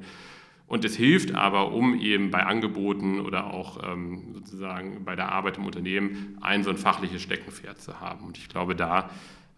Und 0.68 0.84
es 0.84 0.98
hilft 0.98 1.34
aber, 1.34 1.72
um 1.72 1.98
eben 1.98 2.30
bei 2.30 2.46
Angeboten 2.46 3.22
oder 3.22 3.54
auch 3.54 3.90
ähm, 3.90 4.34
sozusagen 4.34 5.06
bei 5.06 5.16
der 5.16 5.32
Arbeit 5.32 5.58
im 5.58 5.66
Unternehmen 5.66 6.38
ein 6.42 6.64
so 6.64 6.70
ein 6.70 6.78
fachliches 6.78 7.22
Steckenpferd 7.22 7.82
zu 7.82 8.02
haben. 8.02 8.26
Und 8.26 8.38
ich 8.38 8.50
glaube, 8.50 8.76
da 8.76 9.10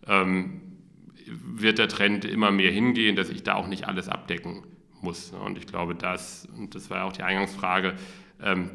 ähm, 0.06 0.62
wird 1.26 1.80
der 1.80 1.88
Trend 1.88 2.26
immer 2.26 2.52
mehr 2.52 2.72
hingehen, 2.72 3.16
dass 3.16 3.30
ich 3.30 3.42
da 3.42 3.56
auch 3.56 3.68
nicht 3.68 3.88
alles 3.88 4.08
abdecken 4.08 4.64
muss. 5.02 5.32
Und 5.32 5.58
ich 5.58 5.66
glaube, 5.66 5.96
das, 5.96 6.48
und 6.56 6.76
das 6.76 6.92
war 6.92 6.98
ja 6.98 7.04
auch 7.06 7.14
die 7.14 7.24
Eingangsfrage, 7.24 7.96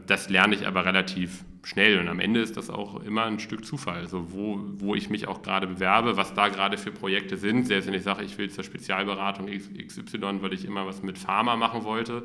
das 0.07 0.29
lerne 0.29 0.55
ich 0.55 0.66
aber 0.66 0.85
relativ 0.85 1.44
schnell 1.66 1.98
und 1.98 2.09
am 2.09 2.20
Ende 2.20 2.40
ist 2.40 2.57
das 2.57 2.70
auch 2.70 3.03
immer 3.03 3.24
ein 3.24 3.38
Stück 3.38 3.64
Zufall. 3.64 4.00
Also 4.00 4.33
wo, 4.33 4.61
wo 4.77 4.94
ich 4.94 5.11
mich 5.11 5.27
auch 5.27 5.42
gerade 5.42 5.66
bewerbe, 5.66 6.16
was 6.16 6.35
da 6.35 6.48
gerade 6.48 6.77
für 6.77 6.92
Projekte 6.92 7.37
sind. 7.37 7.66
Selbst 7.66 7.87
wenn 7.87 7.94
ich 7.94 8.03
sage, 8.03 8.24
ich 8.24 8.37
will 8.38 8.50
zur 8.50 8.64
Spezialberatung 8.64 9.46
XY, 9.46 10.42
weil 10.42 10.53
ich 10.53 10.64
immer 10.64 10.87
was 10.87 11.03
mit 11.03 11.18
Pharma 11.18 11.57
machen 11.57 11.85
wollte. 11.85 12.24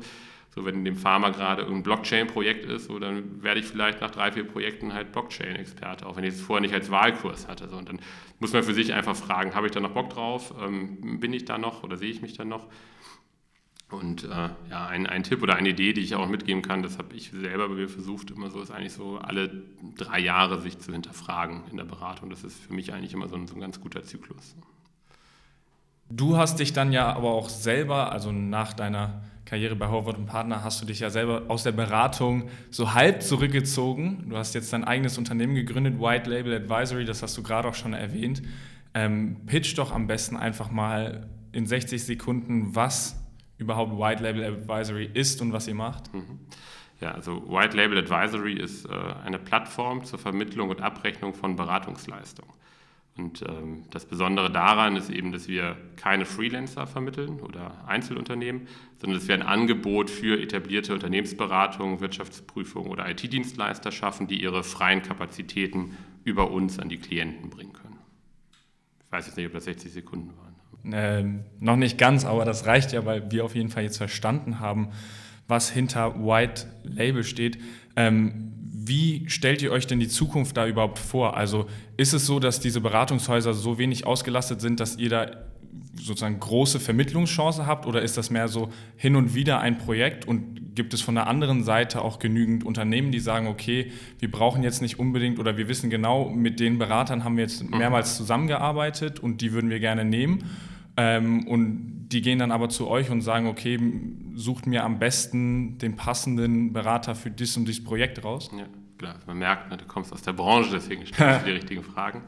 So, 0.52 0.64
wenn 0.64 0.74
in 0.74 0.84
dem 0.84 0.96
Pharma 0.96 1.30
gerade 1.30 1.64
ein 1.64 1.84
Blockchain-Projekt 1.84 2.64
ist, 2.64 2.86
so, 2.86 2.98
dann 2.98 3.40
werde 3.40 3.60
ich 3.60 3.66
vielleicht 3.66 4.00
nach 4.00 4.10
drei, 4.10 4.32
vier 4.32 4.44
Projekten 4.44 4.92
halt 4.92 5.12
Blockchain-Experte, 5.12 6.04
auch 6.04 6.16
wenn 6.16 6.24
ich 6.24 6.34
es 6.34 6.40
vorher 6.40 6.60
nicht 6.60 6.74
als 6.74 6.90
Wahlkurs 6.90 7.46
hatte. 7.46 7.68
So, 7.68 7.76
und 7.76 7.88
dann 7.88 8.00
muss 8.40 8.52
man 8.52 8.64
für 8.64 8.74
sich 8.74 8.92
einfach 8.92 9.14
fragen, 9.14 9.54
habe 9.54 9.66
ich 9.66 9.72
da 9.72 9.78
noch 9.78 9.92
Bock 9.92 10.10
drauf? 10.10 10.52
Ähm, 10.60 11.20
bin 11.20 11.32
ich 11.32 11.44
da 11.44 11.56
noch 11.56 11.84
oder 11.84 11.96
sehe 11.96 12.10
ich 12.10 12.20
mich 12.20 12.36
da 12.36 12.44
noch? 12.44 12.66
Und 13.90 14.24
äh, 14.24 14.48
ja, 14.70 14.86
ein, 14.86 15.06
ein 15.06 15.24
Tipp 15.24 15.42
oder 15.42 15.56
eine 15.56 15.70
Idee, 15.70 15.92
die 15.92 16.00
ich 16.00 16.14
auch 16.14 16.28
mitgeben 16.28 16.62
kann, 16.62 16.82
das 16.82 16.98
habe 16.98 17.14
ich 17.14 17.30
selber 17.30 17.68
bei 17.68 17.74
mir 17.74 17.88
versucht, 17.88 18.30
immer 18.30 18.50
so 18.50 18.60
ist 18.60 18.70
eigentlich 18.70 18.92
so 18.92 19.18
alle 19.18 19.50
drei 19.96 20.20
Jahre 20.20 20.60
sich 20.60 20.78
zu 20.78 20.92
hinterfragen 20.92 21.62
in 21.70 21.76
der 21.76 21.84
Beratung. 21.84 22.30
Das 22.30 22.44
ist 22.44 22.60
für 22.60 22.72
mich 22.72 22.92
eigentlich 22.92 23.14
immer 23.14 23.28
so 23.28 23.36
ein, 23.36 23.48
so 23.48 23.54
ein 23.54 23.60
ganz 23.60 23.80
guter 23.80 24.02
Zyklus. 24.04 24.54
Du 26.08 26.36
hast 26.36 26.58
dich 26.58 26.72
dann 26.72 26.92
ja 26.92 27.12
aber 27.12 27.30
auch 27.30 27.48
selber, 27.48 28.12
also 28.12 28.32
nach 28.32 28.72
deiner 28.72 29.22
Karriere 29.44 29.74
bei 29.74 29.88
Howard 29.88 30.18
und 30.18 30.26
Partner, 30.26 30.62
hast 30.62 30.80
du 30.80 30.86
dich 30.86 31.00
ja 31.00 31.10
selber 31.10 31.42
aus 31.48 31.64
der 31.64 31.72
Beratung 31.72 32.48
so 32.70 32.94
halb 32.94 33.22
zurückgezogen. 33.22 34.26
Du 34.28 34.36
hast 34.36 34.54
jetzt 34.54 34.72
dein 34.72 34.84
eigenes 34.84 35.18
Unternehmen 35.18 35.54
gegründet, 35.56 36.00
White 36.00 36.30
Label 36.30 36.54
Advisory, 36.54 37.04
das 37.04 37.22
hast 37.22 37.36
du 37.36 37.42
gerade 37.42 37.68
auch 37.68 37.74
schon 37.74 37.92
erwähnt. 37.92 38.42
Ähm, 38.94 39.36
pitch 39.46 39.76
doch 39.76 39.92
am 39.92 40.06
besten 40.06 40.36
einfach 40.36 40.70
mal 40.70 41.28
in 41.52 41.66
60 41.66 42.04
Sekunden, 42.04 42.74
was 42.74 43.19
überhaupt 43.60 43.98
White 43.98 44.22
Label 44.22 44.44
Advisory 44.44 45.08
ist 45.12 45.40
und 45.40 45.52
was 45.52 45.68
ihr 45.68 45.74
macht? 45.74 46.12
Mhm. 46.12 46.40
Ja, 47.00 47.12
also 47.12 47.48
White 47.48 47.76
Label 47.76 47.98
Advisory 47.98 48.54
ist 48.54 48.86
äh, 48.86 48.90
eine 49.24 49.38
Plattform 49.38 50.04
zur 50.04 50.18
Vermittlung 50.18 50.70
und 50.70 50.82
Abrechnung 50.82 51.34
von 51.34 51.56
Beratungsleistungen. 51.56 52.52
Und 53.16 53.42
ähm, 53.42 53.84
das 53.90 54.06
Besondere 54.06 54.50
daran 54.50 54.96
ist 54.96 55.10
eben, 55.10 55.32
dass 55.32 55.48
wir 55.48 55.76
keine 55.96 56.24
Freelancer 56.24 56.86
vermitteln 56.86 57.40
oder 57.40 57.86
Einzelunternehmen, 57.86 58.66
sondern 58.98 59.18
dass 59.18 59.28
wir 59.28 59.34
ein 59.34 59.42
Angebot 59.42 60.10
für 60.10 60.40
etablierte 60.40 60.94
Unternehmensberatungen, 60.94 62.00
Wirtschaftsprüfungen 62.00 62.90
oder 62.90 63.08
IT-Dienstleister 63.10 63.92
schaffen, 63.92 64.26
die 64.26 64.40
ihre 64.40 64.62
freien 64.62 65.02
Kapazitäten 65.02 65.96
über 66.24 66.50
uns 66.50 66.78
an 66.78 66.88
die 66.88 66.98
Klienten 66.98 67.50
bringen 67.50 67.72
können. 67.72 67.98
Ich 69.04 69.12
weiß 69.12 69.26
jetzt 69.26 69.36
nicht, 69.36 69.46
ob 69.46 69.52
das 69.52 69.64
60 69.64 69.92
Sekunden 69.92 70.36
waren. 70.38 70.49
Ähm, 70.84 71.44
noch 71.58 71.76
nicht 71.76 71.98
ganz, 71.98 72.24
aber 72.24 72.44
das 72.44 72.66
reicht 72.66 72.92
ja, 72.92 73.04
weil 73.04 73.30
wir 73.30 73.44
auf 73.44 73.54
jeden 73.54 73.68
Fall 73.68 73.82
jetzt 73.82 73.98
verstanden 73.98 74.60
haben, 74.60 74.90
was 75.46 75.70
hinter 75.70 76.24
White 76.24 76.66
Label 76.84 77.24
steht. 77.24 77.58
Ähm, 77.96 78.52
wie 78.72 79.28
stellt 79.28 79.62
ihr 79.62 79.72
euch 79.72 79.86
denn 79.86 80.00
die 80.00 80.08
Zukunft 80.08 80.56
da 80.56 80.66
überhaupt 80.66 80.98
vor? 80.98 81.36
Also 81.36 81.66
ist 81.96 82.12
es 82.14 82.26
so, 82.26 82.40
dass 82.40 82.60
diese 82.60 82.80
Beratungshäuser 82.80 83.52
so 83.52 83.78
wenig 83.78 84.06
ausgelastet 84.06 84.60
sind, 84.60 84.80
dass 84.80 84.96
ihr 84.96 85.10
da 85.10 85.30
sozusagen 85.94 86.40
große 86.40 86.80
Vermittlungschance 86.80 87.66
habt 87.66 87.86
oder 87.86 88.02
ist 88.02 88.16
das 88.16 88.30
mehr 88.30 88.48
so 88.48 88.70
hin 88.96 89.16
und 89.16 89.34
wieder 89.34 89.60
ein 89.60 89.78
Projekt 89.78 90.26
und 90.26 90.74
gibt 90.74 90.94
es 90.94 91.00
von 91.00 91.14
der 91.14 91.26
anderen 91.26 91.62
Seite 91.62 92.02
auch 92.02 92.18
genügend 92.18 92.64
Unternehmen, 92.64 93.12
die 93.12 93.20
sagen, 93.20 93.46
okay, 93.46 93.92
wir 94.18 94.30
brauchen 94.30 94.62
jetzt 94.62 94.82
nicht 94.82 94.98
unbedingt 94.98 95.38
oder 95.38 95.56
wir 95.56 95.68
wissen 95.68 95.90
genau, 95.90 96.30
mit 96.30 96.60
den 96.60 96.78
Beratern 96.78 97.24
haben 97.24 97.36
wir 97.36 97.44
jetzt 97.44 97.62
mhm. 97.62 97.76
mehrmals 97.76 98.16
zusammengearbeitet 98.16 99.20
und 99.20 99.40
die 99.40 99.52
würden 99.52 99.70
wir 99.70 99.80
gerne 99.80 100.04
nehmen 100.04 100.44
ähm, 100.96 101.46
und 101.46 102.08
die 102.08 102.22
gehen 102.22 102.38
dann 102.38 102.50
aber 102.50 102.68
zu 102.68 102.88
euch 102.88 103.10
und 103.10 103.20
sagen, 103.20 103.46
okay, 103.46 103.78
sucht 104.34 104.66
mir 104.66 104.84
am 104.84 104.98
besten 104.98 105.78
den 105.78 105.96
passenden 105.96 106.72
Berater 106.72 107.14
für 107.14 107.30
dies 107.30 107.56
und 107.56 107.66
dieses 107.66 107.84
Projekt 107.84 108.24
raus. 108.24 108.50
Ja, 108.56 108.64
klar. 108.98 109.14
Man 109.26 109.38
merkt, 109.38 109.70
ne, 109.70 109.76
du 109.76 109.84
kommst 109.84 110.12
aus 110.12 110.22
der 110.22 110.32
Branche, 110.32 110.70
deswegen 110.72 111.06
stellst 111.06 111.40
du 111.42 111.46
die 111.46 111.52
richtigen 111.52 111.84
Fragen. 111.84 112.22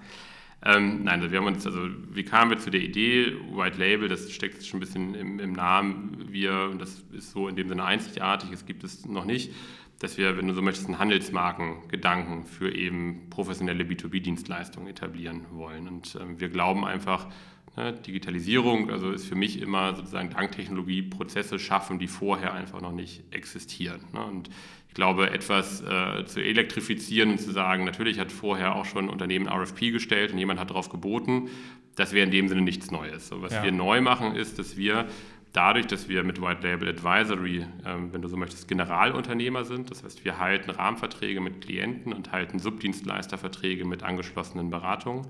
Ähm, 0.64 1.04
nein, 1.04 1.20
also 1.20 1.32
wir 1.32 1.40
haben 1.40 1.46
uns, 1.46 1.66
also 1.66 1.88
wie 2.10 2.22
kamen 2.22 2.52
wir 2.52 2.58
zu 2.58 2.70
der 2.70 2.80
Idee, 2.80 3.34
White 3.52 3.78
Label, 3.78 4.08
das 4.08 4.30
steckt 4.30 4.64
schon 4.64 4.78
ein 4.78 4.80
bisschen 4.80 5.14
im, 5.14 5.40
im, 5.40 5.52
Namen, 5.52 6.28
wir, 6.28 6.68
und 6.70 6.80
das 6.80 7.02
ist 7.12 7.32
so 7.32 7.48
in 7.48 7.56
dem 7.56 7.68
Sinne 7.68 7.84
einzigartig, 7.84 8.50
es 8.52 8.64
gibt 8.64 8.84
es 8.84 9.04
noch 9.04 9.24
nicht, 9.24 9.52
dass 9.98 10.18
wir, 10.18 10.36
wenn 10.36 10.46
du 10.46 10.54
so 10.54 10.62
möchtest, 10.62 10.86
einen 10.86 10.98
Handelsmarkengedanken 11.00 12.44
für 12.44 12.74
eben 12.74 13.28
professionelle 13.30 13.84
B2B-Dienstleistungen 13.84 14.88
etablieren 14.88 15.46
wollen. 15.50 15.86
Und 15.86 16.18
ähm, 16.20 16.40
wir 16.40 16.48
glauben 16.48 16.84
einfach, 16.84 17.28
Ne, 17.74 17.94
Digitalisierung, 17.94 18.90
also 18.90 19.10
ist 19.10 19.26
für 19.26 19.34
mich 19.34 19.60
immer 19.60 19.94
sozusagen 19.94 20.28
dank 20.28 20.52
Technologie 20.52 21.00
Prozesse 21.00 21.58
schaffen, 21.58 21.98
die 21.98 22.06
vorher 22.06 22.52
einfach 22.52 22.82
noch 22.82 22.92
nicht 22.92 23.22
existieren. 23.30 24.00
Ne? 24.12 24.22
Und 24.22 24.50
ich 24.88 24.94
glaube, 24.94 25.30
etwas 25.30 25.80
äh, 25.80 26.26
zu 26.26 26.42
elektrifizieren 26.42 27.30
und 27.30 27.38
zu 27.38 27.50
sagen, 27.50 27.84
natürlich 27.84 28.18
hat 28.18 28.30
vorher 28.30 28.76
auch 28.76 28.84
schon 28.84 29.06
ein 29.06 29.08
Unternehmen 29.08 29.48
RFP 29.48 29.90
gestellt 29.90 30.32
und 30.32 30.38
jemand 30.38 30.60
hat 30.60 30.68
darauf 30.68 30.90
geboten, 30.90 31.48
das 31.96 32.12
wäre 32.12 32.26
in 32.26 32.30
dem 32.30 32.48
Sinne 32.48 32.60
nichts 32.60 32.90
Neues. 32.90 33.28
So, 33.28 33.40
was 33.40 33.54
ja. 33.54 33.62
wir 33.62 33.72
neu 33.72 34.02
machen, 34.02 34.36
ist, 34.36 34.58
dass 34.58 34.76
wir 34.76 35.06
dadurch, 35.54 35.86
dass 35.86 36.10
wir 36.10 36.24
mit 36.24 36.42
White 36.42 36.62
Label 36.62 36.90
Advisory, 36.90 37.64
ähm, 37.86 38.12
wenn 38.12 38.20
du 38.20 38.28
so 38.28 38.36
möchtest, 38.36 38.68
Generalunternehmer 38.68 39.64
sind, 39.64 39.90
das 39.90 40.04
heißt, 40.04 40.26
wir 40.26 40.38
halten 40.38 40.70
Rahmenverträge 40.70 41.40
mit 41.40 41.62
Klienten 41.62 42.12
und 42.12 42.32
halten 42.32 42.58
Subdienstleisterverträge 42.58 43.86
mit 43.86 44.02
angeschlossenen 44.02 44.68
Beratungen 44.68 45.26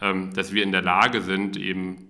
dass 0.00 0.52
wir 0.52 0.62
in 0.62 0.72
der 0.72 0.82
Lage 0.82 1.22
sind, 1.22 1.56
eben 1.56 2.08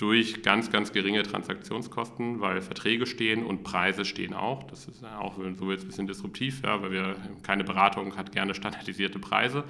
durch 0.00 0.42
ganz, 0.42 0.70
ganz 0.70 0.92
geringe 0.92 1.22
Transaktionskosten, 1.22 2.40
weil 2.40 2.62
Verträge 2.62 3.06
stehen 3.06 3.44
und 3.44 3.64
Preise 3.64 4.06
stehen 4.06 4.32
auch. 4.32 4.62
Das 4.62 4.88
ist 4.88 5.04
auch 5.04 5.36
so 5.58 5.70
jetzt 5.70 5.82
ein 5.82 5.88
bisschen 5.88 6.06
disruptiv, 6.06 6.62
ja, 6.64 6.80
weil 6.80 6.90
wir 6.90 7.16
keine 7.42 7.64
Beratung 7.64 8.16
hat 8.16 8.32
gerne 8.32 8.54
standardisierte 8.54 9.18
Preise. 9.18 9.64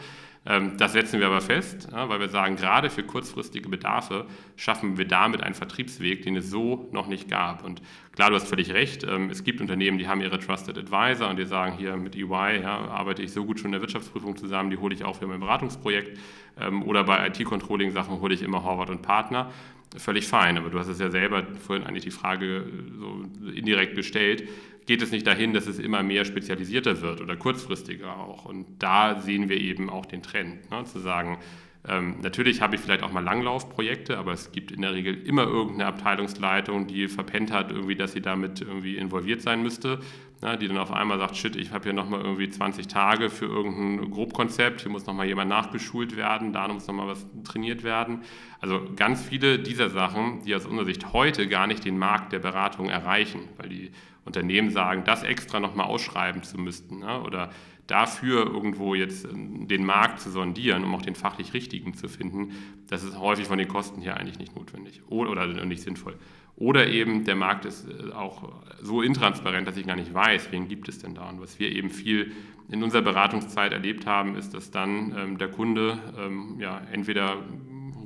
Ähm, 0.46 0.78
das 0.78 0.92
setzen 0.92 1.20
wir 1.20 1.26
aber 1.26 1.42
fest, 1.42 1.88
weil 1.92 2.18
wir 2.18 2.30
sagen, 2.30 2.56
gerade 2.56 2.88
für 2.88 3.02
kurzfristige 3.02 3.68
Bedarfe 3.68 4.26
schaffen 4.56 4.96
wir 4.96 5.06
damit 5.06 5.42
einen 5.42 5.54
Vertriebsweg, 5.54 6.22
den 6.22 6.36
es 6.36 6.48
so 6.48 6.88
noch 6.92 7.08
nicht 7.08 7.28
gab. 7.28 7.62
Und 7.62 7.82
klar, 8.12 8.30
du 8.30 8.36
hast 8.36 8.48
völlig 8.48 8.72
recht. 8.72 9.04
Ähm, 9.04 9.28
es 9.28 9.44
gibt 9.44 9.60
Unternehmen, 9.60 9.98
die 9.98 10.08
haben 10.08 10.22
ihre 10.22 10.38
Trusted 10.38 10.78
Advisor 10.78 11.28
und 11.28 11.38
die 11.38 11.44
sagen, 11.44 11.76
hier 11.76 11.96
mit 11.96 12.16
EY 12.16 12.62
ja, 12.62 12.88
arbeite 12.88 13.22
ich 13.22 13.32
so 13.32 13.44
gut 13.44 13.58
schon 13.58 13.66
in 13.66 13.72
der 13.72 13.82
Wirtschaftsprüfung 13.82 14.36
zusammen, 14.36 14.70
die 14.70 14.78
hole 14.78 14.94
ich 14.94 15.04
auch 15.04 15.16
für 15.16 15.26
mein 15.26 15.40
Beratungsprojekt. 15.40 16.18
Ähm, 16.58 16.84
oder 16.84 17.04
bei 17.04 17.26
IT-Controlling-Sachen 17.28 18.20
hole 18.20 18.32
ich 18.32 18.42
immer 18.42 18.64
Horvath 18.64 18.90
und 18.90 19.02
Partner 19.02 19.50
völlig 19.96 20.26
fein. 20.26 20.56
Aber 20.56 20.70
du 20.70 20.78
hast 20.78 20.88
es 20.88 21.00
ja 21.00 21.10
selber 21.10 21.44
vorhin 21.66 21.86
eigentlich 21.86 22.04
die 22.04 22.10
Frage 22.10 22.64
so 22.98 23.24
indirekt 23.50 23.94
gestellt. 23.94 24.48
Geht 24.90 25.02
es 25.02 25.12
nicht 25.12 25.24
dahin, 25.24 25.54
dass 25.54 25.68
es 25.68 25.78
immer 25.78 26.02
mehr 26.02 26.24
spezialisierter 26.24 27.00
wird 27.00 27.20
oder 27.20 27.36
kurzfristiger 27.36 28.16
auch? 28.16 28.44
Und 28.44 28.66
da 28.80 29.20
sehen 29.20 29.48
wir 29.48 29.56
eben 29.56 29.88
auch 29.88 30.04
den 30.04 30.20
Trend, 30.20 30.68
ne? 30.68 30.82
zu 30.82 30.98
sagen, 30.98 31.38
ähm, 31.86 32.16
natürlich 32.22 32.60
habe 32.60 32.74
ich 32.74 32.80
vielleicht 32.80 33.04
auch 33.04 33.12
mal 33.12 33.22
Langlaufprojekte, 33.22 34.18
aber 34.18 34.32
es 34.32 34.50
gibt 34.50 34.72
in 34.72 34.82
der 34.82 34.92
Regel 34.92 35.14
immer 35.14 35.44
irgendeine 35.44 35.86
Abteilungsleitung, 35.86 36.88
die 36.88 37.06
verpennt 37.06 37.52
hat, 37.52 37.70
irgendwie, 37.70 37.94
dass 37.94 38.14
sie 38.14 38.20
damit 38.20 38.62
irgendwie 38.62 38.96
involviert 38.96 39.42
sein 39.42 39.62
müsste, 39.62 40.00
na, 40.40 40.56
die 40.56 40.66
dann 40.66 40.78
auf 40.78 40.90
einmal 40.90 41.18
sagt, 41.18 41.36
shit, 41.36 41.54
ich 41.54 41.70
habe 41.70 41.84
hier 41.84 41.92
nochmal 41.92 42.22
irgendwie 42.22 42.48
20 42.48 42.88
Tage 42.88 43.30
für 43.30 43.46
irgendein 43.46 44.10
Grobkonzept, 44.10 44.80
hier 44.80 44.90
muss 44.90 45.06
nochmal 45.06 45.26
jemand 45.26 45.50
nachgeschult 45.50 46.16
werden, 46.16 46.52
da 46.52 46.66
muss 46.66 46.88
nochmal 46.88 47.06
was 47.06 47.24
trainiert 47.44 47.84
werden. 47.84 48.22
Also 48.58 48.82
ganz 48.96 49.22
viele 49.22 49.60
dieser 49.60 49.88
Sachen, 49.88 50.42
die 50.44 50.54
aus 50.56 50.66
unserer 50.66 50.86
Sicht 50.86 51.12
heute 51.12 51.46
gar 51.46 51.68
nicht 51.68 51.84
den 51.84 51.96
Markt 51.96 52.32
der 52.32 52.40
Beratung 52.40 52.88
erreichen, 52.88 53.48
weil 53.56 53.68
die 53.68 53.92
Unternehmen 54.24 54.70
sagen, 54.70 55.02
das 55.04 55.22
extra 55.22 55.60
nochmal 55.60 55.86
ausschreiben 55.86 56.42
zu 56.42 56.58
müssten 56.58 57.00
ne? 57.00 57.22
oder 57.22 57.50
dafür 57.86 58.46
irgendwo 58.46 58.94
jetzt 58.94 59.24
ähm, 59.24 59.66
den 59.66 59.84
Markt 59.84 60.20
zu 60.20 60.30
sondieren, 60.30 60.84
um 60.84 60.94
auch 60.94 61.02
den 61.02 61.14
fachlich 61.14 61.54
Richtigen 61.54 61.94
zu 61.94 62.08
finden, 62.08 62.52
das 62.88 63.02
ist 63.02 63.18
häufig 63.18 63.46
von 63.46 63.58
den 63.58 63.68
Kosten 63.68 64.00
her 64.00 64.16
eigentlich 64.16 64.38
nicht 64.38 64.54
notwendig 64.54 65.02
oder 65.08 65.46
nicht 65.64 65.82
sinnvoll. 65.82 66.16
Oder 66.56 66.88
eben 66.88 67.24
der 67.24 67.36
Markt 67.36 67.64
ist 67.64 67.88
äh, 67.88 68.12
auch 68.12 68.52
so 68.82 69.02
intransparent, 69.02 69.66
dass 69.66 69.76
ich 69.76 69.86
gar 69.86 69.96
nicht 69.96 70.12
weiß, 70.12 70.52
wen 70.52 70.68
gibt 70.68 70.88
es 70.88 70.98
denn 70.98 71.14
da. 71.14 71.28
Und 71.28 71.40
was 71.40 71.58
wir 71.58 71.72
eben 71.72 71.90
viel 71.90 72.32
in 72.70 72.84
unserer 72.84 73.02
Beratungszeit 73.02 73.72
erlebt 73.72 74.06
haben, 74.06 74.36
ist, 74.36 74.54
dass 74.54 74.70
dann 74.70 75.14
ähm, 75.16 75.38
der 75.38 75.48
Kunde 75.48 75.98
ähm, 76.18 76.56
ja, 76.60 76.80
entweder 76.92 77.38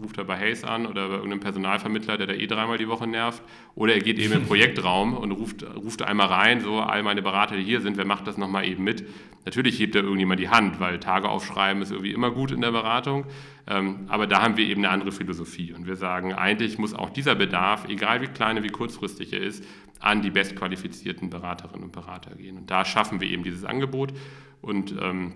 ruft 0.03 0.19
er 0.19 0.25
bei 0.25 0.39
Hayes 0.39 0.65
an 0.65 0.87
oder 0.87 1.09
bei 1.09 1.15
irgendeinem 1.15 1.41
Personalvermittler, 1.41 2.17
der 2.19 2.27
da 2.27 2.33
eh 2.33 2.47
dreimal 2.47 2.79
die 2.79 2.89
Woche 2.89 3.07
nervt. 3.07 3.43
Oder 3.75 3.95
er 3.95 4.01
geht 4.01 4.19
eben 4.19 4.35
im 4.35 4.47
Projektraum 4.47 5.17
und 5.17 5.33
ruft, 5.33 5.65
ruft 5.77 6.03
einmal 6.03 6.27
rein, 6.27 6.61
so 6.61 6.81
all 6.81 7.03
meine 7.03 7.23
Berater, 7.23 7.57
die 7.57 7.63
hier 7.63 7.81
sind, 7.81 7.97
wer 7.97 8.05
macht 8.05 8.27
das 8.27 8.37
nochmal 8.37 8.67
eben 8.67 8.85
mit? 8.85 9.07
Natürlich 9.45 9.79
hebt 9.79 9.95
da 9.95 10.01
irgendjemand 10.01 10.41
die 10.41 10.49
Hand, 10.49 10.81
weil 10.81 10.99
Tage 10.99 11.29
aufschreiben 11.29 11.83
ist 11.83 11.91
irgendwie 11.91 12.13
immer 12.13 12.31
gut 12.31 12.51
in 12.51 12.61
der 12.61 12.73
Beratung. 12.73 13.27
Ähm, 13.67 14.07
aber 14.09 14.27
da 14.27 14.43
haben 14.43 14.57
wir 14.57 14.67
eben 14.67 14.85
eine 14.85 14.93
andere 14.93 15.13
Philosophie. 15.13 15.73
Und 15.73 15.87
wir 15.87 15.97
sagen, 15.97 16.33
eigentlich 16.33 16.79
muss 16.79 16.95
auch 16.95 17.11
dieser 17.11 17.35
Bedarf, 17.35 17.89
egal 17.89 18.21
wie 18.21 18.27
klein 18.27 18.63
wie 18.63 18.69
kurzfristig 18.69 19.33
er 19.33 19.41
ist, 19.41 19.65
an 20.01 20.23
die 20.23 20.31
bestqualifizierten 20.31 21.31
Beraterinnen 21.31 21.85
und 21.85 21.93
Berater 21.93 22.35
gehen. 22.35 22.59
Und 22.59 22.71
da 22.71 22.85
schaffen 22.85 23.21
wir 23.21 23.29
eben 23.29 23.43
dieses 23.43 23.65
Angebot. 23.65 24.13
Und 24.61 24.95
ähm, 25.01 25.35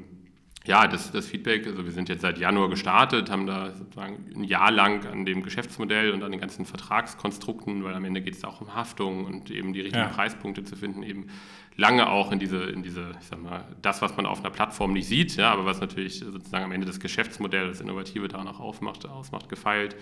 ja, 0.68 0.86
das, 0.86 1.10
das 1.10 1.26
Feedback, 1.26 1.66
also 1.66 1.86
wir 1.86 1.92
sind 1.92 2.10
jetzt 2.10 2.20
seit 2.20 2.36
Januar 2.36 2.68
gestartet, 2.68 3.30
haben 3.30 3.46
da 3.46 3.72
sozusagen 3.72 4.26
ein 4.36 4.44
Jahr 4.44 4.70
lang 4.70 5.06
an 5.06 5.24
dem 5.24 5.42
Geschäftsmodell 5.42 6.12
und 6.12 6.22
an 6.22 6.30
den 6.30 6.40
ganzen 6.40 6.66
Vertragskonstrukten, 6.66 7.84
weil 7.84 7.94
am 7.94 8.04
Ende 8.04 8.20
geht 8.20 8.34
es 8.34 8.44
auch 8.44 8.60
um 8.60 8.74
Haftung 8.74 9.24
und 9.24 9.50
eben 9.50 9.72
die 9.72 9.80
richtigen 9.80 10.04
ja. 10.04 10.10
Preispunkte 10.10 10.64
zu 10.64 10.76
finden, 10.76 11.02
eben 11.02 11.28
lange 11.76 12.10
auch 12.10 12.32
in 12.32 12.38
diese, 12.38 12.64
in 12.64 12.82
diese, 12.82 13.12
ich 13.18 13.28
sag 13.28 13.42
mal, 13.42 13.64
das, 13.80 14.02
was 14.02 14.14
man 14.18 14.26
auf 14.26 14.40
einer 14.40 14.50
Plattform 14.50 14.92
nicht 14.92 15.06
sieht, 15.08 15.36
ja, 15.36 15.50
aber 15.50 15.64
was 15.64 15.80
natürlich 15.80 16.18
sozusagen 16.18 16.64
am 16.64 16.72
Ende 16.72 16.86
das 16.86 17.00
Geschäftsmodell, 17.00 17.68
das 17.68 17.80
Innovative 17.80 18.28
da 18.28 18.44
noch 18.44 18.60
aufmacht, 18.60 19.06
ausmacht, 19.06 19.48
gefeilt. 19.48 19.96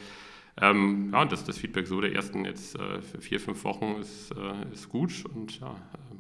Ähm, 0.61 1.11
ja, 1.13 1.23
und 1.23 1.31
das, 1.31 1.45
das 1.45 1.59
Feedback 1.59 1.87
so 1.87 2.01
der 2.01 2.13
ersten 2.13 2.45
jetzt 2.45 2.77
äh, 2.77 3.03
für 3.03 3.21
vier, 3.21 3.39
fünf 3.39 3.63
Wochen 3.63 3.99
ist, 4.01 4.33
äh, 4.33 4.73
ist 4.73 4.89
gut 4.89 5.25
und 5.33 5.61
ja, 5.61 5.77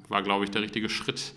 war, 0.09 0.23
glaube 0.23 0.45
ich, 0.45 0.53
der 0.53 0.63
richtige 0.63 0.89
Schritt 0.89 1.35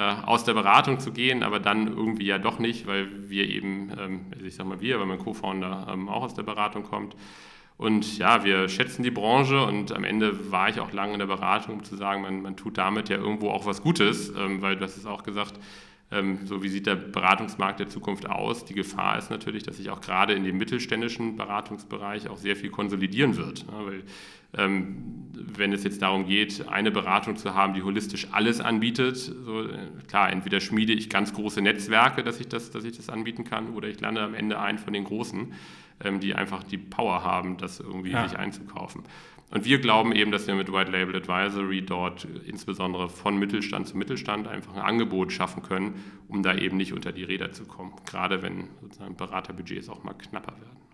aus 0.00 0.44
der 0.44 0.54
Beratung 0.54 0.98
zu 0.98 1.12
gehen, 1.12 1.42
aber 1.42 1.60
dann 1.60 1.86
irgendwie 1.86 2.26
ja 2.26 2.38
doch 2.38 2.58
nicht, 2.58 2.86
weil 2.86 3.28
wir 3.28 3.48
eben, 3.48 3.92
ähm, 3.98 4.20
also 4.32 4.44
ich 4.44 4.54
sage 4.54 4.68
mal 4.68 4.80
wir, 4.80 4.98
weil 4.98 5.06
mein 5.06 5.18
Co-Founder 5.18 5.88
ähm, 5.92 6.08
auch 6.08 6.22
aus 6.22 6.34
der 6.34 6.42
Beratung 6.42 6.82
kommt. 6.82 7.14
Und 7.76 8.18
ja, 8.18 8.44
wir 8.44 8.68
schätzen 8.68 9.02
die 9.02 9.10
Branche 9.10 9.64
und 9.64 9.92
am 9.92 10.04
Ende 10.04 10.52
war 10.52 10.68
ich 10.68 10.78
auch 10.80 10.92
lange 10.92 11.14
in 11.14 11.18
der 11.18 11.26
Beratung, 11.26 11.74
um 11.74 11.84
zu 11.84 11.96
sagen, 11.96 12.22
man, 12.22 12.42
man 12.42 12.56
tut 12.56 12.78
damit 12.78 13.08
ja 13.08 13.16
irgendwo 13.16 13.50
auch 13.50 13.66
was 13.66 13.82
Gutes, 13.82 14.32
ähm, 14.36 14.62
weil 14.62 14.76
du 14.76 14.84
hast 14.84 14.96
es 14.96 15.06
auch 15.06 15.22
gesagt, 15.24 15.54
so 16.44 16.62
wie 16.62 16.68
sieht 16.68 16.86
der 16.86 16.94
Beratungsmarkt 16.94 17.80
der 17.80 17.88
Zukunft 17.88 18.28
aus? 18.28 18.64
Die 18.64 18.74
Gefahr 18.74 19.18
ist 19.18 19.30
natürlich, 19.30 19.64
dass 19.64 19.78
sich 19.78 19.90
auch 19.90 20.00
gerade 20.00 20.34
in 20.34 20.44
dem 20.44 20.56
mittelständischen 20.58 21.36
Beratungsbereich 21.36 22.28
auch 22.28 22.36
sehr 22.36 22.54
viel 22.54 22.70
konsolidieren 22.70 23.36
wird. 23.36 23.64
weil 23.72 24.04
ähm, 24.56 25.30
wenn 25.32 25.72
es 25.72 25.84
jetzt 25.84 26.02
darum 26.02 26.26
geht, 26.26 26.68
eine 26.68 26.90
Beratung 26.90 27.36
zu 27.36 27.54
haben, 27.54 27.74
die 27.74 27.82
holistisch 27.82 28.28
alles 28.32 28.60
anbietet, 28.60 29.16
so, 29.16 29.62
äh, 29.62 29.78
klar, 30.06 30.30
entweder 30.30 30.60
schmiede 30.60 30.92
ich 30.92 31.10
ganz 31.10 31.32
große 31.32 31.60
Netzwerke, 31.60 32.22
dass 32.22 32.40
ich 32.40 32.48
das, 32.48 32.70
dass 32.70 32.84
ich 32.84 32.96
das 32.96 33.08
anbieten 33.08 33.44
kann, 33.44 33.70
oder 33.70 33.88
ich 33.88 34.00
lande 34.00 34.22
am 34.22 34.34
Ende 34.34 34.60
ein 34.60 34.78
von 34.78 34.92
den 34.92 35.04
Großen, 35.04 35.52
ähm, 36.04 36.20
die 36.20 36.34
einfach 36.34 36.62
die 36.62 36.78
Power 36.78 37.24
haben, 37.24 37.56
das 37.56 37.80
irgendwie 37.80 38.10
ja. 38.10 38.28
sich 38.28 38.38
einzukaufen. 38.38 39.02
Und 39.50 39.64
wir 39.64 39.78
glauben 39.78 40.12
eben, 40.12 40.32
dass 40.32 40.46
wir 40.46 40.54
mit 40.54 40.72
White 40.72 40.90
Label 40.90 41.14
Advisory 41.16 41.82
dort 41.82 42.26
insbesondere 42.46 43.08
von 43.08 43.38
Mittelstand 43.38 43.86
zu 43.86 43.96
Mittelstand 43.96 44.48
einfach 44.48 44.74
ein 44.74 44.82
Angebot 44.82 45.32
schaffen 45.32 45.62
können, 45.62 45.94
um 46.28 46.42
da 46.42 46.56
eben 46.56 46.76
nicht 46.76 46.92
unter 46.92 47.12
die 47.12 47.22
Räder 47.22 47.52
zu 47.52 47.64
kommen, 47.64 47.92
gerade 48.04 48.42
wenn 48.42 48.68
sozusagen 48.80 49.16
Beraterbudgets 49.16 49.88
auch 49.88 50.02
mal 50.02 50.14
knapper 50.14 50.54
werden. 50.60 50.84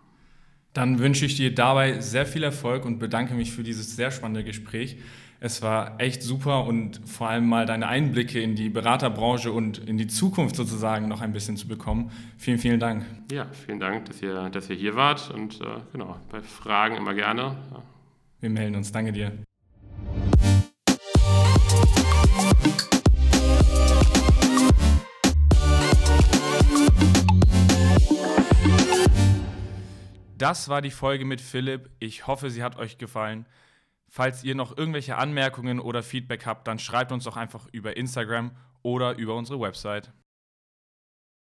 Dann 0.72 0.98
wünsche 0.98 1.26
ich 1.26 1.36
dir 1.36 1.54
dabei 1.54 2.00
sehr 2.00 2.26
viel 2.26 2.44
Erfolg 2.44 2.84
und 2.84 2.98
bedanke 2.98 3.34
mich 3.34 3.50
für 3.50 3.62
dieses 3.62 3.96
sehr 3.96 4.10
spannende 4.10 4.44
Gespräch. 4.44 4.98
Es 5.42 5.62
war 5.62 5.98
echt 5.98 6.22
super 6.22 6.64
und 6.64 7.00
vor 7.08 7.30
allem 7.30 7.48
mal 7.48 7.64
deine 7.64 7.88
Einblicke 7.88 8.40
in 8.40 8.56
die 8.56 8.68
Beraterbranche 8.68 9.50
und 9.50 9.78
in 9.78 9.96
die 9.96 10.06
Zukunft 10.06 10.54
sozusagen 10.54 11.08
noch 11.08 11.22
ein 11.22 11.32
bisschen 11.32 11.56
zu 11.56 11.66
bekommen. 11.66 12.10
Vielen, 12.36 12.58
vielen 12.58 12.78
Dank. 12.78 13.06
Ja, 13.32 13.46
vielen 13.64 13.80
Dank, 13.80 14.04
dass 14.04 14.20
ihr, 14.20 14.50
dass 14.50 14.68
ihr 14.68 14.76
hier 14.76 14.96
wart 14.96 15.30
und 15.30 15.60
äh, 15.62 15.64
genau, 15.92 16.16
bei 16.30 16.42
Fragen 16.42 16.96
immer 16.96 17.14
gerne. 17.14 17.56
Ja. 17.72 17.82
Wir 18.40 18.50
melden 18.50 18.76
uns. 18.76 18.90
Danke 18.90 19.12
dir. 19.12 19.32
Das 30.38 30.70
war 30.70 30.80
die 30.80 30.90
Folge 30.90 31.26
mit 31.26 31.42
Philipp. 31.42 31.90
Ich 31.98 32.26
hoffe, 32.26 32.48
sie 32.48 32.62
hat 32.62 32.78
euch 32.78 32.96
gefallen. 32.96 33.44
Falls 34.08 34.42
ihr 34.42 34.54
noch 34.54 34.76
irgendwelche 34.76 35.18
Anmerkungen 35.18 35.78
oder 35.78 36.02
Feedback 36.02 36.46
habt, 36.46 36.66
dann 36.66 36.78
schreibt 36.78 37.12
uns 37.12 37.24
doch 37.24 37.36
einfach 37.36 37.68
über 37.72 37.98
Instagram 37.98 38.52
oder 38.82 39.18
über 39.18 39.36
unsere 39.36 39.60
Website. 39.60 40.12